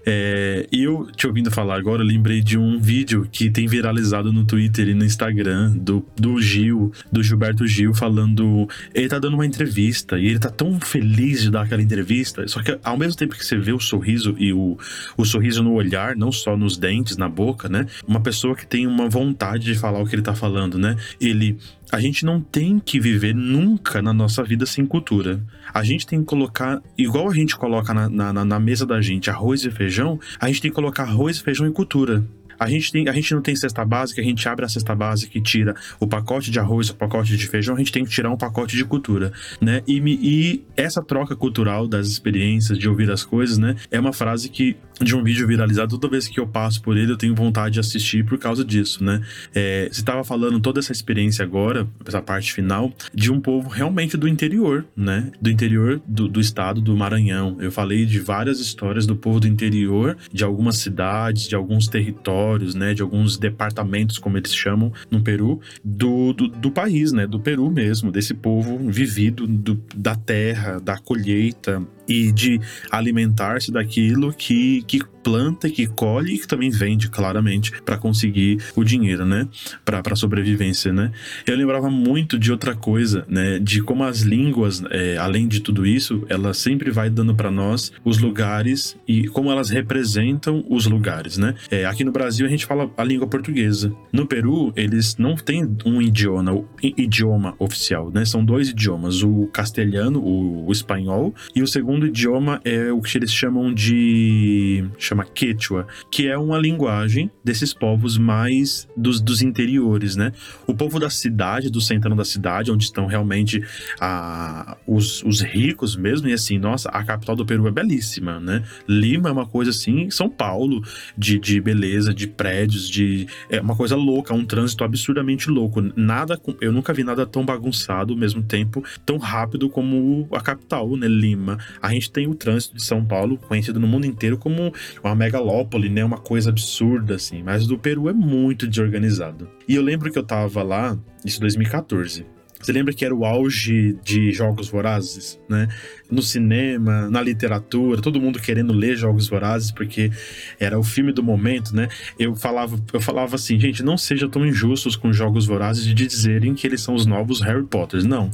É, 0.06 0.68
eu, 0.72 1.08
te 1.16 1.28
ouvindo 1.28 1.52
falar 1.52 1.78
agora, 1.78 2.04
lembrei 2.04 2.42
de 2.42 2.58
um 2.58 2.80
vídeo 2.80 3.28
que 3.32 3.50
tem 3.50 3.68
viralizado 3.68 4.32
no 4.34 4.46
Twitter 4.46 4.88
e 4.90 4.94
no 4.94 5.06
Instagram 5.06 5.72
do, 5.78 6.06
do 6.16 6.42
Gil, 6.42 6.92
do 7.12 7.22
Gilberto 7.22 7.68
Gil, 7.68 7.94
falando. 7.94 8.68
Ele 8.94 9.08
tá 9.08 9.20
dando 9.20 9.36
uma 9.36 9.46
entrevista 9.46 10.18
e 10.18 10.28
ele 10.28 10.40
tá 10.40 10.50
tão 10.50 10.80
feliz 10.80 11.42
de 11.42 11.52
dar 11.52 11.64
aquela 11.64 11.82
entrevista, 11.82 12.48
só 12.48 12.62
que 12.62 12.78
ao 12.84 12.98
mesmo 12.98 13.18
tempo 13.18 13.36
que 13.36 13.46
você 13.46 13.58
vê 13.58 13.72
o 13.72 13.80
sorriso 13.80 14.36
e 14.38 14.54
o, 14.54 14.78
o 15.16 15.26
sorriso 15.26 15.62
no 15.64 15.74
olhar, 15.74 16.16
não 16.16 16.32
só 16.32 16.58
nos 16.58 16.78
dentes, 16.78 17.18
na 17.18 17.30
boca, 17.30 17.70
né? 17.70 17.86
Uma 18.08 18.20
pessoa 18.20 18.56
que 18.56 18.66
tem 18.66 18.88
uma 18.88 19.10
vontade 19.10 19.66
de 19.66 19.76
falar 19.76 20.00
o 20.00 20.06
que 20.06 20.16
ele 20.16 20.22
tá 20.22 20.36
falando, 20.36 20.78
né? 20.78 20.96
Ele 21.20 21.58
a 21.92 22.00
gente 22.00 22.26
não 22.26 22.42
tem 22.42 22.80
que 22.80 23.00
viver 23.00 23.34
nunca 23.34 24.02
na 24.02 24.14
nossa 24.14 24.44
vida 24.44 24.66
sem 24.66 24.86
cultura. 24.86 25.42
A 25.74 25.84
gente 25.84 26.06
tem 26.06 26.20
que 26.20 26.26
colocar, 26.26 26.82
igual 26.98 27.30
a 27.30 27.34
gente 27.34 27.56
coloca 27.56 27.94
na, 27.94 28.10
na, 28.10 28.46
na, 28.46 28.60
mesa 28.60 28.86
da 28.86 29.02
gente 29.02 29.30
arroz 29.30 29.64
e 29.64 29.72
feijão, 29.72 30.20
a 30.40 30.48
gente 30.48 30.62
tem 30.62 30.72
que 30.72 30.76
colocar 30.76 31.04
arroz, 31.04 31.40
feijão 31.40 31.68
e 31.68 31.72
cultura. 31.72 32.26
A 32.60 32.70
gente, 32.70 32.92
tem, 32.92 33.08
a 33.08 33.12
gente 33.12 33.34
não 33.34 33.42
tem 33.42 33.56
cesta 33.56 33.86
básica, 33.86 34.20
a 34.22 34.24
gente 34.24 34.48
abre 34.50 34.66
a 34.66 34.70
cesta 34.70 34.96
básica 34.96 35.38
e 35.38 35.42
tira 35.42 35.76
o 36.00 36.08
pacote 36.08 36.50
de 36.50 36.60
arroz, 36.60 36.90
o 36.90 36.96
pacote 36.96 37.38
de 37.38 37.48
feijão, 37.48 37.76
a 37.76 37.78
gente 37.78 37.92
tem 37.92 38.04
que 38.04 38.10
tirar 38.10 38.32
um 38.32 38.38
pacote 38.38 38.76
de 38.76 38.84
cultura, 38.84 39.32
né? 39.62 39.84
E, 39.88 40.00
e 40.00 40.66
essa 40.76 41.04
troca 41.04 41.36
cultural 41.36 41.88
das 41.88 42.08
experiências, 42.08 42.78
de 42.78 42.90
ouvir 42.90 43.12
as 43.12 43.24
coisas, 43.24 43.58
né? 43.58 43.76
É 43.92 44.00
uma 44.00 44.12
frase 44.12 44.50
que, 44.50 44.76
de 45.02 45.16
um 45.16 45.24
vídeo 45.24 45.48
viralizado, 45.48 45.98
toda 45.98 46.12
vez 46.12 46.28
que 46.28 46.40
eu 46.40 46.48
passo 46.48 46.82
por 46.82 46.98
ele, 46.98 47.12
eu 47.12 47.18
tenho 47.18 47.36
vontade 47.36 47.76
de 47.76 47.80
assistir 47.80 48.26
por 48.26 48.38
causa 48.38 48.64
disso, 48.64 49.04
né? 49.04 49.22
É, 49.54 49.90
você 49.92 50.02
estava 50.02 50.24
falando 50.24 50.60
toda 50.60 50.80
essa 50.80 50.92
experiência 50.92 51.44
agora, 51.44 51.88
essa 52.06 52.22
parte 52.22 52.54
final, 52.54 52.92
de 53.14 53.32
um 53.32 53.40
povo 53.40 53.70
realmente 53.70 54.18
do 54.18 54.28
interior, 54.28 54.86
né? 54.96 55.32
Do 55.42 55.50
interior 55.50 56.02
do, 56.08 56.28
do 56.28 56.40
estado 56.40 56.82
do 56.82 56.96
Maranhão. 56.96 57.58
Eu 57.60 57.72
falei 57.72 58.06
de 58.06 58.20
várias 58.20 58.60
histórias 58.60 59.06
do 59.06 59.16
povo 59.16 59.40
do 59.40 59.48
interior, 59.48 60.18
de 60.32 60.44
algumas 60.44 60.78
cidades, 60.78 61.48
de 61.48 61.56
alguns 61.56 61.88
territórios 61.88 62.76
né, 62.76 62.94
de 62.94 63.02
alguns 63.02 63.38
departamentos, 63.38 64.18
como 64.18 64.38
eles 64.38 64.54
chamam, 64.54 64.92
no 65.10 65.22
Peru, 65.22 65.60
do, 65.84 66.34
do, 66.34 66.48
do 66.48 66.72
país, 66.72 67.12
né, 67.12 67.28
do 67.28 67.40
Peru 67.40 67.70
mesmo, 67.70 68.12
desse 68.12 68.34
povo 68.34 68.78
vivido 68.90 69.48
do, 69.48 69.82
da 69.96 70.16
terra, 70.16 70.80
da 70.80 70.98
colheita, 70.98 71.82
e 72.08 72.32
de 72.32 72.60
alimentar-se 72.92 73.72
daquilo 73.72 74.34
que, 74.34 74.84
que 74.84 75.00
planta, 75.28 75.70
que 75.70 75.86
colhe 75.88 76.36
e 76.36 76.38
que 76.38 76.48
também 76.48 76.70
vende, 76.70 77.10
claramente, 77.10 77.74
para 77.82 77.98
conseguir 77.98 78.64
o 78.78 78.82
dinheiro, 78.82 79.26
né? 79.26 79.46
Para 79.84 80.16
sobrevivência, 80.16 80.94
né? 80.94 81.12
Eu 81.46 81.58
lembrava 81.58 81.90
muito 81.90 82.40
de 82.40 82.50
outra 82.50 82.74
coisa, 82.74 83.26
né? 83.28 83.60
De 83.60 83.82
como 83.82 84.06
as 84.06 84.22
línguas, 84.22 84.82
é, 84.90 85.18
além 85.18 85.46
de 85.46 85.60
tudo 85.60 85.86
isso, 85.86 86.26
ela 86.30 86.54
sempre 86.54 86.92
vai 86.92 87.10
dando 87.10 87.36
para 87.36 87.52
nós 87.52 87.92
os 88.06 88.20
lugares 88.20 88.98
e 89.06 89.28
como 89.28 89.52
elas 89.52 89.70
representam 89.70 90.64
os 90.70 90.86
lugares, 90.86 91.38
né? 91.38 91.56
É, 91.70 91.86
aqui 91.86 92.06
no 92.06 92.12
Brasil 92.14 92.46
a 92.46 92.50
gente 92.50 92.66
fala 92.66 92.90
a 92.96 93.04
língua 93.04 93.28
portuguesa. 93.28 93.92
No 94.14 94.26
Peru, 94.26 94.72
eles 94.78 95.18
não 95.18 95.36
têm 95.36 95.76
um 95.86 96.02
idioma, 96.02 96.64
idioma 96.82 97.54
oficial, 97.60 98.10
né? 98.14 98.24
São 98.24 98.46
dois 98.46 98.70
idiomas, 98.70 99.22
o 99.24 99.48
castelhano, 99.48 100.22
o, 100.22 100.68
o 100.68 100.72
espanhol, 100.72 101.36
e 101.54 101.62
o 101.62 101.68
segundo 101.68 102.08
idioma 102.08 102.62
é 102.64 102.94
o 102.94 103.02
que 103.02 103.18
eles 103.18 103.34
chamam 103.34 103.74
de 103.74 104.86
quechua, 105.26 105.88
que 106.12 106.28
é 106.28 106.38
uma 106.38 106.58
linguagem 106.58 107.30
desses 107.44 107.74
povos 107.74 108.18
mais 108.18 108.88
dos, 108.96 109.22
dos 109.22 109.42
interiores, 109.42 110.16
né? 110.16 110.32
O 110.66 110.74
povo 110.74 111.00
da 111.00 111.10
cidade, 111.10 111.70
do 111.70 111.82
centrão 111.82 112.16
da 112.16 112.26
cidade, 112.26 112.72
onde 112.72 112.84
estão 112.84 113.06
realmente 113.06 113.64
a, 114.00 114.78
os, 114.86 115.24
os 115.24 115.42
ricos 115.42 115.96
mesmo, 115.96 116.28
e 116.28 116.34
assim, 116.34 116.58
nossa, 116.58 116.90
a 116.90 117.04
capital 117.04 117.36
do 117.36 117.46
Peru 117.46 117.68
é 117.68 117.72
belíssima, 117.72 118.40
né? 118.40 118.64
Lima 118.88 119.30
é 119.30 119.32
uma 119.32 119.46
coisa 119.46 119.72
assim, 119.72 120.10
São 120.10 120.30
Paulo, 120.30 120.84
de, 121.18 121.40
de 121.40 121.60
beleza, 121.62 122.14
de 122.14 122.28
prédios, 122.28 122.90
de. 122.90 123.28
É 123.50 123.62
uma 123.62 123.76
coisa 123.76 123.96
louca, 123.96 124.34
um 124.34 124.46
trânsito 124.46 124.84
absurdamente 124.84 125.50
louco. 125.50 125.82
Nada, 125.96 126.40
eu 126.62 126.72
nunca 126.72 126.94
vi 126.94 127.04
nada 127.04 127.26
tão 127.26 127.46
bagunçado 127.46 128.14
ao 128.14 128.20
mesmo 128.20 128.42
tempo, 128.44 128.84
tão 129.06 129.18
rápido 129.18 129.70
como 129.70 130.28
a 130.32 130.42
capital, 130.42 130.96
né? 130.96 131.08
Lima. 131.08 131.58
A 131.82 131.92
gente 131.92 132.12
tem 132.12 132.28
o 132.28 132.36
trânsito 132.36 132.76
de 132.76 132.84
São 132.84 133.04
Paulo, 133.04 133.38
conhecido 133.38 133.80
no 133.80 133.88
mundo 133.88 134.06
inteiro 134.06 134.38
como 134.38 134.74
uma 135.08 135.16
megalópole, 135.16 135.90
né? 135.90 136.04
Uma 136.04 136.18
coisa 136.18 136.50
absurda, 136.50 137.16
assim. 137.16 137.44
Mas 137.44 137.66
do 137.66 137.78
Peru 137.78 138.10
é 138.10 138.14
muito 138.14 138.68
desorganizado. 138.68 139.50
E 139.68 139.76
eu 139.76 139.82
lembro 139.82 140.12
que 140.12 140.18
eu 140.18 140.24
tava 140.24 140.64
lá, 140.64 140.98
isso 141.26 141.40
2014. 141.40 142.26
Você 142.68 142.74
lembra 142.74 142.94
que 142.94 143.06
era 143.06 143.16
o 143.16 143.24
auge 143.24 143.98
de 144.04 144.30
jogos 144.34 144.68
vorazes, 144.68 145.40
né? 145.48 145.70
No 146.12 146.22
cinema, 146.22 147.10
na 147.10 147.22
literatura, 147.22 148.02
todo 148.02 148.20
mundo 148.20 148.40
querendo 148.40 148.74
ler 148.74 148.98
Jogos 148.98 149.30
Vorazes 149.30 149.72
porque 149.72 150.12
era 150.60 150.78
o 150.78 150.84
filme 150.84 151.14
do 151.14 151.24
momento, 151.24 151.74
né? 151.74 151.88
Eu 152.20 152.36
falava, 152.36 152.78
eu 152.92 153.00
falava 153.00 153.36
assim, 153.36 153.58
gente, 153.58 153.84
não 153.84 153.98
sejam 153.98 154.30
tão 154.30 154.46
injustos 154.46 154.98
com 154.98 155.14
Jogos 155.14 155.46
Vorazes 155.46 155.86
de 155.86 155.94
dizerem 155.94 156.54
que 156.54 156.68
eles 156.68 156.82
são 156.82 156.94
os 156.94 157.06
novos 157.06 157.40
Harry 157.40 157.64
Potters. 157.64 158.04
Não. 158.04 158.30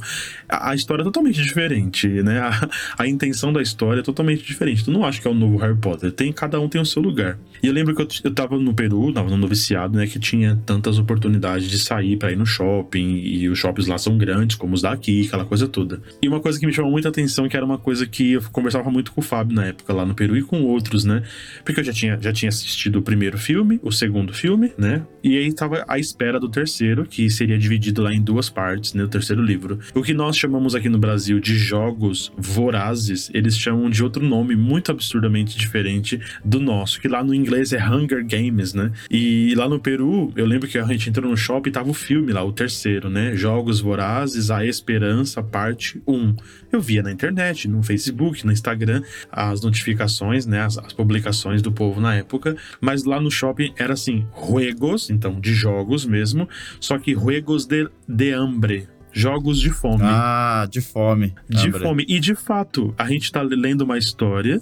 A, 0.48 0.70
a 0.70 0.74
história 0.74 1.02
é 1.02 1.04
totalmente 1.04 1.40
diferente, 1.40 2.08
né? 2.08 2.40
A, 2.40 2.68
a, 2.98 3.06
intenção 3.06 3.52
da 3.52 3.62
história 3.62 4.00
é 4.00 4.02
totalmente 4.04 4.42
diferente. 4.42 4.84
Tu 4.84 4.90
não 4.90 5.04
acha 5.04 5.20
que 5.20 5.28
é 5.28 5.30
o 5.30 5.34
novo 5.34 5.58
Harry 5.58 5.76
Potter. 5.76 6.10
Tem, 6.10 6.32
cada 6.32 6.60
um 6.60 6.68
tem 6.68 6.80
o 6.80 6.86
seu 6.86 7.00
lugar. 7.00 7.38
E 7.62 7.68
eu 7.68 7.72
lembro 7.72 7.94
que 7.94 8.02
eu, 8.02 8.08
eu 8.24 8.34
tava 8.34 8.58
no 8.58 8.74
Peru, 8.74 9.12
tava 9.12 9.30
no 9.30 9.36
noviciado, 9.36 9.96
né? 9.96 10.08
Que 10.08 10.18
tinha 10.18 10.60
tantas 10.66 10.98
oportunidades 10.98 11.70
de 11.70 11.78
sair 11.78 12.16
para 12.16 12.32
ir 12.32 12.36
no 12.36 12.46
shopping 12.46 13.16
e 13.16 13.48
os 13.48 13.58
shoppings 13.58 13.88
lá 13.88 13.98
são 13.98 14.16
como 14.58 14.74
os 14.74 14.82
daqui, 14.82 15.26
aquela 15.26 15.44
coisa 15.44 15.66
toda. 15.68 16.00
E 16.22 16.28
uma 16.28 16.40
coisa 16.40 16.58
que 16.58 16.66
me 16.66 16.72
chamou 16.72 16.90
muita 16.90 17.08
atenção 17.08 17.48
que 17.48 17.56
era 17.56 17.64
uma 17.64 17.78
coisa 17.78 18.06
que 18.06 18.32
eu 18.32 18.42
conversava 18.52 18.90
muito 18.90 19.12
com 19.12 19.20
o 19.20 19.24
Fábio 19.24 19.54
na 19.54 19.66
época 19.66 19.92
lá 19.92 20.04
no 20.04 20.14
Peru 20.14 20.36
e 20.36 20.42
com 20.42 20.62
outros, 20.62 21.04
né? 21.04 21.22
Porque 21.64 21.80
eu 21.80 21.84
já 21.84 21.92
tinha, 21.92 22.18
já 22.20 22.32
tinha 22.32 22.48
assistido 22.48 22.96
o 22.96 23.02
primeiro 23.02 23.38
filme, 23.38 23.78
o 23.82 23.90
segundo 23.90 24.32
filme, 24.32 24.72
né? 24.76 25.02
E 25.22 25.38
aí 25.38 25.52
tava 25.52 25.84
à 25.88 25.98
espera 25.98 26.38
do 26.38 26.48
terceiro, 26.48 27.04
que 27.04 27.30
seria 27.30 27.58
dividido 27.58 28.02
lá 28.02 28.12
em 28.12 28.20
duas 28.20 28.48
partes, 28.48 28.94
né? 28.94 29.04
O 29.04 29.08
terceiro 29.08 29.42
livro. 29.42 29.78
O 29.94 30.02
que 30.02 30.14
nós 30.14 30.36
chamamos 30.36 30.74
aqui 30.74 30.88
no 30.88 30.98
Brasil 30.98 31.40
de 31.40 31.56
jogos 31.56 32.32
vorazes, 32.36 33.30
eles 33.32 33.58
chamam 33.58 33.88
de 33.88 34.02
outro 34.02 34.24
nome 34.24 34.54
muito 34.54 34.90
absurdamente 34.90 35.56
diferente 35.58 36.20
do 36.44 36.60
nosso, 36.60 37.00
que 37.00 37.08
lá 37.08 37.22
no 37.22 37.34
inglês 37.34 37.72
é 37.72 37.82
Hunger 37.82 38.24
Games, 38.26 38.74
né? 38.74 38.92
E 39.10 39.54
lá 39.56 39.68
no 39.68 39.78
Peru, 39.78 40.32
eu 40.36 40.46
lembro 40.46 40.68
que 40.68 40.78
a 40.78 40.84
gente 40.84 41.08
entrou 41.08 41.30
no 41.30 41.36
shopping 41.36 41.70
e 41.70 41.72
tava 41.72 41.90
o 41.90 41.94
filme 41.94 42.32
lá, 42.32 42.44
o 42.44 42.52
terceiro, 42.52 43.08
né? 43.08 43.34
Jogos 43.34 43.80
Vorazes, 43.80 44.03
A 44.04 44.64
Esperança, 44.66 45.42
parte 45.42 46.02
1. 46.06 46.36
Eu 46.72 46.80
via 46.80 47.02
na 47.02 47.12
internet, 47.12 47.68
no 47.68 47.82
Facebook, 47.82 48.44
no 48.44 48.52
Instagram, 48.52 49.02
as 49.30 49.62
notificações, 49.62 50.46
né? 50.46 50.60
As, 50.60 50.78
as 50.78 50.92
publicações 50.92 51.62
do 51.62 51.72
povo 51.72 52.00
na 52.00 52.14
época. 52.14 52.56
Mas 52.80 53.04
lá 53.04 53.20
no 53.20 53.30
shopping 53.30 53.72
era 53.76 53.94
assim, 53.94 54.26
juegos, 54.46 55.10
então 55.10 55.40
de 55.40 55.54
jogos 55.54 56.04
mesmo, 56.04 56.48
só 56.80 56.98
que 56.98 57.14
juegos 57.14 57.66
de, 57.66 57.88
de 58.08 58.32
hambre, 58.32 58.88
jogos 59.12 59.60
de 59.60 59.70
fome. 59.70 60.02
Ah, 60.02 60.66
de 60.70 60.80
fome. 60.80 61.34
De 61.48 61.68
Hambre. 61.68 61.80
fome. 61.80 62.04
E 62.08 62.18
de 62.20 62.34
fato, 62.34 62.94
a 62.98 63.06
gente 63.08 63.30
tá 63.30 63.40
lendo 63.42 63.82
uma 63.82 63.96
história 63.96 64.60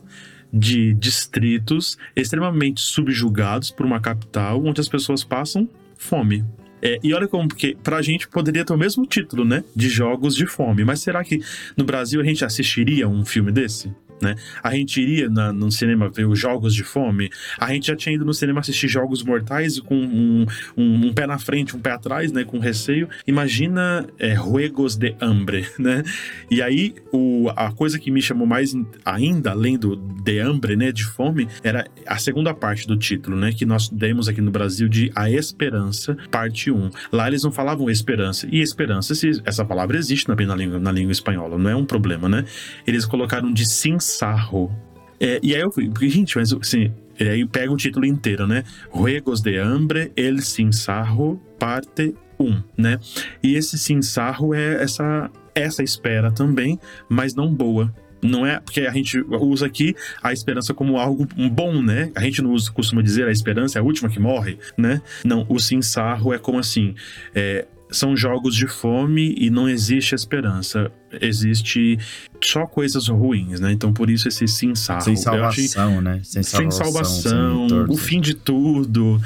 de 0.52 0.92
distritos 0.92 1.96
extremamente 2.14 2.82
subjugados 2.82 3.70
por 3.70 3.86
uma 3.86 4.00
capital 4.00 4.62
onde 4.62 4.80
as 4.80 4.88
pessoas 4.88 5.24
passam 5.24 5.68
fome. 5.96 6.44
É, 6.82 6.98
e 7.02 7.14
olha 7.14 7.28
como, 7.28 7.48
porque 7.48 7.76
pra 7.82 8.02
gente 8.02 8.26
poderia 8.26 8.64
ter 8.64 8.72
o 8.72 8.76
mesmo 8.76 9.06
título, 9.06 9.44
né? 9.44 9.62
De 9.74 9.88
jogos 9.88 10.34
de 10.34 10.46
fome. 10.46 10.84
Mas 10.84 11.00
será 11.00 11.22
que 11.22 11.40
no 11.76 11.84
Brasil 11.84 12.20
a 12.20 12.24
gente 12.24 12.44
assistiria 12.44 13.08
um 13.08 13.24
filme 13.24 13.52
desse? 13.52 13.94
Né? 14.22 14.36
A 14.62 14.74
gente 14.74 15.00
iria 15.00 15.28
na, 15.28 15.52
no 15.52 15.70
cinema 15.70 16.08
ver 16.08 16.26
os 16.26 16.38
Jogos 16.38 16.74
de 16.74 16.84
Fome, 16.84 17.30
a 17.58 17.72
gente 17.72 17.88
já 17.88 17.96
tinha 17.96 18.14
ido 18.14 18.24
no 18.24 18.32
cinema 18.32 18.60
assistir 18.60 18.88
Jogos 18.88 19.22
Mortais 19.22 19.78
com 19.80 19.96
um, 19.96 20.46
um, 20.76 21.06
um 21.06 21.12
pé 21.12 21.26
na 21.26 21.38
frente, 21.38 21.76
um 21.76 21.80
pé 21.80 21.92
atrás, 21.92 22.32
né? 22.32 22.44
Com 22.44 22.58
receio. 22.58 23.08
Imagina 23.26 24.06
é, 24.18 24.36
de 24.98 25.16
Hambre, 25.20 25.66
né? 25.78 26.02
E 26.50 26.62
aí, 26.62 26.94
o, 27.12 27.50
a 27.56 27.72
coisa 27.72 27.98
que 27.98 28.10
me 28.10 28.22
chamou 28.22 28.46
mais 28.46 28.74
ainda, 29.04 29.50
além 29.50 29.78
do 29.78 29.96
de 29.96 30.38
hambre, 30.38 30.76
né? 30.76 30.92
De 30.92 31.04
fome, 31.04 31.48
era 31.62 31.86
a 32.06 32.18
segunda 32.18 32.54
parte 32.54 32.86
do 32.86 32.96
título, 32.96 33.36
né? 33.36 33.52
Que 33.52 33.66
nós 33.66 33.88
demos 33.88 34.28
aqui 34.28 34.40
no 34.40 34.50
Brasil 34.50 34.88
de 34.88 35.10
A 35.14 35.30
Esperança, 35.30 36.16
parte 36.30 36.70
1. 36.70 36.90
Lá 37.10 37.28
eles 37.28 37.42
não 37.42 37.50
falavam 37.50 37.90
esperança. 37.90 38.46
E 38.50 38.60
esperança, 38.60 39.12
essa 39.44 39.64
palavra 39.64 39.96
existe 39.96 40.26
também 40.26 40.46
na 40.46 40.54
língua, 40.54 40.78
na 40.78 40.92
língua 40.92 41.12
espanhola, 41.12 41.58
não 41.58 41.70
é 41.70 41.76
um 41.76 41.84
problema, 41.84 42.28
né? 42.28 42.44
Eles 42.86 43.04
colocaram 43.04 43.52
de 43.52 43.66
sim 43.66 43.98
Sarro. 44.18 44.70
É, 45.20 45.38
e 45.42 45.54
aí 45.54 45.60
eu 45.60 45.70
fui, 45.70 45.90
gente, 46.02 46.36
mas 46.36 46.52
assim, 46.52 46.92
aí 47.18 47.46
pega 47.46 47.72
o 47.72 47.76
título 47.76 48.04
inteiro, 48.04 48.46
né? 48.46 48.64
Ruegos 48.90 49.40
de 49.40 49.56
Hambre, 49.56 50.12
El 50.16 50.38
Sinsarro, 50.38 51.40
parte 51.58 52.14
1, 52.38 52.62
né? 52.76 52.98
E 53.42 53.54
esse 53.54 53.78
Sinsarro 53.78 54.54
é 54.54 54.82
essa, 54.82 55.30
essa 55.54 55.82
espera 55.82 56.30
também, 56.30 56.78
mas 57.08 57.34
não 57.34 57.52
boa. 57.52 57.94
Não 58.22 58.46
é 58.46 58.60
porque 58.60 58.82
a 58.82 58.92
gente 58.92 59.18
usa 59.28 59.66
aqui 59.66 59.96
a 60.22 60.32
esperança 60.32 60.72
como 60.72 60.96
algo 60.96 61.26
bom, 61.50 61.82
né? 61.82 62.12
A 62.14 62.20
gente 62.22 62.40
não 62.40 62.52
usa, 62.52 62.70
costuma 62.70 63.02
dizer 63.02 63.26
a 63.26 63.32
esperança 63.32 63.78
é 63.78 63.80
a 63.80 63.84
última 63.84 64.08
que 64.08 64.20
morre, 64.20 64.58
né? 64.78 65.02
Não, 65.24 65.44
o 65.48 65.58
sinsarro 65.58 66.32
é 66.32 66.38
como 66.38 66.60
assim: 66.60 66.94
é, 67.34 67.66
são 67.92 68.16
jogos 68.16 68.54
de 68.54 68.66
fome 68.66 69.34
e 69.38 69.50
não 69.50 69.68
existe 69.68 70.14
esperança. 70.14 70.90
Existe 71.20 71.98
só 72.42 72.66
coisas 72.66 73.06
ruins, 73.08 73.60
né? 73.60 73.70
Então 73.70 73.92
por 73.92 74.08
isso 74.08 74.26
esse 74.26 74.48
sim 74.48 74.74
sarro. 74.74 75.02
Sem 75.02 75.14
salvação, 75.14 76.00
né? 76.00 76.20
Sem 76.24 76.42
salvação, 76.42 76.70
sem 76.70 76.92
salvação 76.92 77.68
sem 77.68 77.78
o 77.88 77.96
fim 77.96 78.20
de 78.20 78.34
tudo. 78.34 79.20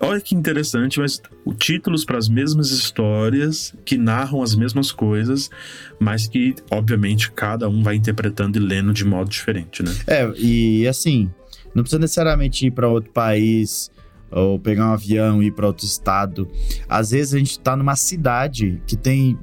Olha 0.00 0.20
que 0.20 0.34
interessante, 0.34 1.00
mas 1.00 1.20
títulos 1.58 2.04
para 2.04 2.16
as 2.16 2.28
mesmas 2.28 2.70
histórias 2.70 3.74
que 3.84 3.98
narram 3.98 4.42
as 4.42 4.54
mesmas 4.54 4.92
coisas, 4.92 5.50
mas 5.98 6.28
que 6.28 6.54
obviamente 6.70 7.30
cada 7.32 7.68
um 7.68 7.82
vai 7.82 7.96
interpretando 7.96 8.56
e 8.56 8.60
lendo 8.60 8.92
de 8.92 9.04
modo 9.04 9.28
diferente, 9.28 9.82
né? 9.82 9.92
É, 10.06 10.32
e 10.38 10.86
assim, 10.86 11.28
não 11.74 11.82
precisa 11.82 12.00
necessariamente 12.00 12.66
ir 12.66 12.70
para 12.70 12.88
outro 12.88 13.10
país 13.10 13.90
ou 14.32 14.58
pegar 14.58 14.88
um 14.88 14.92
avião 14.92 15.42
e 15.42 15.46
ir 15.46 15.52
para 15.52 15.66
outro 15.66 15.86
estado. 15.86 16.48
Às 16.88 17.10
vezes 17.10 17.34
a 17.34 17.38
gente 17.38 17.52
está 17.52 17.76
numa 17.76 17.96
cidade 17.96 18.82
que 18.86 18.96
tem 18.96 19.38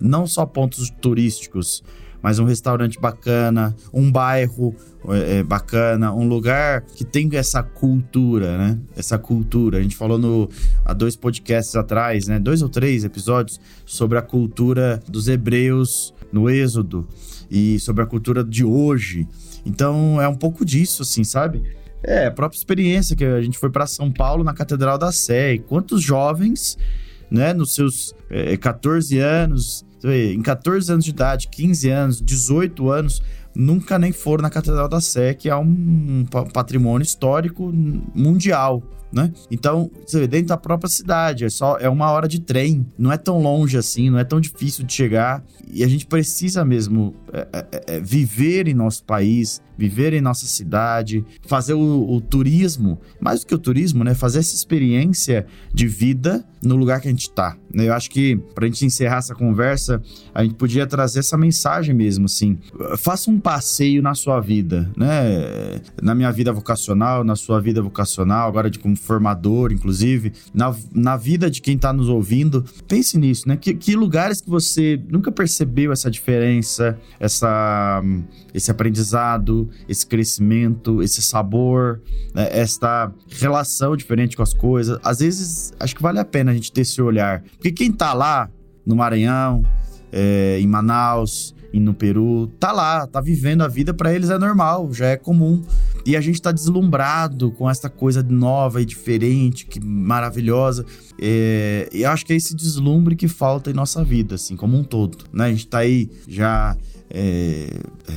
não 0.00 0.26
só 0.26 0.46
pontos 0.46 0.90
turísticos, 0.90 1.82
mas 2.22 2.38
um 2.38 2.44
restaurante 2.44 3.00
bacana, 3.00 3.74
um 3.92 4.10
bairro 4.10 4.74
é, 5.08 5.42
bacana, 5.42 6.12
um 6.12 6.26
lugar 6.26 6.82
que 6.82 7.04
tem 7.04 7.28
essa 7.32 7.62
cultura, 7.62 8.58
né? 8.58 8.78
Essa 8.96 9.18
cultura. 9.18 9.78
A 9.78 9.82
gente 9.82 9.96
falou 9.96 10.18
no, 10.18 10.48
há 10.84 10.92
dois 10.92 11.14
podcasts 11.14 11.76
atrás, 11.76 12.26
né? 12.26 12.38
Dois 12.38 12.60
ou 12.60 12.68
três 12.68 13.04
episódios 13.04 13.60
sobre 13.86 14.18
a 14.18 14.22
cultura 14.22 15.00
dos 15.08 15.28
hebreus 15.28 16.12
no 16.32 16.50
Êxodo 16.50 17.06
e 17.50 17.78
sobre 17.78 18.02
a 18.02 18.06
cultura 18.06 18.42
de 18.42 18.64
hoje. 18.64 19.26
Então 19.64 20.20
é 20.20 20.28
um 20.28 20.36
pouco 20.36 20.64
disso, 20.64 21.02
assim, 21.02 21.24
sabe? 21.24 21.62
É, 22.02 22.26
a 22.26 22.30
própria 22.30 22.58
experiência 22.58 23.16
que 23.16 23.24
a 23.24 23.40
gente 23.40 23.58
foi 23.58 23.70
para 23.70 23.86
São 23.86 24.10
Paulo 24.10 24.44
na 24.44 24.54
Catedral 24.54 24.98
da 24.98 25.10
Sé. 25.10 25.54
E 25.54 25.58
quantos 25.58 26.02
jovens, 26.02 26.78
né, 27.30 27.52
nos 27.52 27.74
seus 27.74 28.14
é, 28.30 28.56
14 28.56 29.18
anos, 29.18 29.84
em 30.04 30.40
14 30.40 30.92
anos 30.92 31.04
de 31.04 31.10
idade, 31.10 31.48
15 31.48 31.90
anos, 31.90 32.22
18 32.22 32.90
anos, 32.90 33.22
nunca 33.54 33.98
nem 33.98 34.12
foram 34.12 34.42
na 34.42 34.50
Catedral 34.50 34.88
da 34.88 35.00
Sé, 35.00 35.34
que 35.34 35.48
é 35.48 35.56
um 35.56 36.24
patrimônio 36.52 37.04
histórico 37.04 37.72
mundial. 38.14 38.82
Né? 39.10 39.32
Então, 39.50 39.90
você 40.06 40.20
vê, 40.20 40.26
dentro 40.26 40.48
da 40.48 40.56
própria 40.56 40.88
cidade, 40.88 41.44
é 41.44 41.48
só 41.48 41.78
é 41.78 41.88
uma 41.88 42.10
hora 42.10 42.28
de 42.28 42.40
trem, 42.40 42.86
não 42.98 43.10
é 43.10 43.16
tão 43.16 43.40
longe 43.40 43.78
assim, 43.78 44.10
não 44.10 44.18
é 44.18 44.24
tão 44.24 44.38
difícil 44.38 44.84
de 44.84 44.92
chegar, 44.92 45.42
e 45.66 45.82
a 45.82 45.88
gente 45.88 46.06
precisa 46.06 46.64
mesmo 46.64 47.14
é, 47.32 47.48
é, 47.52 47.84
é, 47.86 48.00
viver 48.00 48.68
em 48.68 48.74
nosso 48.74 49.04
país, 49.04 49.62
viver 49.76 50.12
em 50.12 50.20
nossa 50.20 50.46
cidade, 50.46 51.24
fazer 51.46 51.74
o, 51.74 52.10
o, 52.10 52.20
turismo, 52.20 52.98
mais 53.20 53.40
do 53.40 53.46
que 53.46 53.54
o 53.54 53.58
turismo, 53.58 54.02
né? 54.02 54.14
Fazer 54.14 54.40
essa 54.40 54.54
experiência 54.54 55.46
de 55.72 55.86
vida 55.86 56.44
no 56.62 56.74
lugar 56.74 57.00
que 57.00 57.06
a 57.06 57.10
gente 57.10 57.28
está. 57.28 57.56
Eu 57.72 57.94
acho 57.94 58.10
que 58.10 58.36
para 58.54 58.64
a 58.64 58.68
gente 58.68 58.84
encerrar 58.84 59.18
essa 59.18 59.34
conversa, 59.34 60.02
a 60.34 60.42
gente 60.42 60.54
podia 60.54 60.86
trazer 60.86 61.20
essa 61.20 61.36
mensagem 61.36 61.94
mesmo, 61.94 62.24
assim. 62.24 62.58
Faça 62.96 63.30
um 63.30 63.38
passeio 63.38 64.02
na 64.02 64.14
sua 64.14 64.40
vida, 64.40 64.90
né? 64.96 65.80
Na 66.02 66.14
minha 66.14 66.32
vida 66.32 66.52
vocacional, 66.52 67.22
na 67.22 67.36
sua 67.36 67.60
vida 67.60 67.80
vocacional, 67.80 68.48
agora 68.48 68.68
de 68.68 68.78
como 68.78 68.96
formador, 68.98 69.72
inclusive, 69.72 70.32
na, 70.52 70.74
na 70.92 71.16
vida 71.16 71.50
de 71.50 71.60
quem 71.60 71.76
está 71.76 71.92
nos 71.92 72.08
ouvindo. 72.08 72.64
Pense 72.86 73.18
nisso, 73.18 73.48
né? 73.48 73.56
Que, 73.56 73.74
que 73.74 73.94
lugares 73.94 74.40
que 74.40 74.48
você 74.48 75.00
nunca 75.08 75.30
percebeu 75.30 75.92
essa 75.92 76.10
diferença, 76.10 76.98
essa, 77.18 78.02
esse 78.52 78.70
aprendizado, 78.70 79.68
esse 79.88 80.06
crescimento, 80.06 81.02
esse 81.02 81.22
sabor, 81.22 82.00
né? 82.34 82.48
esta 82.50 83.12
relação 83.28 83.96
diferente 83.96 84.36
com 84.36 84.42
as 84.42 84.54
coisas. 84.54 84.98
Às 85.02 85.20
vezes, 85.20 85.72
acho 85.78 85.94
que 85.94 86.02
vale 86.02 86.18
a 86.18 86.24
pena 86.24 86.50
a 86.50 86.54
gente 86.54 86.72
ter 86.72 86.82
esse 86.82 87.00
olhar. 87.00 87.42
Porque 87.52 87.72
quem 87.72 87.92
tá 87.92 88.12
lá 88.12 88.50
no 88.84 88.96
Maranhão, 88.96 89.62
é, 90.12 90.58
em 90.60 90.66
Manaus, 90.66 91.54
e 91.72 91.78
no 91.78 91.92
Peru, 91.92 92.46
tá 92.58 92.72
lá, 92.72 93.06
tá 93.06 93.20
vivendo 93.20 93.62
a 93.62 93.68
vida, 93.68 93.92
para 93.92 94.14
eles 94.14 94.30
é 94.30 94.38
normal, 94.38 94.92
já 94.92 95.06
é 95.06 95.16
comum. 95.16 95.62
E 96.06 96.16
a 96.16 96.20
gente 96.20 96.40
tá 96.40 96.50
deslumbrado 96.50 97.50
com 97.52 97.68
essa 97.68 97.90
coisa 97.90 98.22
nova 98.22 98.80
e 98.80 98.84
diferente, 98.84 99.66
que 99.66 99.78
maravilhosa. 99.78 100.84
É, 101.20 101.88
e 101.92 102.04
acho 102.04 102.24
que 102.24 102.32
é 102.32 102.36
esse 102.36 102.54
deslumbre 102.54 103.14
que 103.14 103.28
falta 103.28 103.70
em 103.70 103.74
nossa 103.74 104.02
vida, 104.02 104.36
assim, 104.36 104.56
como 104.56 104.76
um 104.76 104.84
todo, 104.84 105.18
né? 105.32 105.46
A 105.46 105.50
gente 105.50 105.66
tá 105.66 105.78
aí 105.78 106.10
já 106.26 106.76
é, 107.10 107.68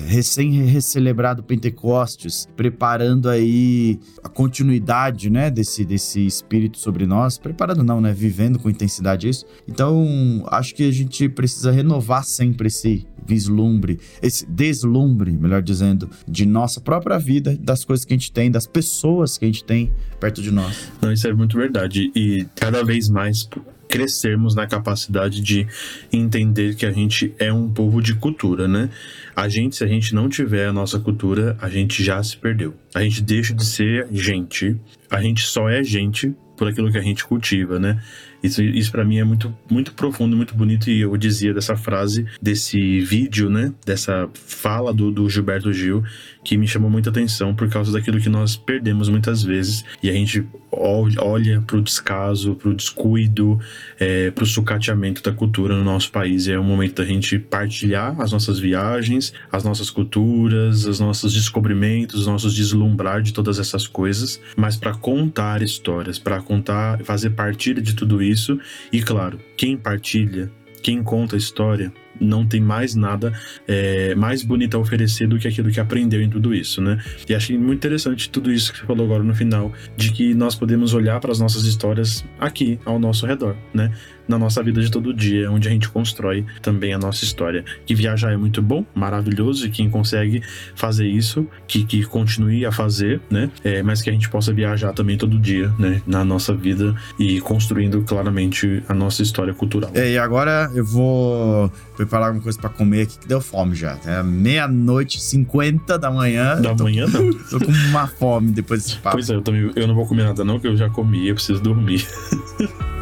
recém-celebrado 0.07 1.43
Pentecostes, 1.43 2.47
preparando 2.55 3.29
aí 3.29 3.99
a 4.23 4.29
continuidade, 4.29 5.29
né, 5.29 5.49
desse, 5.49 5.85
desse 5.85 6.25
espírito 6.25 6.77
sobre 6.77 7.05
nós, 7.05 7.37
preparando 7.37 7.83
não, 7.83 8.01
né, 8.01 8.13
vivendo 8.13 8.59
com 8.59 8.69
intensidade 8.69 9.29
isso. 9.29 9.45
Então, 9.67 10.43
acho 10.47 10.75
que 10.75 10.87
a 10.87 10.91
gente 10.91 11.29
precisa 11.29 11.71
renovar 11.71 12.23
sempre 12.23 12.67
esse 12.67 13.07
vislumbre, 13.25 13.99
esse 14.21 14.45
deslumbre, 14.45 15.31
melhor 15.31 15.61
dizendo, 15.61 16.09
de 16.27 16.45
nossa 16.45 16.81
própria 16.81 17.17
vida, 17.17 17.57
das 17.59 17.85
coisas 17.85 18.03
que 18.03 18.13
a 18.13 18.17
gente 18.17 18.31
tem, 18.31 18.49
das 18.51 18.67
pessoas 18.67 19.37
que 19.37 19.45
a 19.45 19.47
gente 19.47 19.63
tem 19.63 19.91
perto 20.19 20.41
de 20.41 20.51
nós. 20.51 20.91
Não, 21.01 21.11
isso 21.11 21.27
é 21.27 21.33
muito 21.33 21.57
verdade. 21.57 22.11
E 22.15 22.45
cada 22.55 22.83
vez 22.83 23.09
mais 23.09 23.47
crescermos 23.91 24.55
na 24.55 24.65
capacidade 24.65 25.41
de 25.41 25.67
entender 26.11 26.75
que 26.75 26.85
a 26.85 26.91
gente 26.91 27.35
é 27.37 27.51
um 27.51 27.69
povo 27.69 28.01
de 28.01 28.15
cultura, 28.15 28.67
né? 28.67 28.89
A 29.35 29.49
gente, 29.49 29.75
se 29.75 29.83
a 29.83 29.87
gente 29.87 30.15
não 30.15 30.29
tiver 30.29 30.67
a 30.67 30.73
nossa 30.73 30.97
cultura, 30.97 31.57
a 31.61 31.69
gente 31.69 32.01
já 32.03 32.23
se 32.23 32.37
perdeu. 32.37 32.73
A 32.95 33.01
gente 33.03 33.21
deixa 33.21 33.53
de 33.53 33.65
ser 33.65 34.07
gente. 34.11 34.77
A 35.09 35.21
gente 35.21 35.43
só 35.43 35.69
é 35.69 35.83
gente 35.83 36.33
por 36.57 36.67
aquilo 36.67 36.91
que 36.91 36.97
a 36.97 37.01
gente 37.01 37.25
cultiva, 37.25 37.79
né? 37.79 38.01
Isso, 38.43 38.61
isso 38.61 38.91
para 38.91 39.03
mim 39.03 39.17
é 39.17 39.23
muito, 39.23 39.55
muito 39.69 39.93
profundo, 39.93 40.37
muito 40.37 40.55
bonito. 40.55 40.89
E 40.89 41.01
eu 41.01 41.17
dizia 41.17 41.53
dessa 41.53 41.75
frase, 41.75 42.25
desse 42.41 42.99
vídeo, 42.99 43.49
né? 43.49 43.73
Dessa 43.85 44.29
fala 44.33 44.93
do, 44.93 45.11
do 45.11 45.29
Gilberto 45.29 45.73
Gil, 45.73 46.03
que 46.43 46.57
me 46.57 46.67
chamou 46.67 46.89
muita 46.89 47.09
atenção 47.09 47.53
por 47.53 47.69
causa 47.69 47.91
daquilo 47.91 48.19
que 48.19 48.29
nós 48.29 48.55
perdemos 48.55 49.09
muitas 49.09 49.43
vezes. 49.43 49.83
E 50.01 50.09
a 50.09 50.13
gente 50.13 50.45
olha 50.71 51.61
para 51.61 51.77
o 51.77 51.81
descaso, 51.81 52.55
para 52.55 52.69
o 52.69 52.73
descuido, 52.73 53.59
é, 53.99 54.31
para 54.31 54.43
o 54.43 54.47
sucateamento 54.47 55.21
da 55.21 55.31
cultura 55.31 55.75
no 55.75 55.83
nosso 55.83 56.11
país. 56.11 56.47
É 56.47 56.57
o 56.57 56.63
momento 56.63 56.95
da 56.95 57.05
gente 57.05 57.37
partilhar 57.37 58.19
as 58.19 58.31
nossas 58.31 58.59
viagens, 58.59 59.33
as 59.51 59.63
nossas 59.63 59.89
culturas, 59.89 60.85
os 60.85 60.99
nossos 60.99 61.33
descobrimentos, 61.33 62.21
os 62.21 62.27
nossos 62.27 62.55
deslumbrar 62.55 63.21
de 63.21 63.33
todas 63.33 63.59
essas 63.59 63.87
coisas, 63.87 64.39
mas 64.55 64.77
para 64.77 64.93
contar 64.93 65.61
histórias, 65.61 66.17
para 66.17 66.41
contar, 66.41 67.03
fazer 67.03 67.31
partilha 67.31 67.81
de 67.81 67.93
tudo 67.93 68.21
isso. 68.21 68.59
E 68.91 69.01
claro, 69.01 69.39
quem 69.57 69.77
partilha, 69.77 70.51
quem 70.81 71.03
conta 71.03 71.35
a 71.35 71.37
história, 71.37 71.91
não 72.19 72.45
tem 72.45 72.61
mais 72.61 72.93
nada 72.93 73.33
é, 73.67 74.13
mais 74.15 74.43
bonito 74.43 74.77
a 74.77 74.79
oferecer 74.79 75.27
do 75.27 75.39
que 75.39 75.47
aquilo 75.47 75.71
que 75.71 75.79
aprendeu 75.79 76.21
em 76.21 76.29
tudo 76.29 76.53
isso, 76.53 76.81
né? 76.81 77.01
E 77.27 77.33
achei 77.33 77.57
muito 77.57 77.79
interessante 77.79 78.29
tudo 78.29 78.51
isso 78.51 78.71
que 78.71 78.79
você 78.79 78.85
falou 78.85 79.05
agora 79.05 79.23
no 79.23 79.33
final, 79.33 79.73
de 79.97 80.11
que 80.11 80.33
nós 80.33 80.55
podemos 80.55 80.93
olhar 80.93 81.19
para 81.19 81.31
as 81.31 81.39
nossas 81.39 81.63
histórias 81.63 82.23
aqui, 82.39 82.79
ao 82.85 82.99
nosso 82.99 83.25
redor, 83.25 83.55
né? 83.73 83.91
Na 84.31 84.39
nossa 84.39 84.63
vida 84.63 84.81
de 84.81 84.89
todo 84.89 85.13
dia, 85.13 85.51
onde 85.51 85.67
a 85.67 85.71
gente 85.71 85.89
constrói 85.89 86.45
também 86.61 86.93
a 86.93 86.97
nossa 86.97 87.23
história. 87.23 87.63
Que 87.85 87.93
viajar 87.93 88.31
é 88.31 88.37
muito 88.37 88.61
bom, 88.61 88.85
maravilhoso, 88.95 89.67
e 89.67 89.69
quem 89.69 89.89
consegue 89.89 90.41
fazer 90.73 91.07
isso, 91.07 91.45
que, 91.67 91.83
que 91.83 92.03
continue 92.03 92.65
a 92.65 92.71
fazer, 92.71 93.19
né? 93.29 93.51
É, 93.63 93.83
mas 93.83 94.01
que 94.01 94.09
a 94.09 94.13
gente 94.13 94.29
possa 94.29 94.53
viajar 94.53 94.93
também 94.93 95.17
todo 95.17 95.37
dia, 95.37 95.71
né? 95.77 96.01
Na 96.07 96.23
nossa 96.23 96.53
vida 96.53 96.95
e 97.19 97.41
construindo 97.41 98.01
claramente 98.03 98.81
a 98.87 98.93
nossa 98.93 99.21
história 99.21 99.53
cultural. 99.53 99.91
É, 99.93 100.11
e 100.11 100.17
agora 100.17 100.71
eu 100.73 100.85
vou 100.85 101.69
preparar 101.97 102.27
alguma 102.27 102.43
coisa 102.43 102.57
para 102.57 102.69
comer 102.69 103.01
aqui 103.01 103.19
que 103.19 103.27
deu 103.27 103.41
fome 103.41 103.75
já. 103.75 103.97
É 104.05 104.23
meia-noite, 104.23 105.21
50 105.21 105.99
da 105.99 106.09
manhã. 106.09 106.61
Da 106.61 106.73
tô, 106.73 106.85
manhã, 106.85 107.05
não. 107.07 107.33
tô 107.49 107.59
com 107.59 107.71
uma 107.71 108.07
fome 108.07 108.51
depois 108.51 108.83
desse 108.83 108.97
papo. 108.97 109.17
Pois 109.17 109.29
é, 109.29 109.35
eu 109.35 109.41
também 109.41 109.71
eu 109.75 109.87
não 109.87 109.95
vou 109.95 110.05
comer 110.05 110.23
nada, 110.23 110.45
não, 110.45 110.57
que 110.57 110.67
eu 110.67 110.77
já 110.77 110.89
comi, 110.89 111.27
eu 111.27 111.35
preciso 111.35 111.61
dormir. 111.61 112.07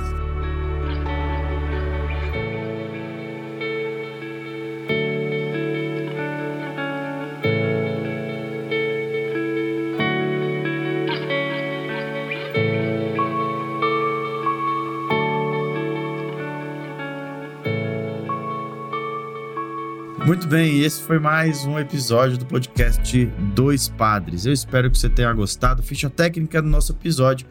bem, 20.60 20.82
esse 20.82 21.02
foi 21.02 21.20
mais 21.20 21.64
um 21.64 21.80
episódio 21.80 22.38
do 22.38 22.46
podcast 22.46 23.26
Dois 23.56 23.88
Padres. 23.88 24.46
Eu 24.46 24.52
espero 24.52 24.92
que 24.92 24.98
você 24.98 25.08
tenha 25.08 25.32
gostado. 25.32 25.82
Ficha 25.82 26.10
técnica 26.10 26.62
do 26.62 26.68
nosso 26.68 26.92
episódio. 26.92 27.48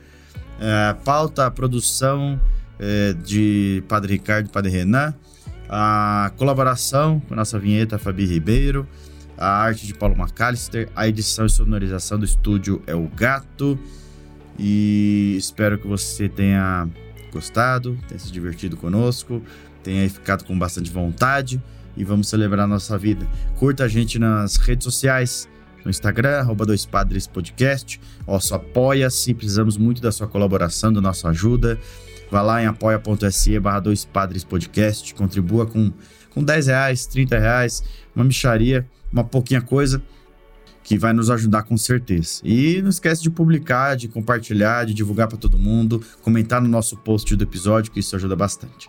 É, 0.60 0.92
pauta, 1.06 1.50
produção 1.50 2.38
é, 2.78 3.14
de 3.14 3.82
Padre 3.88 4.12
Ricardo 4.12 4.48
e 4.48 4.50
Padre 4.50 4.70
Renan. 4.70 5.14
A 5.70 6.30
colaboração 6.36 7.18
com 7.20 7.32
a 7.32 7.38
nossa 7.38 7.58
vinheta 7.58 7.96
Fabi 7.96 8.26
Ribeiro. 8.26 8.86
A 9.38 9.56
arte 9.56 9.86
de 9.86 9.94
Paulo 9.94 10.14
McAllister. 10.14 10.90
A 10.94 11.08
edição 11.08 11.46
e 11.46 11.48
sonorização 11.48 12.18
do 12.18 12.26
estúdio 12.26 12.82
é 12.86 12.94
o 12.94 13.08
Gato. 13.16 13.78
E 14.58 15.34
espero 15.38 15.78
que 15.78 15.88
você 15.88 16.28
tenha 16.28 16.86
gostado, 17.32 17.98
tenha 18.06 18.18
se 18.18 18.30
divertido 18.30 18.76
conosco, 18.76 19.42
tenha 19.82 20.06
ficado 20.10 20.44
com 20.44 20.58
bastante 20.58 20.90
vontade 20.90 21.58
e 21.98 22.04
vamos 22.04 22.28
celebrar 22.28 22.64
a 22.64 22.68
nossa 22.68 22.96
vida. 22.96 23.26
Curta 23.58 23.84
a 23.84 23.88
gente 23.88 24.18
nas 24.18 24.56
redes 24.56 24.84
sociais, 24.84 25.48
no 25.84 25.90
Instagram, 25.90 26.38
arroba 26.38 26.64
Dois 26.64 26.86
Padres 26.86 27.26
Podcast. 27.26 28.00
Nosso 28.26 28.54
apoia-se, 28.54 29.34
precisamos 29.34 29.76
muito 29.76 30.00
da 30.00 30.12
sua 30.12 30.28
colaboração, 30.28 30.92
da 30.92 31.00
nossa 31.00 31.28
ajuda. 31.28 31.78
Vá 32.30 32.42
lá 32.42 32.62
em 32.62 32.66
apoia.se 32.66 33.58
barra 33.58 33.80
Dois 33.80 34.04
Padres 34.04 34.44
Podcast, 34.44 35.14
contribua 35.14 35.66
com, 35.66 35.92
com 36.30 36.42
10 36.44 36.66
reais, 36.68 37.06
30 37.06 37.38
reais, 37.38 37.82
uma 38.14 38.24
micharia, 38.24 38.86
uma 39.12 39.24
pouquinha 39.24 39.60
coisa 39.60 40.02
que 40.84 40.96
vai 40.96 41.12
nos 41.12 41.30
ajudar 41.30 41.64
com 41.64 41.76
certeza. 41.76 42.40
E 42.42 42.80
não 42.80 42.88
esquece 42.88 43.22
de 43.22 43.30
publicar, 43.30 43.94
de 43.94 44.08
compartilhar, 44.08 44.86
de 44.86 44.94
divulgar 44.94 45.28
para 45.28 45.36
todo 45.36 45.58
mundo, 45.58 46.02
comentar 46.22 46.62
no 46.62 46.68
nosso 46.68 46.96
post 46.96 47.34
do 47.36 47.44
episódio, 47.44 47.92
que 47.92 48.00
isso 48.00 48.16
ajuda 48.16 48.34
bastante. 48.34 48.88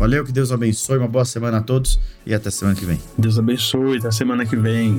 Valeu, 0.00 0.24
que 0.24 0.32
Deus 0.32 0.50
abençoe, 0.50 0.96
uma 0.96 1.06
boa 1.06 1.26
semana 1.26 1.58
a 1.58 1.62
todos 1.62 2.00
e 2.24 2.32
até 2.32 2.50
semana 2.50 2.74
que 2.74 2.86
vem. 2.86 2.98
Deus 3.18 3.38
abençoe, 3.38 3.98
até 3.98 4.10
semana 4.10 4.46
que 4.46 4.56
vem. 4.56 4.98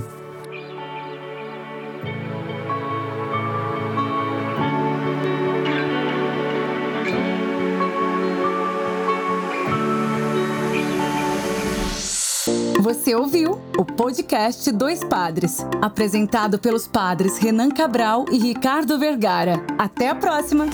Você 12.79 13.15
ouviu 13.15 13.59
o 13.79 13.83
podcast 13.83 14.71
Dois 14.71 15.03
Padres, 15.03 15.65
apresentado 15.81 16.59
pelos 16.59 16.85
padres 16.85 17.39
Renan 17.39 17.69
Cabral 17.71 18.25
e 18.31 18.37
Ricardo 18.37 18.99
Vergara. 18.99 19.65
Até 19.79 20.09
a 20.09 20.15
próxima! 20.15 20.67